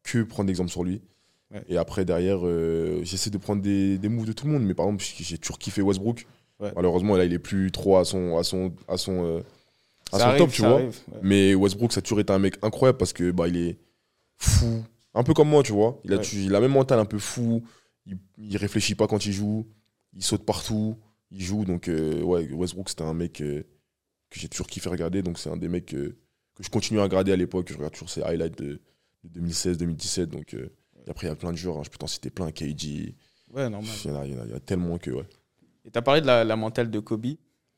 que 0.03 0.23
prendre 0.23 0.49
exemple 0.49 0.69
sur 0.71 0.83
lui. 0.83 1.01
Ouais. 1.51 1.63
Et 1.67 1.77
après, 1.77 2.05
derrière, 2.05 2.39
euh, 2.43 3.01
j'essaie 3.03 3.29
de 3.29 3.37
prendre 3.37 3.61
des, 3.61 3.97
des 3.97 4.09
moves 4.09 4.25
de 4.25 4.33
tout 4.33 4.45
le 4.45 4.53
monde. 4.53 4.63
Mais 4.63 4.73
par 4.73 4.85
exemple, 4.87 5.03
j'ai 5.03 5.37
toujours 5.37 5.59
kiffé 5.59 5.81
Westbrook. 5.81 6.25
Ouais. 6.59 6.71
Malheureusement, 6.75 7.15
là, 7.17 7.25
il 7.25 7.33
est 7.33 7.39
plus 7.39 7.71
trop 7.71 7.97
à 7.97 8.05
son, 8.05 8.37
à 8.37 8.43
son, 8.43 8.73
à 8.87 8.97
son, 8.97 9.25
euh, 9.25 9.39
à 10.11 10.17
Ça 10.17 10.19
son 10.19 10.29
arrive, 10.29 10.39
top, 10.39 10.51
tu 10.51 10.61
vois. 10.61 10.73
arrive, 10.75 10.99
ouais. 11.11 11.19
Mais 11.23 11.55
Westbrook, 11.55 11.91
ça 11.91 11.99
a 11.99 12.01
toujours 12.01 12.19
été 12.19 12.31
un 12.33 12.39
mec 12.39 12.55
incroyable 12.61 12.97
parce 12.97 13.13
que 13.13 13.31
bah, 13.31 13.47
il 13.47 13.57
est 13.57 13.77
fou. 14.37 14.83
Un 15.13 15.23
peu 15.23 15.33
comme 15.33 15.49
moi, 15.49 15.63
tu 15.63 15.71
vois. 15.73 15.99
Il 16.03 16.13
a, 16.13 16.19
tu- 16.19 16.37
il 16.37 16.49
a 16.49 16.53
la 16.53 16.59
même 16.61 16.71
mental 16.71 16.99
un 16.99 17.05
peu 17.05 17.17
fou. 17.19 17.63
Il, 18.05 18.17
il 18.37 18.55
réfléchit 18.57 18.95
pas 18.95 19.07
quand 19.07 19.25
il 19.25 19.31
joue. 19.33 19.65
Il 20.13 20.23
saute 20.23 20.45
partout. 20.45 20.95
Il 21.31 21.41
joue. 21.41 21.65
Donc, 21.65 21.87
euh, 21.87 22.21
ouais, 22.21 22.51
Westbrook, 22.51 22.89
c'était 22.89 23.03
un 23.03 23.13
mec 23.13 23.33
que 23.33 23.65
j'ai 24.31 24.47
toujours 24.49 24.67
kiffé 24.67 24.87
regarder. 24.89 25.21
Donc, 25.23 25.39
c'est 25.39 25.49
un 25.49 25.57
des 25.57 25.67
mecs 25.67 25.95
que 26.59 26.63
je 26.65 26.69
continue 26.69 26.99
à 26.99 27.03
regarder 27.03 27.31
à 27.31 27.35
l'époque. 27.35 27.67
Je 27.69 27.75
regarde 27.75 27.93
toujours 27.93 28.09
ses 28.09 28.21
highlights 28.21 28.57
de, 28.61 28.79
2016-2017. 29.39 30.25
Donc, 30.27 30.53
euh, 30.53 30.69
après, 31.09 31.27
il 31.27 31.29
y 31.29 31.33
a 31.33 31.35
plein 31.35 31.51
de 31.51 31.57
joueurs. 31.57 31.77
hein. 31.77 31.81
Je 31.83 31.89
peux 31.89 31.97
t'en 31.97 32.07
citer 32.07 32.29
plein. 32.29 32.51
KG. 32.51 33.15
Ouais, 33.53 33.69
normal. 33.69 33.89
Il 34.05 34.11
y, 34.11 34.13
en 34.13 34.19
a, 34.19 34.25
il 34.25 34.33
y 34.33 34.37
en 34.37 34.41
a- 34.41 34.45
il 34.45 34.49
y 34.51 34.53
en 34.53 34.57
a 34.57 34.59
tellement 34.59 34.97
que, 34.97 35.11
ouais. 35.11 35.25
Et 35.85 35.91
tu 35.91 35.97
as 35.97 36.01
parlé 36.01 36.21
de 36.21 36.27
la, 36.27 36.43
la 36.43 36.55
mentale 36.55 36.91
de 36.91 36.99
Kobe. 36.99 37.25
Et 37.25 37.37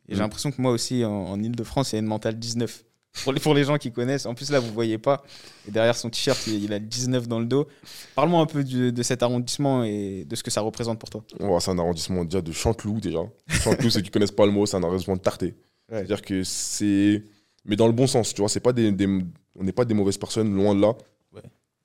j'ai 0.09 0.15
Mm. 0.15 0.19
l'impression 0.19 0.51
que 0.51 0.61
moi 0.61 0.71
aussi, 0.71 1.05
en, 1.05 1.11
en 1.11 1.41
Ile-de-France, 1.41 1.91
il 1.93 1.95
y 1.95 1.97
a 1.97 1.99
une 1.99 2.07
mentale 2.07 2.37
19. 2.37 2.83
Pour 3.23 3.33
les, 3.33 3.39
pour 3.41 3.53
les 3.53 3.65
gens 3.65 3.77
qui 3.77 3.91
connaissent. 3.91 4.25
En 4.25 4.33
plus, 4.33 4.51
là, 4.51 4.59
vous 4.61 4.71
voyez 4.73 4.97
pas. 4.97 5.23
Et 5.67 5.71
derrière 5.71 5.97
son 5.97 6.09
t-shirt, 6.09 6.39
il, 6.47 6.63
il 6.63 6.73
a 6.73 6.79
le 6.79 6.85
19 6.85 7.27
dans 7.27 7.39
le 7.39 7.45
dos. 7.45 7.67
Parle-moi 8.15 8.39
un 8.41 8.45
peu 8.45 8.63
du- 8.63 8.91
de 8.93 9.03
cet 9.03 9.21
arrondissement 9.21 9.83
et 9.83 10.23
de 10.25 10.35
ce 10.35 10.43
que 10.43 10.49
ça 10.51 10.61
représente 10.61 10.97
pour 10.97 11.09
toi. 11.09 11.23
C'est 11.59 11.71
un 11.71 11.77
arrondissement 11.79 12.23
déjà 12.23 12.41
de 12.41 12.51
Chanteloup 12.53 12.99
déjà. 13.01 13.19
Chanteloup, 13.47 13.89
ceux 13.89 14.01
qui 14.01 14.11
connaissent 14.11 14.31
pas 14.31 14.45
le 14.45 14.53
mot, 14.53 14.65
c'est 14.65 14.77
un 14.77 14.83
arrondissement 14.83 15.17
de 15.17 15.21
Tarté. 15.21 15.47
Ouais. 15.91 15.97
C'est-à-dire 15.97 16.21
que 16.21 16.43
c'est. 16.43 17.23
Mais 17.65 17.75
dans 17.75 17.87
le 17.87 17.93
bon 17.93 18.07
sens, 18.07 18.33
tu 18.33 18.41
vois, 18.41 18.49
c'est 18.49 18.59
pas 18.59 18.73
des, 18.73 18.91
des- 18.91 19.07
on 19.55 19.63
n'est 19.63 19.71
pas 19.71 19.85
des 19.85 19.93
mauvaises 19.93 20.17
personnes, 20.17 20.53
loin 20.55 20.75
de 20.75 20.81
là. 20.81 20.95
Ouais. 21.33 21.41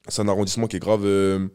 C'est 0.09 0.23
un 0.23 0.29
arrondissement 0.29 0.67
qui 0.69 0.77
est 0.77 0.81
grave, 0.81 1.05
euh, 1.05 1.49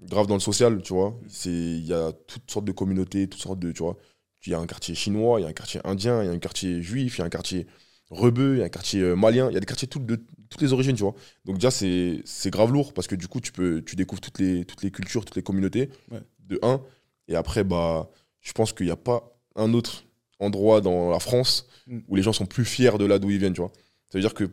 grave 0.00 0.26
dans 0.26 0.34
le 0.34 0.40
social, 0.40 0.82
tu 0.82 0.92
vois. 0.94 1.18
C'est- 1.28 1.50
Il 1.50 1.86
y 1.86 1.92
a 1.92 2.12
toutes 2.12 2.50
sortes 2.50 2.64
de 2.66 2.72
communautés, 2.72 3.28
toutes 3.28 3.40
sortes 3.42 3.58
de. 3.60 3.72
Tu 3.72 3.82
vois, 3.82 3.96
il 4.46 4.52
y 4.52 4.54
a 4.54 4.58
un 4.58 4.66
quartier 4.66 4.94
chinois, 4.94 5.40
il 5.40 5.42
y 5.44 5.46
a 5.46 5.48
un 5.48 5.52
quartier 5.52 5.80
indien, 5.84 6.22
il 6.22 6.26
y 6.26 6.28
a 6.28 6.32
un 6.32 6.38
quartier 6.38 6.82
juif, 6.82 7.16
il 7.18 7.20
y 7.20 7.22
a 7.22 7.26
un 7.26 7.30
quartier 7.30 7.66
rebeu, 8.10 8.56
il 8.56 8.58
y 8.60 8.62
a 8.62 8.66
un 8.66 8.68
quartier 8.70 9.02
euh, 9.02 9.14
malien, 9.16 9.48
il 9.50 9.54
y 9.54 9.56
a 9.56 9.60
des 9.60 9.66
quartiers 9.66 9.88
toutes 9.88 10.06
de 10.06 10.16
toutes 10.48 10.62
les 10.62 10.72
origines, 10.72 10.96
tu 10.96 11.02
vois. 11.02 11.14
Donc 11.44 11.56
déjà, 11.56 11.70
c'est 11.70 12.22
c'est 12.24 12.50
grave 12.50 12.72
lourd 12.72 12.92
parce 12.92 13.06
que 13.08 13.14
du 13.16 13.28
coup, 13.28 13.40
tu, 13.40 13.52
peux, 13.52 13.82
tu 13.84 13.96
découvres 13.96 14.20
toutes 14.20 14.38
les, 14.40 14.64
toutes 14.64 14.82
les 14.82 14.90
cultures, 14.90 15.24
toutes 15.24 15.36
les 15.36 15.42
communautés, 15.42 15.90
Ouais. 16.10 16.20
de 16.48 16.58
un. 16.62 16.80
Et 17.28 17.36
après, 17.36 17.62
bah, 17.64 18.10
je 18.40 18.52
pense 18.52 18.72
qu'il 18.72 18.86
n'y 18.86 18.92
a 18.92 18.96
pas 18.96 19.32
un 19.56 19.72
autre 19.74 20.04
endroit 20.40 20.80
dans 20.80 21.10
la 21.10 21.20
France 21.20 21.66
Mm. 21.86 21.98
où 22.08 22.14
les 22.16 22.22
gens 22.22 22.32
sont 22.32 22.46
plus 22.46 22.64
fiers 22.64 22.96
de 22.98 23.04
là 23.04 23.18
d'où 23.18 23.30
ils 23.30 23.38
viennent, 23.38 23.52
tu 23.54 23.60
vois. 23.62 23.72
Ça 24.10 24.18
veut 24.18 24.20
dire 24.20 24.34
que, 24.34 24.44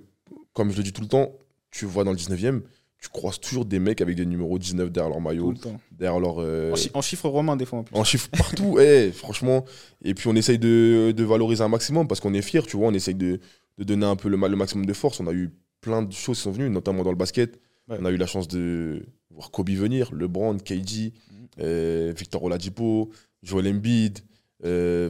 comme 0.53 0.71
je 0.71 0.77
le 0.77 0.83
dis 0.83 0.93
tout 0.93 1.01
le 1.01 1.07
temps, 1.07 1.33
tu 1.71 1.85
vois 1.85 2.03
dans 2.03 2.11
le 2.11 2.17
19e, 2.17 2.61
tu 2.99 3.09
croises 3.09 3.39
toujours 3.39 3.65
des 3.65 3.77
mecs 3.79 4.01
avec 4.01 4.15
des 4.15 4.25
numéros 4.25 4.57
19 4.57 4.91
derrière 4.91 5.09
leur 5.11 5.21
maillot, 5.21 5.51
le 5.51 5.57
derrière 5.91 6.19
leur. 6.19 6.37
euh, 6.39 6.71
En, 6.71 6.75
chi- 6.75 6.89
en 6.95 7.01
chiffres 7.01 7.29
romains, 7.29 7.55
des 7.55 7.65
fois, 7.65 7.79
en 7.79 7.83
plus. 7.83 7.95
en 7.95 8.03
chiffres 8.03 8.29
partout, 8.35 8.79
eh, 8.79 9.11
franchement. 9.11 9.65
Et 10.03 10.13
puis 10.15 10.27
on 10.29 10.35
essaye 10.35 10.57
de, 10.57 11.13
de 11.15 11.23
valoriser 11.23 11.63
un 11.63 11.67
maximum 11.67 12.07
parce 12.07 12.19
qu'on 12.21 12.33
est 12.33 12.41
fiers, 12.41 12.63
tu 12.63 12.77
vois. 12.77 12.87
On 12.87 12.93
essaye 12.93 13.13
de, 13.15 13.39
de 13.77 13.83
donner 13.83 14.05
un 14.05 14.15
peu 14.15 14.29
le, 14.29 14.37
le 14.37 14.55
maximum 14.55 14.85
de 14.87 14.93
force. 14.93 15.19
On 15.19 15.27
a 15.27 15.33
eu 15.33 15.51
plein 15.81 16.01
de 16.01 16.11
choses 16.13 16.37
qui 16.37 16.43
sont 16.43 16.51
venues, 16.51 16.69
notamment 16.71 17.03
dans 17.03 17.11
le 17.11 17.17
basket. 17.17 17.59
Ouais. 17.87 17.97
On 18.01 18.05
a 18.05 18.09
eu 18.11 18.17
la 18.17 18.25
chance 18.25 18.47
de 18.47 19.05
voir 19.29 19.51
Kobe 19.51 19.69
venir, 19.69 20.11
LeBron, 20.13 20.57
KD, 20.57 21.13
Mhm. 21.31 21.47
euh, 21.59 22.13
Victor 22.17 22.41
Oladipo, 22.43 23.11
Joel 23.43 23.67
Embiid. 23.67 24.19
Euh, 24.65 25.09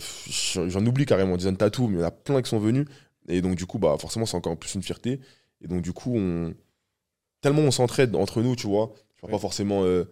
J'en 0.67 0.85
oublie 0.85 1.05
carrément, 1.05 1.37
Jason 1.37 1.55
Tatum, 1.55 1.91
mais 1.91 1.97
il 1.97 2.01
y 2.01 2.03
en 2.03 2.07
a 2.07 2.11
plein 2.11 2.41
qui 2.41 2.49
sont 2.49 2.59
venus. 2.59 2.85
Et 3.27 3.41
donc, 3.41 3.55
du 3.55 3.65
coup, 3.65 3.79
bah, 3.79 3.95
forcément, 3.99 4.25
c'est 4.25 4.37
encore 4.37 4.57
plus 4.57 4.73
une 4.75 4.83
fierté. 4.83 5.19
Et 5.61 5.67
donc, 5.67 5.81
du 5.81 5.91
coup, 5.93 6.15
on... 6.17 6.53
tellement 7.41 7.61
on 7.61 7.71
s'entraide 7.71 8.15
entre 8.15 8.41
nous, 8.41 8.55
tu 8.55 8.67
vois. 8.67 8.93
Je 9.15 9.21
parle 9.21 9.31
Ouais. 9.33 9.37
pas 9.37 9.41
forcément 9.41 9.83
euh, 9.83 10.05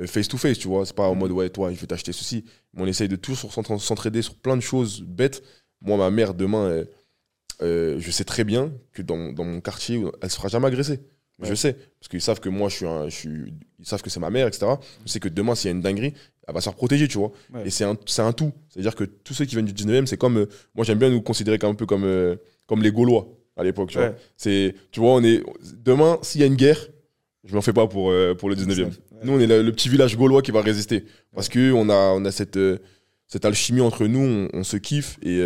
euh, 0.00 0.06
face-to-face, 0.06 0.58
tu 0.58 0.68
vois. 0.68 0.84
C'est 0.86 0.96
pas 0.96 1.08
en 1.08 1.14
mode, 1.14 1.30
ouais, 1.32 1.48
toi, 1.50 1.72
je 1.72 1.78
vais 1.80 1.86
t'acheter 1.86 2.12
ceci. 2.12 2.44
Mais 2.74 2.82
on 2.82 2.86
essaye 2.86 3.08
de 3.08 3.16
toujours 3.16 3.52
s'entra- 3.52 3.78
s'entraider 3.78 4.22
sur 4.22 4.34
plein 4.34 4.56
de 4.56 4.62
choses 4.62 5.00
bêtes. 5.02 5.42
Moi, 5.80 5.96
ma 5.96 6.10
mère, 6.10 6.34
demain, 6.34 6.64
euh, 6.66 6.84
euh, 7.62 7.96
je 8.00 8.10
sais 8.10 8.24
très 8.24 8.44
bien 8.44 8.72
que 8.92 9.02
dans, 9.02 9.32
dans 9.32 9.44
mon 9.44 9.60
quartier, 9.60 10.02
elle 10.22 10.30
se 10.30 10.36
fera 10.36 10.48
jamais 10.48 10.66
agresser. 10.66 11.00
Je 11.40 11.50
Ouais. 11.50 11.56
sais. 11.56 11.74
Parce 11.74 12.08
qu'ils 12.08 12.20
savent 12.20 12.40
que 12.40 12.48
moi, 12.48 12.68
je 12.68 12.76
suis 12.76 12.86
un. 12.86 13.08
Je 13.08 13.14
suis... 13.14 13.54
Ils 13.78 13.86
savent 13.86 14.02
que 14.02 14.10
c'est 14.10 14.18
ma 14.20 14.30
mère, 14.30 14.48
etc. 14.48 14.66
Je 15.06 15.10
sais 15.12 15.20
que 15.20 15.28
demain, 15.28 15.54
s'il 15.54 15.68
y 15.68 15.72
a 15.72 15.76
une 15.76 15.82
dinguerie, 15.82 16.14
elle 16.48 16.54
va 16.54 16.60
se 16.62 16.70
protéger, 16.70 17.06
tu 17.08 17.18
vois. 17.18 17.30
Ouais. 17.52 17.66
Et 17.66 17.70
c'est 17.70 17.84
un, 17.84 17.96
c'est 18.06 18.22
un 18.22 18.32
tout. 18.32 18.52
C'est-à-dire 18.70 18.94
que 18.94 19.04
tous 19.04 19.34
ceux 19.34 19.44
qui 19.44 19.54
viennent 19.54 19.66
du 19.66 19.74
19e, 19.74 20.06
c'est 20.06 20.16
comme. 20.16 20.38
euh, 20.38 20.46
moi, 20.74 20.84
j'aime 20.84 20.98
bien 20.98 21.10
nous 21.10 21.20
considérer 21.20 21.58
comme 21.58 21.72
un 21.72 21.74
peu 21.74 21.84
comme, 21.86 22.04
euh, 22.04 22.36
comme 22.66 22.82
les 22.82 22.90
Gaulois 22.90 23.28
à 23.56 23.64
l'époque, 23.64 23.90
tu 23.90 23.98
vois. 23.98 24.14
C'est, 24.36 24.74
tu 24.90 25.00
vois, 25.00 25.10
on 25.10 25.22
est. 25.22 25.42
Demain, 25.84 26.18
s'il 26.22 26.40
y 26.40 26.44
a 26.44 26.46
une 26.46 26.56
guerre, 26.56 26.88
je 27.44 27.54
m'en 27.54 27.60
fais 27.60 27.72
pas 27.74 27.86
pour, 27.86 28.10
euh, 28.10 28.34
pour 28.34 28.48
le 28.48 28.56
19e. 28.56 28.84
Ouais. 28.84 28.90
Nous, 29.24 29.32
on 29.32 29.40
est 29.40 29.46
le, 29.46 29.62
le 29.62 29.72
petit 29.72 29.88
village 29.88 30.16
gaulois 30.16 30.42
qui 30.42 30.50
va 30.50 30.62
résister. 30.62 31.04
Parce 31.34 31.48
que 31.48 31.70
on 31.72 31.90
a, 31.90 32.12
on 32.14 32.24
a 32.24 32.30
cette, 32.30 32.58
cette 33.26 33.44
alchimie 33.44 33.80
entre 33.82 34.06
nous, 34.06 34.48
on, 34.52 34.58
on 34.58 34.64
se 34.64 34.76
kiffe. 34.78 35.18
Et, 35.22 35.38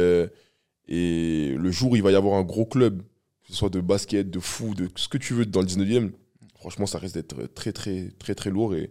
et 0.89 1.55
le 1.59 1.71
jour 1.71 1.93
où 1.93 1.97
il 1.97 2.03
va 2.03 2.13
y 2.13 2.17
avoir 2.17 2.39
un 2.39 2.43
gros 2.43 2.67
club, 2.67 3.03
que 3.43 3.49
ce 3.49 3.55
soit 3.55 3.71
de 3.71 3.81
basket, 3.81 4.31
de 4.31 4.39
foot, 4.41 4.77
de 4.77 4.89
ce 4.95 5.09
que 5.09 5.19
tu 5.19 5.35
veux 5.35 5.47
dans 5.47 5.61
le 5.63 5.67
19e, 5.67 6.11
franchement, 6.55 6.87
ça 6.87 6.99
risque 6.99 7.15
d'être 7.15 7.53
très, 7.55 7.73
très, 7.73 8.09
très, 8.19 8.35
très 8.35 8.51
lourd. 8.51 8.75
Et, 8.75 8.91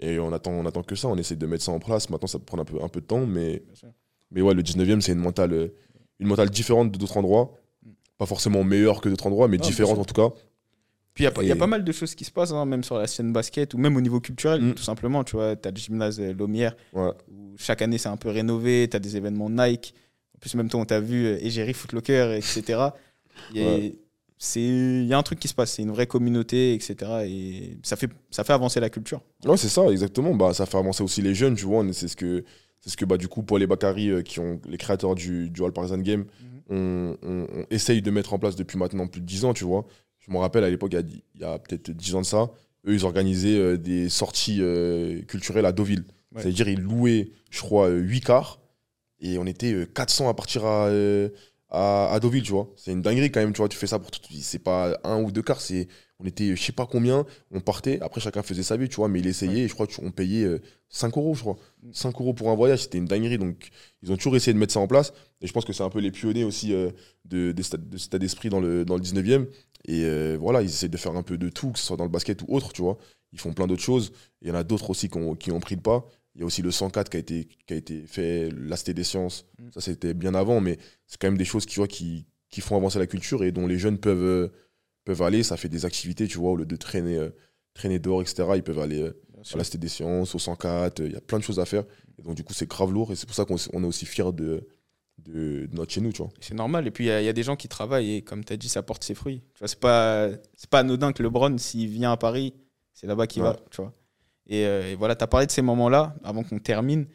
et 0.00 0.18
on, 0.18 0.32
attend, 0.32 0.52
on 0.52 0.64
attend 0.66 0.82
que 0.82 0.94
ça. 0.94 1.08
On 1.08 1.16
essaie 1.16 1.36
de 1.36 1.46
mettre 1.46 1.64
ça 1.64 1.72
en 1.72 1.78
place. 1.80 2.08
Maintenant, 2.10 2.28
ça 2.28 2.38
peut 2.38 2.44
prendre 2.44 2.62
un 2.62 2.64
peu, 2.64 2.82
un 2.82 2.88
peu 2.88 3.00
de 3.00 3.06
temps. 3.06 3.26
Mais, 3.26 3.62
mais 4.30 4.40
ouais, 4.42 4.54
le 4.54 4.62
19e, 4.62 5.00
c'est 5.00 5.12
une 5.12 5.18
mentale, 5.18 5.52
euh, 5.52 5.68
une 6.20 6.28
mentale 6.28 6.50
différente 6.50 6.90
de 6.92 6.98
d'autres 6.98 7.16
endroits. 7.16 7.52
Pas 8.16 8.26
forcément 8.26 8.64
meilleure 8.64 9.00
que 9.00 9.08
d'autres 9.08 9.26
endroits, 9.26 9.48
mais 9.48 9.58
bien 9.58 9.66
différente 9.68 9.98
en 9.98 10.04
tout 10.04 10.14
cas. 10.14 10.30
Puis 11.14 11.22
il 11.22 11.26
y 11.26 11.26
a 11.26 11.30
pas- 11.32 11.42
il 11.42 11.48
y, 11.48 11.52
a 11.52 11.54
Et- 11.56 11.58
pas 11.58 11.66
mal 11.66 11.82
de 11.84 11.92
choses 11.92 12.14
qui 12.14 12.24
se 12.24 12.30
passent, 12.30 12.52
hein, 12.52 12.64
même 12.64 12.84
sur 12.84 12.96
la 12.96 13.06
scène 13.08 13.32
basket 13.32 13.74
ou 13.74 13.78
même 13.78 13.96
au 13.96 14.00
niveau 14.00 14.20
culturel, 14.20 14.60
Mm. 14.62 14.74
tout 14.74 14.82
simplement. 14.82 15.24
Tu 15.24 15.34
vois, 15.36 15.56
tu 15.56 15.66
as 15.66 15.70
le 15.72 15.76
gymnase 15.76 16.20
euh, 16.20 16.32
Lomière 16.32 16.76
Ouais. 16.92 17.10
où 17.28 17.54
chaque 17.56 17.82
année 17.82 17.98
c'est 17.98 18.08
un 18.08 18.16
peu 18.16 18.28
rénové, 18.30 18.86
tu 18.90 18.96
as 18.96 19.00
des 19.00 19.16
événements 19.16 19.50
Nike. 19.50 19.94
En 20.36 20.38
plus, 20.38 20.54
même 20.54 20.68
toi, 20.68 20.80
on 20.80 20.84
t'a 20.84 21.00
vu 21.00 21.26
euh, 21.26 21.38
Égérie 21.40 21.74
Footlocker, 21.74 22.36
etc. 22.36 22.78
Ouais. 23.54 23.98
C'est- 24.38 24.60
il 24.60 25.06
y 25.06 25.12
a 25.12 25.18
un 25.18 25.22
truc 25.22 25.38
qui 25.38 25.48
se 25.48 25.54
passe, 25.54 25.72
c'est 25.72 25.82
une 25.82 25.90
vraie 25.90 26.06
communauté, 26.06 26.74
etc. 26.74 26.96
Et 27.26 27.76
ça 27.82 27.96
fait, 27.96 28.08
ça 28.30 28.44
fait 28.44 28.52
avancer 28.52 28.80
la 28.80 28.90
culture. 28.90 29.20
Ouais, 29.44 29.56
c'est 29.56 29.68
ça, 29.68 29.84
exactement. 29.90 30.34
Bah, 30.34 30.54
ça 30.54 30.66
fait 30.66 30.78
avancer 30.78 31.02
aussi 31.02 31.22
les 31.22 31.34
jeunes, 31.34 31.54
tu 31.56 31.64
vois. 31.66 31.84
C'est 31.92 32.08
ce 32.08 32.16
que, 32.16 32.44
c'est 32.80 32.90
ce 32.90 32.96
que 32.96 33.04
bah, 33.04 33.16
du 33.16 33.28
coup, 33.28 33.42
Paul 33.42 33.62
et 33.62 33.66
Bakary, 33.66 34.10
euh, 34.10 34.22
qui 34.22 34.40
ont 34.40 34.60
les 34.68 34.78
créateurs 34.78 35.14
du, 35.14 35.50
du 35.50 35.62
All 35.64 35.72
Partisan 35.72 35.98
Game, 35.98 36.24
on, 36.70 37.16
on- 37.22 37.46
on 37.52 37.64
essaye 37.70 38.02
de 38.02 38.10
mettre 38.10 38.32
en 38.34 38.38
place 38.38 38.54
depuis 38.56 38.78
maintenant 38.78 39.06
plus 39.06 39.20
de 39.20 39.26
10 39.26 39.44
ans, 39.44 39.54
tu 39.54 39.64
vois. 39.64 39.86
Je 40.20 40.30
me 40.30 40.38
rappelle 40.38 40.64
à 40.64 40.70
l'époque, 40.70 40.92
il 40.94 41.40
y 41.40 41.44
a, 41.44 41.52
a 41.52 41.58
peut-être 41.58 41.90
10 41.90 42.14
ans 42.14 42.20
de 42.20 42.26
ça, 42.26 42.50
eux, 42.86 42.94
ils 42.94 43.04
organisaient 43.04 43.56
euh, 43.58 43.76
des 43.78 44.08
sorties 44.08 44.58
euh, 44.60 45.22
culturelles 45.22 45.64
à 45.66 45.72
Deauville. 45.72 46.04
Ouais. 46.34 46.42
C'est-à-dire, 46.42 46.68
ils 46.68 46.80
louaient, 46.80 47.30
je 47.50 47.60
crois, 47.60 47.88
8 47.88 48.20
cars 48.20 48.60
et 49.20 49.38
on 49.38 49.46
était 49.46 49.72
euh, 49.72 49.86
400 49.86 50.28
à 50.28 50.34
partir 50.34 50.64
à, 50.66 50.88
à, 51.70 52.12
à 52.12 52.20
Deauville, 52.20 52.42
tu 52.42 52.52
vois. 52.52 52.70
C'est 52.76 52.92
une 52.92 53.02
dinguerie 53.02 53.30
quand 53.30 53.40
même, 53.40 53.52
tu 53.52 53.58
vois. 53.58 53.68
Tu 53.68 53.76
fais 53.78 53.86
ça 53.86 53.98
pour 53.98 54.10
tout. 54.10 54.20
C'est 54.40 54.58
pas 54.58 54.98
un 55.04 55.20
ou 55.22 55.30
deux 55.32 55.42
cars, 55.42 55.60
c'est. 55.60 55.88
On 56.20 56.24
était, 56.26 56.56
je 56.56 56.60
sais 56.60 56.72
pas 56.72 56.84
combien, 56.86 57.24
on 57.52 57.60
partait, 57.60 58.00
après 58.00 58.20
chacun 58.20 58.42
faisait 58.42 58.64
sa 58.64 58.76
vie, 58.76 58.88
tu 58.88 58.96
vois, 58.96 59.06
mais 59.08 59.20
il 59.20 59.26
essayait, 59.28 59.60
et 59.62 59.68
je 59.68 59.74
crois 59.74 59.86
qu'on 59.86 60.10
payait 60.10 60.42
euh, 60.44 60.60
5 60.88 61.16
euros, 61.16 61.34
je 61.36 61.42
crois. 61.42 61.56
Mm. 61.84 61.92
5 61.92 62.20
euros 62.20 62.34
pour 62.34 62.50
un 62.50 62.56
voyage, 62.56 62.82
c'était 62.82 62.98
une 62.98 63.04
dinguerie. 63.04 63.38
Donc, 63.38 63.68
ils 64.02 64.10
ont 64.10 64.16
toujours 64.16 64.34
essayé 64.34 64.52
de 64.52 64.58
mettre 64.58 64.72
ça 64.72 64.80
en 64.80 64.88
place. 64.88 65.12
Et 65.40 65.46
je 65.46 65.52
pense 65.52 65.64
que 65.64 65.72
c'est 65.72 65.84
un 65.84 65.90
peu 65.90 66.00
les 66.00 66.10
pionniers 66.10 66.42
aussi 66.42 66.72
euh, 66.74 66.90
de, 67.24 67.52
de, 67.52 67.62
cet- 67.62 67.88
de 67.88 67.96
cet 67.98 68.08
état 68.08 68.18
d'esprit 68.18 68.48
dans 68.48 68.58
le, 68.60 68.84
dans 68.84 68.96
le 68.96 69.00
19e. 69.02 69.46
Et 69.86 70.02
euh, 70.04 70.36
voilà, 70.40 70.60
ils 70.62 70.66
essaient 70.68 70.88
de 70.88 70.96
faire 70.96 71.14
un 71.14 71.22
peu 71.22 71.38
de 71.38 71.48
tout, 71.50 71.70
que 71.70 71.78
ce 71.78 71.84
soit 71.86 71.96
dans 71.96 72.04
le 72.04 72.10
basket 72.10 72.42
ou 72.42 72.46
autre, 72.48 72.72
tu 72.72 72.82
vois. 72.82 72.98
Ils 73.32 73.38
font 73.38 73.52
plein 73.52 73.66
d'autres 73.68 73.82
choses. 73.82 74.12
Il 74.42 74.48
y 74.48 74.50
en 74.50 74.54
a 74.54 74.64
d'autres 74.64 74.90
aussi 74.90 75.08
qui 75.08 75.18
ont, 75.18 75.34
qui 75.36 75.52
ont 75.52 75.60
pris 75.60 75.76
le 75.76 75.82
pas. 75.82 76.04
Il 76.38 76.42
y 76.42 76.44
a 76.44 76.46
aussi 76.46 76.62
le 76.62 76.70
104 76.70 77.10
qui 77.10 77.16
a 77.16 77.20
été, 77.20 77.48
qui 77.66 77.74
a 77.74 77.76
été 77.76 78.06
fait, 78.06 78.48
la 78.56 78.76
Cité 78.76 78.94
des 78.94 79.02
Sciences. 79.02 79.44
Mm. 79.58 79.70
Ça, 79.74 79.80
c'était 79.80 80.14
bien 80.14 80.34
avant, 80.36 80.60
mais 80.60 80.78
c'est 81.08 81.20
quand 81.20 81.26
même 81.26 81.36
des 81.36 81.44
choses 81.44 81.66
qui, 81.66 81.74
tu 81.74 81.80
vois, 81.80 81.88
qui, 81.88 82.26
qui 82.48 82.60
font 82.60 82.76
avancer 82.76 82.98
la 83.00 83.08
culture 83.08 83.42
et 83.42 83.50
dont 83.50 83.66
les 83.66 83.76
jeunes 83.78 83.98
peuvent, 83.98 84.22
euh, 84.24 84.48
peuvent 85.04 85.22
aller. 85.22 85.42
Ça 85.42 85.56
fait 85.56 85.68
des 85.68 85.84
activités, 85.84 86.28
tu 86.28 86.38
vois, 86.38 86.52
au 86.52 86.56
lieu 86.56 86.64
de 86.64 86.76
traîner, 86.76 87.16
euh, 87.16 87.30
traîner 87.74 87.98
dehors, 87.98 88.22
etc. 88.22 88.44
Ils 88.54 88.62
peuvent 88.62 88.78
aller 88.78 89.02
euh, 89.02 89.20
à 89.40 89.42
sûr. 89.44 89.58
la 89.58 89.64
Cité 89.64 89.78
des 89.78 89.88
Sciences, 89.88 90.32
au 90.36 90.38
104. 90.38 91.00
Il 91.04 91.12
y 91.12 91.16
a 91.16 91.20
plein 91.20 91.38
de 91.38 91.44
choses 91.44 91.58
à 91.58 91.64
faire. 91.64 91.82
Et 92.18 92.22
donc, 92.22 92.36
du 92.36 92.44
coup, 92.44 92.54
c'est 92.54 92.68
grave 92.68 92.92
lourd. 92.92 93.10
Et 93.10 93.16
c'est 93.16 93.26
pour 93.26 93.34
ça 93.34 93.44
qu'on 93.44 93.56
on 93.72 93.82
est 93.82 93.86
aussi 93.86 94.06
fiers 94.06 94.32
de, 94.32 94.64
de, 95.18 95.66
de 95.66 95.68
notre 95.76 95.92
chez 95.92 96.00
nous, 96.00 96.12
tu 96.12 96.18
vois. 96.22 96.30
C'est 96.40 96.54
normal. 96.54 96.86
Et 96.86 96.92
puis, 96.92 97.04
il 97.06 97.08
y, 97.08 97.10
a- 97.10 97.20
il 97.20 97.24
y 97.24 97.28
a 97.28 97.32
des 97.32 97.42
gens 97.42 97.56
qui 97.56 97.66
travaillent 97.66 98.14
et, 98.14 98.22
comme 98.22 98.44
tu 98.44 98.52
as 98.52 98.56
dit, 98.56 98.68
ça 98.68 98.84
porte 98.84 99.02
ses 99.02 99.14
fruits. 99.16 99.42
Tu 99.54 99.58
vois, 99.58 99.66
c'est 99.68 99.80
pas, 99.80 100.30
anodin 100.78 101.12
que 101.12 101.22
LeBron, 101.24 101.58
s'il 101.58 101.88
vient 101.88 102.12
à 102.12 102.16
Paris, 102.16 102.54
c'est 102.92 103.08
là-bas 103.08 103.26
qu'il 103.26 103.42
Ouais. 103.42 103.48
va. 103.48 103.56
Tu 103.72 103.82
vois. 103.82 103.92
Et, 104.48 104.64
euh, 104.64 104.90
et 104.92 104.94
voilà, 104.94 105.14
tu 105.14 105.22
as 105.24 105.26
parlé 105.26 105.46
de 105.46 105.50
ces 105.52 105.62
moments-là, 105.62 106.14
avant 106.24 106.42
qu'on 106.42 106.58
termine. 106.58 107.06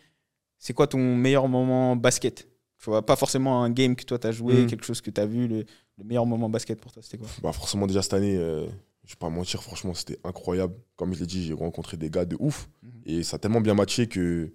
C'est 0.59 0.73
quoi 0.73 0.87
ton 0.87 1.15
meilleur 1.15 1.47
moment 1.47 1.95
basket? 1.95 2.47
Tu 2.77 2.89
vois, 2.89 3.05
pas 3.05 3.15
forcément 3.15 3.63
un 3.63 3.69
game 3.69 3.95
que 3.95 4.03
toi, 4.03 4.19
tu 4.19 4.27
as 4.27 4.31
joué, 4.31 4.63
Mm. 4.63 4.67
quelque 4.67 4.85
chose 4.85 5.01
que 5.01 5.09
tu 5.09 5.19
as 5.19 5.25
vu. 5.25 5.47
Le, 5.47 5.65
le 5.97 6.03
meilleur 6.03 6.25
moment 6.25 6.49
basket 6.49 6.79
pour 6.81 6.91
toi, 6.91 7.01
c'était 7.01 7.17
quoi? 7.17 7.27
Bah 7.41 7.51
forcément 7.53 7.87
déjà 7.87 8.01
cette 8.01 8.13
année, 8.13 8.35
euh, 8.37 8.65
je 9.05 9.11
vais 9.13 9.19
pas 9.19 9.29
mentir, 9.29 9.61
franchement 9.63 9.93
c'était 9.93 10.17
incroyable. 10.23 10.73
Comme 10.95 11.13
je 11.13 11.19
l'ai 11.19 11.25
dit, 11.27 11.43
j'ai 11.45 11.53
rencontré 11.53 11.97
des 11.97 12.09
gars 12.09 12.25
de 12.25 12.35
ouf 12.39 12.67
Mhm. 12.81 12.91
et 13.05 13.23
ça 13.23 13.35
a 13.35 13.39
tellement 13.39 13.61
bien 13.61 13.73
matché 13.73 14.07
que 14.07 14.51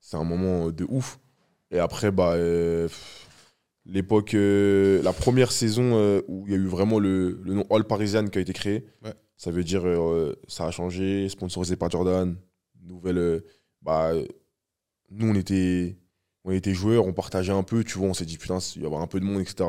c'est 0.00 0.16
un 0.16 0.24
moment 0.24 0.70
de 0.70 0.84
ouf. 0.88 1.18
Et 1.70 1.78
après 1.78 2.10
bah 2.10 2.32
euh, 2.34 2.88
l'époque, 3.86 4.34
euh, 4.34 5.02
la 5.02 5.12
première 5.12 5.52
saison 5.52 6.20
où 6.28 6.44
il 6.46 6.52
y 6.52 6.54
a 6.54 6.58
eu 6.58 6.66
vraiment 6.66 6.98
le, 6.98 7.40
le 7.42 7.54
nom 7.54 7.64
All 7.70 7.84
Parisian 7.84 8.26
qui 8.26 8.38
a 8.38 8.40
été 8.40 8.52
créé, 8.52 8.84
Ouais. 9.04 9.14
Ça 9.40 9.50
veut 9.50 9.64
dire 9.64 9.88
euh, 9.88 10.36
ça 10.48 10.66
a 10.66 10.70
changé, 10.70 11.30
sponsorisé 11.30 11.74
par 11.74 11.90
Jordan, 11.90 12.36
nouvelle. 12.82 13.16
euh, 13.16 13.40
bah 13.80 14.12
nous 15.08 15.30
on 15.30 15.34
était 15.34 15.96
on 16.44 16.50
était 16.50 16.74
joueurs, 16.74 17.06
on 17.06 17.14
partageait 17.14 17.52
un 17.52 17.62
peu, 17.62 17.82
tu 17.82 17.96
vois, 17.96 18.08
on 18.08 18.12
s'est 18.12 18.26
dit 18.26 18.36
putain 18.36 18.58
il 18.76 18.80
va 18.80 18.84
y 18.84 18.86
avoir 18.86 19.00
un 19.00 19.06
peu 19.06 19.18
de 19.18 19.24
monde 19.24 19.40
etc. 19.40 19.66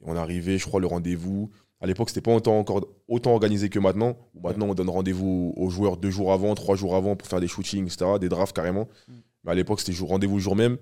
Et 0.00 0.04
on 0.06 0.16
est 0.16 0.18
arrivé, 0.18 0.58
je 0.58 0.66
crois, 0.66 0.80
le 0.80 0.88
rendez-vous. 0.88 1.50
À 1.80 1.86
l'époque, 1.86 2.08
c'était 2.08 2.20
pas 2.20 2.34
autant, 2.34 2.58
encore, 2.58 2.84
autant 3.06 3.32
organisé 3.32 3.68
que 3.68 3.78
maintenant. 3.78 4.16
Maintenant, 4.34 4.66
on 4.66 4.74
donne 4.74 4.90
rendez-vous 4.90 5.54
aux 5.56 5.70
joueurs 5.70 5.96
deux 5.96 6.10
jours 6.10 6.32
avant, 6.32 6.54
trois 6.56 6.74
jours 6.74 6.96
avant 6.96 7.14
pour 7.14 7.28
faire 7.28 7.40
des 7.40 7.48
shootings, 7.48 7.86
etc., 7.86 8.18
des 8.20 8.28
drafts 8.28 8.56
carrément. 8.56 8.88
Mm. 9.06 9.12
Mais 9.44 9.52
à 9.52 9.54
l'époque, 9.54 9.80
c'était 9.80 9.96
rendez-vous 10.04 10.36
le 10.36 10.42
jour 10.42 10.56
même. 10.56 10.78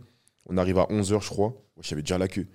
On 0.46 0.56
arrive 0.56 0.78
à 0.78 0.84
11h, 0.84 1.22
je 1.22 1.28
crois. 1.28 1.54
J'avais 1.82 2.02
déjà 2.02 2.16
la 2.16 2.26
queue. 2.26 2.46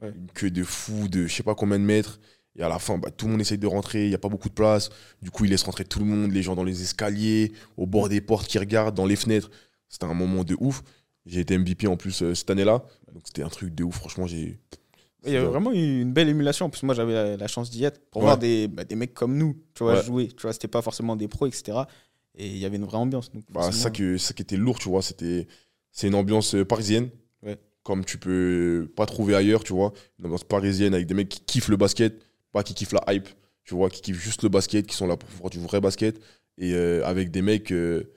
Ouais. 0.00 0.12
Une 0.14 0.28
queue 0.28 0.50
de 0.50 0.62
fou, 0.62 1.08
de 1.08 1.26
je 1.26 1.34
sais 1.34 1.42
pas 1.42 1.56
combien 1.56 1.78
de 1.78 1.84
mètres. 1.84 2.20
Et 2.58 2.62
à 2.62 2.68
la 2.68 2.78
fin, 2.78 2.98
bah, 2.98 3.10
tout 3.10 3.26
le 3.26 3.32
monde 3.32 3.40
essaye 3.40 3.58
de 3.58 3.66
rentrer. 3.66 4.04
Il 4.04 4.08
n'y 4.08 4.14
a 4.14 4.18
pas 4.18 4.28
beaucoup 4.28 4.48
de 4.48 4.54
place. 4.54 4.90
Du 5.22 5.30
coup, 5.30 5.44
il 5.44 5.50
laisse 5.50 5.62
rentrer 5.62 5.84
tout 5.84 5.98
le 6.00 6.04
monde, 6.04 6.32
les 6.32 6.42
gens 6.42 6.56
dans 6.56 6.64
les 6.64 6.82
escaliers, 6.82 7.52
au 7.76 7.86
bord 7.86 8.08
des 8.08 8.20
portes 8.20 8.48
qui 8.48 8.58
regardent, 8.58 8.94
dans 8.96 9.06
les 9.06 9.16
fenêtres. 9.16 9.50
C'était 9.88 10.06
un 10.06 10.14
moment 10.14 10.42
de 10.44 10.56
ouf. 10.60 10.82
J'ai 11.26 11.40
été 11.40 11.56
MVP 11.56 11.86
en 11.86 11.96
plus 11.96 12.22
euh, 12.22 12.34
cette 12.34 12.50
année-là. 12.50 12.82
Donc, 13.12 13.22
c'était 13.24 13.42
un 13.42 13.48
truc 13.48 13.74
de 13.74 13.84
ouf. 13.84 13.96
Franchement, 13.96 14.26
j'ai. 14.26 14.58
Il 15.26 15.32
y 15.32 15.36
a 15.36 15.44
vraiment 15.44 15.70
eu 15.72 16.00
une 16.00 16.12
belle 16.12 16.28
émulation. 16.30 16.66
En 16.66 16.70
plus, 16.70 16.82
moi, 16.82 16.94
j'avais 16.94 17.12
la, 17.12 17.36
la 17.36 17.46
chance 17.46 17.70
d'y 17.70 17.84
être 17.84 18.00
pour 18.10 18.22
Ouais. 18.22 18.26
voir 18.28 18.38
des, 18.38 18.68
bah, 18.68 18.84
des 18.84 18.96
mecs 18.96 19.12
comme 19.14 19.36
nous 19.36 19.54
tu 19.74 19.84
vois, 19.84 19.94
Ouais. 19.98 20.02
jouer. 20.02 20.28
Tu 20.28 20.42
vois, 20.42 20.52
c'était 20.52 20.66
pas 20.68 20.80
forcément 20.82 21.14
des 21.14 21.28
pros, 21.28 21.46
etc. 21.46 21.78
Et 22.34 22.48
il 22.48 22.56
y 22.58 22.64
avait 22.64 22.76
une 22.78 22.84
vraie 22.86 22.96
ambiance. 22.96 23.30
Donc, 23.30 23.44
Bah, 23.50 23.70
ça, 23.70 23.72
ça 23.72 23.90
qui 23.90 24.42
était 24.42 24.56
lourd, 24.56 24.78
tu 24.78 24.88
vois. 24.88 25.02
C'était, 25.02 25.46
c'est 25.92 26.06
une 26.08 26.14
ambiance 26.14 26.54
euh, 26.54 26.64
parisienne, 26.64 27.10
Ouais. 27.42 27.58
comme 27.82 28.04
tu 28.04 28.16
peux 28.18 28.90
pas 28.96 29.04
trouver 29.06 29.34
ailleurs, 29.34 29.62
tu 29.62 29.72
vois. 29.74 29.92
Une 30.18 30.26
ambiance 30.26 30.44
parisienne 30.44 30.94
avec 30.94 31.06
des 31.06 31.14
mecs 31.14 31.28
qui 31.28 31.40
kiffent 31.42 31.68
le 31.68 31.76
basket, 31.76 32.18
pas 32.52 32.62
qui 32.62 32.74
kiffent 32.74 32.92
la 32.92 33.04
hype, 33.12 33.28
tu 33.64 33.74
vois, 33.74 33.90
qui 33.90 34.00
kiffent 34.00 34.20
juste 34.20 34.42
le 34.42 34.48
basket, 34.48 34.86
qui 34.86 34.96
sont 34.96 35.06
là 35.06 35.16
pour 35.16 35.28
voir 35.30 35.50
du 35.50 35.58
vrai 35.58 35.80
basket. 35.80 36.20
Et 36.58 36.74
euh, 36.74 37.04
avec 37.06 37.30
des 37.30 37.42
mecs, 37.42 37.72
euh, 37.72 38.12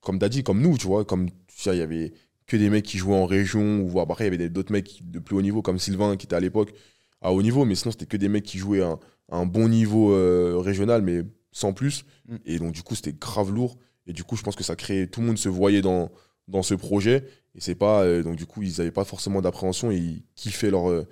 comme 0.00 0.18
t'as 0.18 0.28
dit, 0.28 0.42
comme 0.42 0.60
nous, 0.60 0.78
tu 0.78 0.86
vois. 0.86 1.04
Comme 1.04 1.30
tu 1.30 1.36
sais, 1.60 1.74
il 1.74 1.78
y 1.78 1.82
avait 1.82 2.12
que 2.46 2.56
des 2.56 2.70
mecs 2.70 2.84
qui 2.84 2.98
jouaient 2.98 3.16
en 3.16 3.26
région, 3.26 3.80
ou 3.80 3.88
voire 3.88 4.04
après, 4.04 4.26
il 4.26 4.32
y 4.32 4.34
avait 4.34 4.48
d'autres 4.48 4.72
mecs 4.72 5.00
de 5.10 5.18
plus 5.18 5.36
haut 5.36 5.42
niveau, 5.42 5.62
comme 5.62 5.78
Sylvain, 5.78 6.16
qui 6.16 6.26
était 6.26 6.36
à 6.36 6.40
l'époque 6.40 6.72
à 7.20 7.32
haut 7.32 7.42
niveau, 7.42 7.64
mais 7.64 7.74
sinon, 7.74 7.92
c'était 7.92 8.06
que 8.06 8.16
des 8.16 8.28
mecs 8.28 8.44
qui 8.44 8.58
jouaient 8.58 8.82
à 8.82 8.88
un, 8.88 9.00
à 9.30 9.36
un 9.36 9.46
bon 9.46 9.68
niveau 9.68 10.12
euh, 10.12 10.58
régional, 10.58 11.02
mais 11.02 11.22
sans 11.52 11.72
plus. 11.72 12.04
Mm. 12.26 12.36
Et 12.46 12.58
donc, 12.58 12.72
du 12.72 12.82
coup, 12.82 12.94
c'était 12.94 13.12
grave 13.12 13.52
lourd. 13.52 13.78
Et 14.06 14.12
du 14.12 14.24
coup, 14.24 14.36
je 14.36 14.42
pense 14.42 14.56
que 14.56 14.64
ça 14.64 14.76
créait. 14.76 15.06
Tout 15.06 15.20
le 15.20 15.28
monde 15.28 15.38
se 15.38 15.48
voyait 15.48 15.82
dans, 15.82 16.10
dans 16.48 16.62
ce 16.62 16.74
projet. 16.74 17.24
Et 17.54 17.60
c'est 17.60 17.76
pas. 17.76 18.22
donc, 18.22 18.36
du 18.36 18.46
coup, 18.46 18.62
ils 18.62 18.78
n'avaient 18.78 18.90
pas 18.90 19.04
forcément 19.04 19.40
d'appréhension 19.40 19.92
et 19.92 19.96
ils 19.96 20.24
kiffaient 20.34 20.70
leur, 20.70 21.06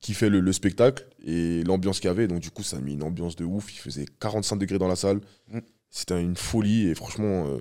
kiffaient 0.00 0.30
le, 0.30 0.40
le 0.40 0.52
spectacle 0.52 1.06
et 1.24 1.62
l'ambiance 1.64 2.00
qu'il 2.00 2.08
y 2.08 2.10
avait. 2.10 2.26
Donc, 2.26 2.40
du 2.40 2.50
coup, 2.50 2.62
ça 2.62 2.78
a 2.78 2.80
mis 2.80 2.94
une 2.94 3.02
ambiance 3.02 3.36
de 3.36 3.44
ouf. 3.44 3.72
Il 3.74 3.78
faisait 3.78 4.06
45 4.20 4.56
degrés 4.56 4.78
dans 4.78 4.88
la 4.88 4.96
salle. 4.96 5.20
Mm. 5.48 5.58
C'était 5.90 6.20
une 6.22 6.36
folie. 6.36 6.88
Et 6.88 6.94
franchement, 6.94 7.46
euh, 7.48 7.58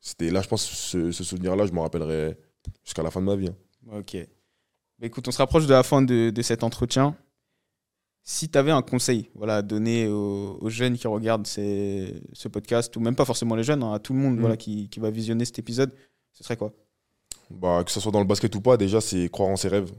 c'était 0.00 0.30
là, 0.30 0.40
je 0.42 0.48
pense, 0.48 0.62
ce, 0.64 1.10
ce 1.12 1.24
souvenir-là, 1.24 1.66
je 1.66 1.72
m'en 1.72 1.82
rappellerai 1.82 2.36
jusqu'à 2.84 3.02
la 3.02 3.10
fin 3.10 3.20
de 3.20 3.26
ma 3.26 3.36
vie. 3.36 3.48
hein. 3.48 3.98
Ok. 3.98 4.16
Bah, 4.98 5.06
écoute, 5.06 5.26
on 5.28 5.30
se 5.30 5.38
rapproche 5.38 5.66
de 5.66 5.72
la 5.72 5.82
fin 5.82 6.00
de, 6.02 6.30
de 6.30 6.42
cet 6.42 6.62
entretien. 6.64 7.16
Si 8.26 8.48
tu 8.48 8.56
avais 8.56 8.70
un 8.70 8.80
conseil 8.80 9.28
voilà, 9.34 9.56
à 9.58 9.62
donner 9.62 10.08
aux, 10.08 10.56
aux 10.60 10.70
jeunes 10.70 10.96
qui 10.96 11.06
regardent 11.06 11.46
ces- 11.46 12.22
ce 12.32 12.48
podcast, 12.48 12.96
ou 12.96 13.00
même 13.00 13.14
pas 13.16 13.26
forcément 13.26 13.54
les 13.54 13.64
jeunes, 13.64 13.82
hein, 13.82 13.92
à 13.92 13.98
tout 13.98 14.14
le 14.14 14.18
monde 14.20 14.34
Mhm. 14.36 14.40
voilà, 14.40 14.56
qui, 14.56 14.88
qui 14.88 14.98
va 15.00 15.10
visionner 15.10 15.44
cet 15.44 15.58
épisode, 15.58 15.92
ce 16.32 16.42
serait 16.42 16.56
quoi? 16.56 16.72
Bah, 17.50 17.82
que 17.84 17.90
ce 17.90 18.00
soit 18.00 18.12
dans 18.12 18.20
le 18.20 18.24
basket 18.26 18.54
ou 18.56 18.62
pas, 18.62 18.78
déjà, 18.78 19.02
c'est 19.02 19.28
croire 19.28 19.50
en 19.50 19.56
ses 19.56 19.68
rêves. 19.68 19.92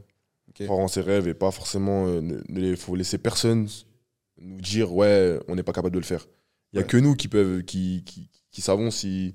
Croire 0.64 0.78
en 0.80 0.88
ses 0.88 1.00
rêves 1.02 1.28
et 1.28 1.34
pas 1.34 1.50
forcément. 1.50 2.06
euh, 2.06 2.20
ne, 2.48 2.74
faut 2.76 2.96
laisser 2.96 3.18
personne 3.18 3.68
nous 4.38 4.60
dire, 4.60 4.92
ouais, 4.94 5.38
on 5.48 5.54
n'est 5.54 5.62
pas 5.62 5.72
capable 5.72 5.94
de 5.94 5.98
le 6.00 6.04
faire. 6.04 6.26
Il 6.72 6.76
y 6.76 6.78
a 6.78 6.82
Ouais. 6.82 6.88
que 6.88 6.96
nous 6.96 7.14
qui, 7.14 7.28
peuvent, 7.28 7.62
qui, 7.62 8.02
qui, 8.04 8.28
qui 8.50 8.60
savons 8.60 8.90
si 8.90 9.34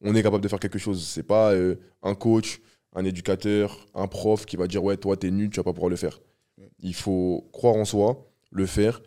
on 0.00 0.14
est 0.14 0.22
capable 0.22 0.42
de 0.42 0.48
faire 0.48 0.60
quelque 0.60 0.78
chose. 0.78 1.06
C'est 1.06 1.22
pas 1.22 1.52
euh, 1.52 1.76
un 2.02 2.14
coach, 2.14 2.60
un 2.94 3.04
éducateur, 3.04 3.86
un 3.94 4.06
prof 4.08 4.44
qui 4.46 4.56
va 4.56 4.66
dire, 4.66 4.82
ouais, 4.82 4.96
toi, 4.96 5.16
t'es 5.16 5.30
nul, 5.30 5.48
tu 5.50 5.56
vas 5.58 5.64
pas 5.64 5.72
pouvoir 5.72 5.90
le 5.90 5.96
faire. 5.96 6.20
Ouais. 6.58 6.70
Il 6.80 6.94
faut 6.94 7.48
croire 7.52 7.76
en 7.76 7.84
soi, 7.84 8.28
le 8.50 8.66
faire, 8.66 9.00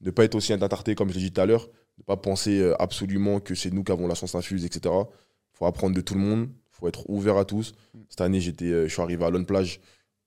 ne 0.00 0.10
pas 0.10 0.24
être 0.24 0.34
aussi 0.34 0.52
intarté, 0.52 0.94
comme 0.94 1.08
je 1.10 1.14
l'ai 1.14 1.20
dit 1.20 1.32
tout 1.32 1.40
à 1.40 1.46
l'heure, 1.46 1.68
ne 1.98 2.02
pas 2.04 2.16
penser 2.16 2.60
euh, 2.60 2.80
absolument 2.80 3.40
que 3.40 3.54
c'est 3.54 3.70
nous 3.72 3.82
qui 3.84 3.92
avons 3.92 4.06
la 4.06 4.14
chance 4.14 4.34
infuse, 4.34 4.64
etc. 4.64 4.94
Il 4.94 5.56
faut 5.58 5.66
apprendre 5.66 5.94
de 5.96 6.00
tout 6.00 6.14
le 6.14 6.20
monde, 6.20 6.48
il 6.52 6.76
faut 6.78 6.86
être 6.88 7.08
ouvert 7.10 7.36
à 7.36 7.44
tous. 7.44 7.74
Cette 8.08 8.20
année, 8.20 8.40
j'étais, 8.40 8.66
euh, 8.66 8.88
je 8.88 8.92
suis 8.92 9.02
arrivé 9.02 9.24
à 9.24 9.30
Lone 9.30 9.46
Plage, 9.46 9.80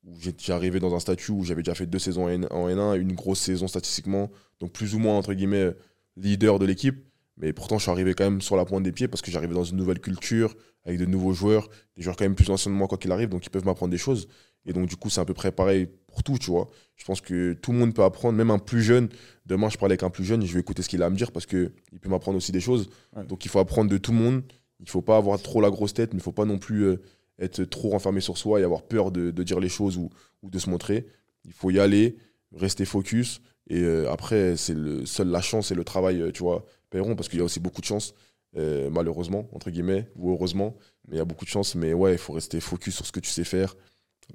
où 0.06 0.16
j'étais 0.20 0.52
arrivé 0.52 0.80
dans 0.80 0.94
un 0.96 1.00
statut 1.00 1.32
où 1.32 1.44
j'avais 1.44 1.64
déjà 1.64 1.76
fait 1.76 1.86
deux 1.88 2.00
saisons 2.00 2.26
en 2.26 2.30
N- 2.30 2.48
en 2.52 2.68
N1, 2.70 3.00
une 3.00 3.14
grosse 3.14 3.40
saison 3.40 3.68
statistiquement, 3.68 4.32
donc 4.60 4.72
plus 4.72 4.94
ou 4.96 5.00
moins, 5.00 5.18
entre 5.18 5.34
guillemets, 5.34 5.74
leader 6.16 6.60
de 6.60 6.66
l'équipe. 6.66 7.04
Mais 7.38 7.52
pourtant, 7.52 7.78
je 7.78 7.84
suis 7.84 7.92
arrivé 7.92 8.14
quand 8.14 8.24
même 8.24 8.42
sur 8.42 8.56
la 8.56 8.64
pointe 8.66 8.84
des 8.84 8.92
pieds 8.94 9.08
parce 9.10 9.22
que 9.22 9.30
j'arrivais 9.32 9.54
dans 9.56 9.64
une 9.66 9.76
nouvelle 9.78 10.00
culture, 10.00 10.56
avec 10.86 11.00
de 11.00 11.06
nouveaux 11.06 11.34
joueurs, 11.34 11.68
des 11.98 12.04
joueurs 12.04 12.16
quand 12.16 12.24
même 12.26 12.36
plus 12.36 12.50
anciens 12.50 12.72
de 12.72 12.78
moi, 12.78 12.88
quoi 12.88 12.98
qu'il 12.98 13.12
arrive, 13.12 13.30
donc 13.30 13.46
ils 13.46 13.50
peuvent 13.50 13.66
m'apprendre 13.66 13.92
des 13.92 13.98
choses. 13.98 14.28
Et 14.68 14.74
donc, 14.74 14.88
du 14.88 14.96
coup, 14.96 15.10
c'est 15.10 15.20
à 15.22 15.26
peu 15.26 15.34
près 15.34 15.52
pareil 15.52 15.88
pour 16.08 16.24
tout, 16.24 16.38
tu 16.40 16.50
vois. 16.50 16.70
Je 16.96 17.06
pense 17.06 17.22
que 17.22 17.54
tout 17.54 17.72
le 17.72 17.78
monde 17.78 17.94
peut 17.94 18.04
apprendre, 18.04 18.36
même 18.38 18.50
un 18.52 18.58
plus 18.58 18.82
jeune. 18.82 19.10
Demain, 19.46 19.70
je 19.70 19.78
parle 19.78 19.92
avec 19.92 20.02
un 20.04 20.10
plus 20.10 20.24
jeune 20.24 20.42
et 20.42 20.46
je 20.48 20.54
vais 20.54 20.60
écouter 20.62 20.82
ce 20.82 20.90
qu'il 20.90 21.04
a 21.04 21.06
à 21.08 21.10
me 21.10 21.16
dire 21.18 21.32
parce 21.32 21.46
qu'il 21.46 21.72
peut 22.02 22.10
m'apprendre 22.10 22.38
aussi 22.38 22.52
des 22.52 22.62
choses. 22.62 22.90
Ouais. 23.16 23.26
Donc, 23.26 23.46
il 23.46 23.50
faut 23.50 23.60
apprendre 23.60 23.92
de 23.92 23.98
tout 23.98 24.12
le 24.12 24.18
monde. 24.18 24.44
Il 24.80 24.90
faut 24.90 25.02
pas 25.04 25.18
avoir 25.18 25.40
trop 25.42 25.62
la 25.62 25.70
grosse 25.70 25.94
tête, 25.94 26.14
mais 26.14 26.20
il 26.20 26.24
faut 26.24 26.32
pas 26.32 26.46
non 26.46 26.58
plus 26.58 26.84
euh, 26.86 27.02
être 27.40 27.64
trop 27.64 27.90
renfermé 27.90 28.22
sur 28.22 28.38
soi 28.38 28.60
et 28.60 28.64
avoir 28.64 28.84
peur 28.84 29.12
de, 29.12 29.32
de 29.32 29.44
dire 29.44 29.60
les 29.60 29.70
choses 29.70 29.98
ou, 29.98 30.10
ou 30.42 30.50
de 30.50 30.60
se 30.60 30.70
montrer. 30.70 31.06
Il 31.46 31.54
faut 31.54 31.72
y 31.72 31.80
aller, 31.80 32.18
rester 32.54 32.86
focus. 32.86 33.42
Et 33.68 33.82
euh, 33.82 34.12
après, 34.12 34.58
c'est 34.58 34.74
le, 34.74 35.06
seule 35.06 35.30
la 35.30 35.42
chance 35.42 35.72
et 35.72 35.76
le 35.76 35.84
travail, 35.84 36.22
euh, 36.22 36.32
tu 36.32 36.44
vois, 36.44 36.66
paieront 36.90 37.16
parce 37.16 37.30
qu'il 37.30 37.40
y 37.40 37.42
a 37.42 37.46
aussi 37.46 37.60
beaucoup 37.60 37.82
de 37.82 37.86
chance, 37.86 38.14
euh, 38.58 38.90
malheureusement, 38.90 39.50
entre 39.54 39.72
guillemets, 39.72 40.08
ou 40.16 40.32
heureusement. 40.32 40.76
Mais 41.08 41.16
il 41.16 41.18
y 41.18 41.22
a 41.22 41.26
beaucoup 41.26 41.46
de 41.46 41.50
chance. 41.50 41.76
Mais 41.76 41.94
ouais, 41.94 42.14
il 42.14 42.18
faut 42.18 42.34
rester 42.34 42.60
focus 42.60 42.96
sur 42.96 43.06
ce 43.06 43.12
que 43.12 43.20
tu 43.20 43.30
sais 43.30 43.44
faire, 43.44 43.76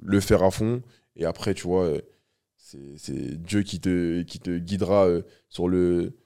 le 0.02 0.20
faire 0.20 0.42
à 0.42 0.50
fond. 0.50 0.82
Et 1.16 1.24
après, 1.24 1.54
tu 1.54 1.64
vois, 1.64 1.92
c'est 2.56 3.42
Dieu 3.42 3.62
qui 3.62 3.80
te, 3.80 4.22
qui 4.22 4.38
te 4.38 4.58
guidera 4.58 5.08
sur, 5.48 5.68
le, 5.68 6.16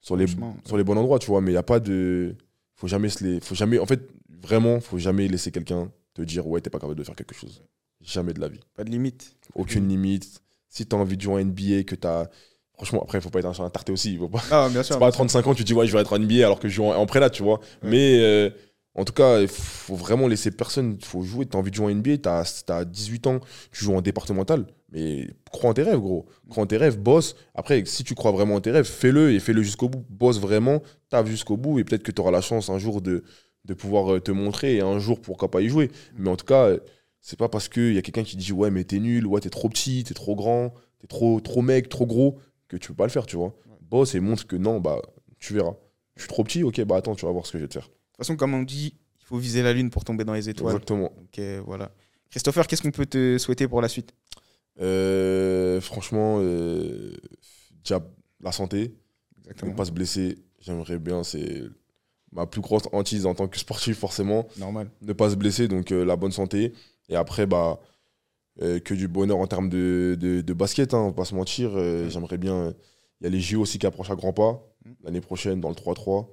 sur, 0.00 0.16
les, 0.16 0.26
chemin. 0.26 0.54
sur 0.66 0.76
les 0.76 0.84
bons 0.84 0.96
endroits, 0.96 1.18
tu 1.18 1.28
vois. 1.28 1.40
Mais 1.40 1.50
il 1.50 1.54
n'y 1.54 1.58
a 1.58 1.62
pas 1.62 1.80
de. 1.80 2.36
Faut 2.74 2.88
jamais 2.88 3.08
se 3.08 3.24
les. 3.24 3.40
Faut 3.40 3.54
jamais. 3.54 3.78
En 3.78 3.86
fait, 3.86 4.02
vraiment, 4.42 4.80
faut 4.80 4.98
jamais 4.98 5.28
laisser 5.28 5.50
quelqu'un 5.50 5.90
te 6.14 6.22
dire, 6.22 6.46
ouais, 6.46 6.60
t'es 6.60 6.70
pas 6.70 6.78
capable 6.78 6.98
de 6.98 7.04
faire 7.04 7.16
quelque 7.16 7.34
chose. 7.34 7.62
Jamais 8.00 8.32
de 8.32 8.40
la 8.40 8.48
vie. 8.48 8.60
Pas 8.74 8.84
de 8.84 8.90
limite. 8.90 9.36
Aucune 9.54 9.88
limite. 9.88 10.42
Si 10.68 10.86
t'as 10.86 10.96
envie 10.96 11.16
de 11.16 11.22
jouer 11.22 11.42
en 11.42 11.44
NBA, 11.44 11.84
que 11.84 11.94
t'as. 11.94 12.26
Franchement, 12.74 13.02
après, 13.02 13.18
il 13.18 13.20
faut 13.20 13.30
pas 13.30 13.38
être 13.38 13.60
un 13.60 13.70
tarté 13.70 13.92
aussi. 13.92 14.16
Faut 14.16 14.28
pas... 14.28 14.42
Ah, 14.50 14.68
bien 14.70 14.82
sûr. 14.82 14.94
C'est 14.94 15.00
pas 15.00 15.06
à 15.06 15.12
35 15.12 15.46
ans, 15.46 15.54
tu 15.54 15.62
dis, 15.62 15.72
ouais, 15.72 15.86
je 15.86 15.92
vais 15.92 16.00
être 16.00 16.12
en 16.12 16.18
NBA 16.18 16.44
alors 16.44 16.58
que 16.58 16.68
je 16.68 16.74
joue 16.74 16.84
en, 16.84 16.94
en 16.94 17.06
prélat, 17.06 17.30
tu 17.30 17.42
vois. 17.42 17.60
Mais 17.82 18.18
euh, 18.20 18.50
en 18.94 19.04
tout 19.04 19.12
cas, 19.12 19.40
il 19.40 19.48
faut 19.48 19.94
vraiment 19.94 20.26
laisser 20.26 20.50
personne. 20.50 20.96
Il 20.98 21.04
faut 21.04 21.22
jouer. 21.22 21.46
T'as 21.46 21.58
envie 21.58 21.70
de 21.70 21.76
jouer 21.76 21.92
en 21.92 21.94
NBA, 21.94 22.18
t'as 22.18 22.44
as 22.68 22.84
18 22.84 23.26
ans, 23.28 23.40
tu 23.70 23.84
joues 23.84 23.94
en 23.94 24.02
départemental. 24.02 24.66
Mais 24.90 25.28
crois 25.50 25.70
en 25.70 25.74
tes 25.74 25.82
rêves, 25.82 26.00
gros. 26.00 26.26
Crois 26.50 26.64
en 26.64 26.66
tes 26.66 26.76
rêves, 26.76 26.98
bosse. 26.98 27.36
Après, 27.54 27.84
si 27.86 28.02
tu 28.02 28.14
crois 28.14 28.32
vraiment 28.32 28.56
en 28.56 28.60
tes 28.60 28.72
rêves, 28.72 28.84
fais-le 28.84 29.32
et 29.32 29.40
fais-le 29.40 29.62
jusqu'au 29.62 29.88
bout. 29.88 30.04
Bosse 30.10 30.40
vraiment, 30.40 30.82
tape 31.08 31.28
jusqu'au 31.28 31.56
bout 31.56 31.78
et 31.78 31.84
peut-être 31.84 32.02
que 32.02 32.10
tu 32.10 32.20
auras 32.20 32.30
la 32.32 32.40
chance 32.40 32.68
un 32.68 32.78
jour 32.78 33.00
de, 33.00 33.22
de 33.64 33.74
pouvoir 33.74 34.14
euh, 34.14 34.20
te 34.20 34.30
montrer 34.32 34.76
et 34.76 34.80
un 34.80 34.98
jour 34.98 35.20
pourquoi 35.20 35.50
pas 35.50 35.60
y 35.60 35.68
jouer. 35.68 35.90
Mais 36.16 36.30
en 36.30 36.36
tout 36.36 36.46
cas, 36.46 36.66
euh, 36.66 36.78
c'est 37.20 37.38
pas 37.38 37.48
parce 37.48 37.68
qu'il 37.68 37.94
y 37.94 37.98
a 37.98 38.02
quelqu'un 38.02 38.24
qui 38.24 38.36
dit 38.36 38.52
ouais, 38.52 38.70
mais 38.70 38.84
t'es 38.84 38.98
nul, 38.98 39.26
ouais, 39.26 39.40
t'es 39.40 39.50
trop 39.50 39.68
petit, 39.68 40.04
t'es 40.04 40.14
trop 40.14 40.34
grand, 40.34 40.74
t'es 41.00 41.06
trop, 41.06 41.40
trop 41.40 41.62
mec, 41.62 41.88
trop 41.88 42.06
gros, 42.06 42.38
que 42.68 42.76
tu 42.76 42.88
peux 42.88 42.94
pas 42.94 43.04
le 43.04 43.10
faire, 43.10 43.26
tu 43.26 43.36
vois. 43.36 43.54
Bosse 43.80 44.14
et 44.14 44.20
montre 44.20 44.46
que 44.46 44.56
non, 44.56 44.80
bah, 44.80 45.00
tu 45.38 45.54
verras. 45.54 45.76
Je 46.16 46.22
suis 46.22 46.28
trop 46.28 46.44
petit, 46.44 46.62
ok, 46.62 46.82
bah 46.84 46.96
attends, 46.96 47.14
tu 47.14 47.26
vas 47.26 47.32
voir 47.32 47.46
ce 47.46 47.52
que 47.52 47.58
je 47.58 47.64
vais 47.64 47.68
te 47.68 47.74
faire. 47.74 47.88
De 47.88 47.88
toute 47.88 48.16
façon, 48.18 48.36
comme 48.36 48.54
on 48.54 48.62
dit, 48.62 48.94
il 49.20 49.24
faut 49.24 49.38
viser 49.38 49.62
la 49.62 49.72
lune 49.72 49.90
pour 49.90 50.04
tomber 50.04 50.24
dans 50.24 50.34
les 50.34 50.48
étoiles. 50.48 50.74
Exactement. 50.74 51.12
Euh, 51.38 51.62
voilà. 51.64 51.92
Christopher, 52.30 52.66
qu'est-ce 52.66 52.82
qu'on 52.82 52.90
peut 52.90 53.06
te 53.06 53.38
souhaiter 53.38 53.68
pour 53.68 53.80
la 53.80 53.88
suite? 53.88 54.12
Euh, 54.80 55.80
franchement, 55.80 56.38
euh, 56.40 57.14
déjà, 57.84 58.00
la 58.40 58.52
santé, 58.52 58.94
ne 59.36 59.40
Exactement. 59.40 59.74
pas 59.74 59.84
se 59.84 59.92
blesser, 59.92 60.38
j'aimerais 60.60 60.98
bien, 60.98 61.22
c'est 61.24 61.62
ma 62.32 62.46
plus 62.46 62.60
grosse 62.60 62.84
hantise 62.92 63.26
en 63.26 63.34
tant 63.34 63.46
que 63.46 63.58
sportif, 63.58 63.98
forcément. 63.98 64.48
Normal. 64.58 64.90
ne 65.02 65.12
pas 65.12 65.30
se 65.30 65.36
blesser, 65.36 65.68
donc 65.68 65.92
euh, 65.92 66.04
la 66.04 66.16
bonne 66.16 66.32
santé. 66.32 66.72
Et 67.08 67.16
après, 67.16 67.46
bah, 67.46 67.78
euh, 68.62 68.80
que 68.80 68.94
du 68.94 69.08
bonheur 69.08 69.38
en 69.38 69.46
termes 69.46 69.68
de, 69.68 70.16
de, 70.18 70.40
de 70.40 70.52
basket, 70.54 70.94
hein, 70.94 70.98
on 70.98 71.06
va 71.08 71.12
pas 71.12 71.24
se 71.24 71.34
mentir. 71.34 71.72
Euh, 71.74 72.08
J'aimerais 72.08 72.38
bien. 72.38 72.74
Il 73.20 73.24
y 73.24 73.26
a 73.26 73.30
les 73.30 73.40
JO 73.40 73.60
aussi 73.60 73.78
qui 73.78 73.86
approchent 73.86 74.10
à 74.10 74.16
grands 74.16 74.32
pas. 74.32 74.62
Mm. 74.84 74.90
L'année 75.04 75.20
prochaine, 75.20 75.60
dans 75.60 75.68
le 75.68 75.74
3-3. 75.74 76.26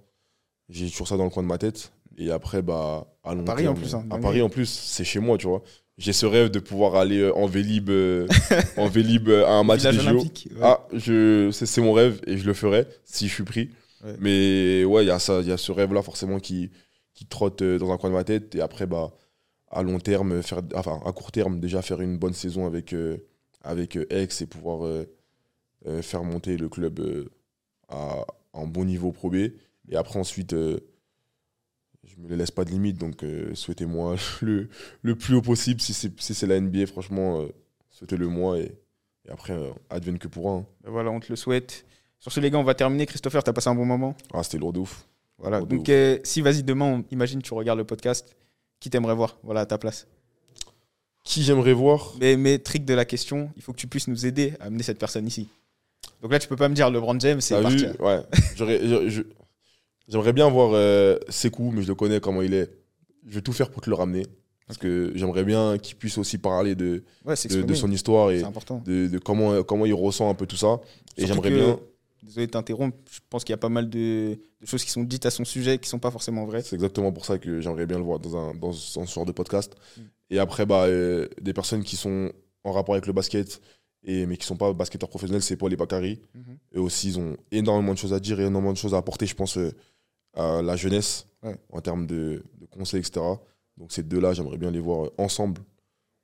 J'ai 0.70 0.90
toujours 0.90 1.08
ça 1.08 1.18
dans 1.18 1.24
le 1.26 1.30
coin 1.30 1.44
de 1.44 1.48
ma 1.48 1.58
tête. 1.58 1.92
Et 2.18 2.32
après, 2.32 2.62
bah, 2.62 3.08
à 3.24 3.34
long 3.34 3.44
Paris, 3.44 3.68
en 3.68 3.74
plus, 3.74 3.94
hein, 3.96 4.06
à. 4.10 4.18
Paris 4.18 4.42
en 4.42 4.50
plus, 4.50 4.68
c'est 4.70 5.04
chez 5.04 5.20
moi, 5.20 5.38
tu 5.38 5.48
vois. 5.48 5.64
J'ai 5.98 6.14
ce 6.14 6.26
rêve 6.26 6.50
de 6.50 6.60
pouvoir 6.60 6.96
aller 6.96 7.30
en 7.30 7.46
Vélib, 7.46 7.90
en 8.78 8.88
Vélib 8.88 9.30
à 9.30 9.52
un 9.52 9.64
match 9.64 9.84
des 9.84 9.92
JO. 9.94 10.20
ouais. 10.20 10.30
Ah, 10.62 10.86
je, 10.94 11.50
c'est, 11.52 11.66
c'est 11.66 11.82
mon 11.82 11.92
rêve 11.92 12.22
et 12.26 12.38
je 12.38 12.46
le 12.46 12.54
ferai 12.54 12.86
si 13.04 13.28
je 13.28 13.34
suis 13.34 13.44
pris. 13.44 13.70
Ouais. 14.04 14.16
Mais 14.20 14.86
ouais, 14.86 15.04
il 15.04 15.08
y 15.08 15.12
a 15.12 15.20
ça, 15.20 15.42
il 15.42 15.48
y 15.48 15.52
a 15.52 15.58
ce 15.58 15.72
rêve-là 15.72 16.02
forcément 16.02 16.40
qui, 16.40 16.72
qui 17.14 17.26
trotte 17.26 17.62
euh, 17.62 17.78
dans 17.78 17.92
un 17.92 17.98
coin 17.98 18.10
de 18.10 18.16
ma 18.16 18.24
tête. 18.24 18.56
Et 18.56 18.62
après, 18.62 18.86
bah, 18.88 19.12
à 19.72 19.84
long 19.84 20.00
terme, 20.00 20.42
faire, 20.44 20.62
enfin, 20.76 21.02
à 21.06 21.12
court 21.14 21.32
terme, 21.32 21.60
déjà 21.60 21.82
faire 21.82 22.02
une 22.02 22.18
bonne 22.18 22.34
saison 22.34 22.66
avec, 22.66 22.94
euh, 22.94 23.18
avec 23.62 23.98
euh, 23.98 24.06
Aix 24.10 24.28
et 24.42 24.46
pouvoir 24.46 24.86
euh, 24.86 25.06
faire 26.02 26.24
monter 26.24 26.58
le 26.58 26.70
club 26.70 27.00
euh, 27.00 27.30
à 27.90 28.26
un 28.54 28.66
bon 28.68 28.86
niveau 28.86 29.12
Pro 29.12 29.30
B. 29.30 29.36
Et 29.90 29.96
après, 29.96 30.20
ensuite, 30.20 30.54
je 30.54 32.16
me 32.18 32.28
les 32.30 32.36
laisse 32.36 32.52
pas 32.52 32.66
de 32.66 32.70
limite. 32.72 32.98
Donc, 32.98 33.24
souhaitez-moi 33.54 34.16
le, 34.42 34.70
le 35.02 35.16
plus 35.16 35.36
haut 35.36 35.42
possible. 35.42 35.82
Si 35.82 35.94
c'est, 35.94 36.20
si 36.22 36.34
c'est 36.34 36.48
la 36.48 36.60
NBA, 36.60 36.86
franchement, 36.88 37.46
souhaitez-le 37.92 38.28
moi. 38.28 38.60
Et, 38.60 38.78
et 39.28 39.32
après, 39.32 39.58
advienne 39.90 40.20
que 40.20 40.28
pourra. 40.28 40.54
hein. 40.58 40.66
Ben 40.84 40.92
Voilà, 40.92 41.12
on 41.12 41.20
te 41.20 41.30
le 41.30 41.36
souhaite. 41.36 41.86
Sur 42.20 42.32
ce, 42.32 42.40
les 42.40 42.52
gars, 42.52 42.58
on 42.58 42.64
va 42.64 42.74
terminer. 42.76 43.06
Christopher, 43.06 43.44
t'as 43.44 43.54
passé 43.54 43.70
un 43.70 43.76
bon 43.76 43.86
moment? 43.86 44.16
Ah, 44.34 44.44
c'était 44.44 44.58
lourd 44.58 44.74
de 44.74 44.80
ouf. 44.80 45.06
Voilà. 45.38 45.62
Donc, 45.62 45.82
ouf. 45.82 45.90
euh, 45.90 46.18
si, 46.24 46.42
vas-y, 46.42 46.64
demain, 46.64 46.86
on- 47.00 47.06
imagine, 47.12 47.42
tu 47.42 47.54
regardes 47.54 47.80
le 47.80 47.86
podcast. 47.86 48.36
Qui 48.80 48.90
t'aimerais 48.90 49.16
voir? 49.16 49.38
Voilà, 49.44 49.62
à 49.62 49.66
ta 49.66 49.78
place. 49.78 50.08
Qui 51.24 51.44
j'aimerais 51.44 51.74
voir? 51.74 52.14
Mais, 52.20 52.38
mais 52.38 52.60
trick 52.60 52.86
de 52.86 52.94
la 52.94 53.06
question, 53.06 53.52
il 53.56 53.62
faut 53.62 53.72
que 53.74 53.78
tu 53.78 53.88
puisses 53.88 54.08
nous 54.08 54.26
aider 54.26 54.54
à 54.60 54.66
amener 54.66 54.84
cette 54.84 55.00
personne 55.00 55.28
ici. 55.28 55.48
Donc 56.22 56.32
là, 56.32 56.40
tu 56.40 56.48
peux 56.48 56.56
pas 56.56 56.70
me 56.70 56.74
dire 56.76 56.90
LeBron 56.90 57.20
James, 57.20 57.40
c'est 57.42 57.62
parti. 57.62 57.86
Ouais. 58.00 58.22
J'aimerais 60.08 60.34
bien 60.34 60.50
voir 60.50 60.72
euh, 60.74 61.18
Sekou, 61.30 61.72
mais 61.72 61.84
je 61.84 61.88
le 61.88 61.96
connais 61.96 62.20
comment 62.20 62.42
il 62.42 62.54
est. 62.54 62.70
Je 63.28 63.36
vais 63.36 63.42
tout 63.42 63.54
faire 63.54 63.70
pour 63.70 63.82
te 63.82 63.90
le 63.90 63.96
ramener. 63.96 64.26
Parce 64.66 64.78
que 64.78 65.12
j'aimerais 65.16 65.44
bien 65.44 65.78
qu'il 65.78 65.96
puisse 65.98 66.18
aussi 66.18 66.38
parler 66.38 66.76
de, 66.76 67.04
Ouais, 67.26 67.34
de, 67.50 67.62
de 67.64 67.74
son 67.74 67.92
histoire 67.92 68.32
et 68.32 68.42
de, 68.44 69.08
de 69.08 69.18
comment, 69.18 69.64
comment 69.64 69.86
il 69.86 69.94
ressent 69.94 70.30
un 70.30 70.36
peu 70.36 70.46
tout 70.46 70.58
ça. 70.58 70.80
Et 71.18 71.26
j'aimerais 71.26 71.50
bien. 71.52 71.80
Désolé 72.24 72.48
de 72.48 72.52
t'interrompre, 72.52 72.98
je 73.12 73.20
pense 73.30 73.44
qu'il 73.44 73.54
y 73.54 73.56
a 73.56 73.58
pas 73.58 73.70
mal 73.70 73.90
de, 73.90 74.40
de 74.62 74.66
choses 74.66 74.84
qui 74.84 74.92
sont 74.92 75.04
dites 75.04 75.26
à 75.26 75.32
son 75.32 75.46
sujet 75.46 75.78
qui 75.78 75.88
sont 75.90 76.00
pas 76.00 76.12
forcément 76.12 76.46
vraies. 76.46 76.62
C'est 76.62 76.76
exactement 76.76 77.12
pour 77.12 77.26
ça 77.26 77.38
que 77.38 77.62
j'aimerais 77.62 77.86
bien 77.86 77.98
le 77.98 78.04
voir 78.04 78.20
dans, 78.20 78.36
un, 78.38 78.54
dans 78.54 78.72
ce 78.74 79.00
genre 79.06 79.26
de 79.26 79.32
podcast. 79.32 79.76
Mm. 79.98 80.02
Et 80.32 80.40
après, 80.40 80.66
bah, 80.66 80.84
euh, 80.86 81.28
des 81.42 81.54
personnes 81.54 81.84
qui 81.84 81.96
sont 81.96 82.32
en 82.64 82.72
rapport 82.72 82.96
avec 82.96 83.08
le 83.08 83.14
basket, 83.14 83.62
et, 84.04 84.26
mais 84.26 84.38
qui 84.38 84.46
sont 84.46 84.58
pas 84.58 84.74
basketteurs 84.74 85.10
professionnels, 85.10 85.42
c'est 85.42 85.58
Paul 85.58 85.74
et 85.74 85.76
Bakary. 85.76 86.22
Mhm. 86.34 86.58
Eux 86.76 86.82
aussi, 86.82 87.10
ils 87.10 87.20
ont 87.20 87.36
énormément 87.52 87.94
de 87.94 87.98
choses 87.98 88.14
à 88.14 88.20
dire 88.20 88.40
et 88.40 88.46
énormément 88.46 88.74
de 88.74 88.78
choses 88.78 88.94
à 88.94 88.98
apporter, 88.98 89.26
je 89.26 89.36
pense, 89.36 89.58
euh, 89.58 89.72
à 90.36 90.62
la 90.62 90.76
jeunesse 90.76 91.26
Ouais. 91.42 91.56
en 91.72 91.80
termes 91.80 92.06
de, 92.06 92.44
de 92.60 92.66
conseils, 92.66 93.00
etc. 93.00 93.26
Donc 93.78 93.94
ces 93.94 94.04
deux-là, 94.04 94.34
j'aimerais 94.34 94.58
bien 94.58 94.72
les 94.72 94.82
voir 94.82 95.10
ensemble 95.18 95.62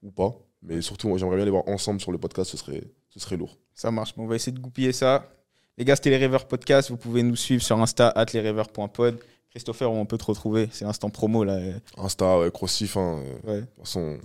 ou 0.04 0.12
pas. 0.12 0.38
Mais 0.62 0.82
surtout, 0.82 1.18
j'aimerais 1.18 1.38
bien 1.38 1.46
les 1.46 1.52
voir 1.52 1.66
ensemble 1.70 2.02
sur 2.02 2.12
le 2.12 2.18
podcast, 2.18 2.52
ce 2.52 2.58
serait, 2.58 2.84
ce 3.10 3.20
serait 3.20 3.38
lourd. 3.38 3.58
Ça 3.74 3.92
marche. 3.92 4.14
On 4.18 4.28
va 4.28 4.36
essayer 4.36 4.52
de 4.52 4.60
goupiller 4.60 4.92
ça. 4.92 5.32
Les 5.78 5.86
gars, 5.86 5.96
c'était 5.96 6.10
les 6.10 6.18
Rêveurs 6.18 6.48
Podcast. 6.48 6.90
Vous 6.90 6.98
pouvez 6.98 7.22
nous 7.24 7.36
suivre 7.36 7.62
sur 7.62 7.80
Insta, 7.80 8.10
at 8.10 8.26
lesrêveurs.pod. 8.34 9.20
Christopher, 9.50 9.92
où 9.92 9.96
on 9.96 10.06
peut 10.06 10.18
te 10.18 10.26
retrouver 10.26 10.68
C'est 10.72 10.86
l'instant 10.86 11.10
promo, 11.10 11.44
là. 11.44 11.60
Insta, 11.98 12.40
ouais, 12.40 12.52
Crossif, 12.52 12.98
hein, 12.98 13.22
euh, 13.24 13.40
Ouais. 13.52 13.62
de 13.62 13.66
toute 13.66 13.80
façon, 13.80 14.18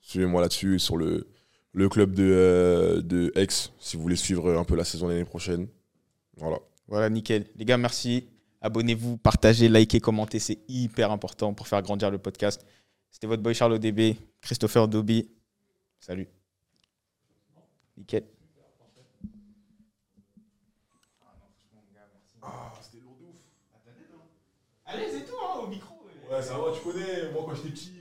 suivez-moi 0.00 0.40
là-dessus, 0.40 0.78
sur 0.78 0.96
le, 0.96 1.28
le 1.72 1.88
club 1.88 2.12
de, 2.14 2.22
euh, 2.24 3.00
de 3.02 3.32
Aix, 3.36 3.46
si 3.78 3.96
vous 3.96 4.02
voulez 4.02 4.16
suivre 4.16 4.56
un 4.56 4.64
peu 4.64 4.74
la 4.76 4.84
saison 4.84 5.08
l'année 5.08 5.24
prochaine. 5.24 5.68
Voilà. 6.36 6.58
Voilà, 6.88 7.08
nickel. 7.08 7.46
Les 7.56 7.64
gars, 7.64 7.76
merci. 7.78 8.26
Abonnez-vous, 8.60 9.16
partagez, 9.16 9.68
likez, 9.68 10.00
commentez. 10.00 10.38
C'est 10.38 10.58
hyper 10.68 11.10
important 11.12 11.54
pour 11.54 11.68
faire 11.68 11.82
grandir 11.82 12.10
le 12.10 12.18
podcast. 12.18 12.64
C'était 13.10 13.26
votre 13.26 13.42
boy 13.42 13.54
Charles 13.54 13.74
ODB, 13.74 14.16
Christopher 14.40 14.88
Dobby. 14.88 15.28
Salut. 16.00 16.28
Nickel. 17.96 18.24
Ah, 22.42 22.72
c'était 22.82 23.02
lourd 23.02 23.16
de 23.18 23.24
ouf. 23.24 23.36
Allez, 24.84 25.06
c'est 25.10 25.24
tout, 25.24 25.36
hein, 25.42 25.60
au 25.62 25.66
micro. 25.68 25.94
Ouais, 26.34 26.42
ça 26.42 26.58
va, 26.58 26.72
tu 26.72 26.80
connais, 26.80 27.30
moi 27.32 27.44
quand 27.46 27.54
j'étais 27.54 27.68
petit. 27.68 27.93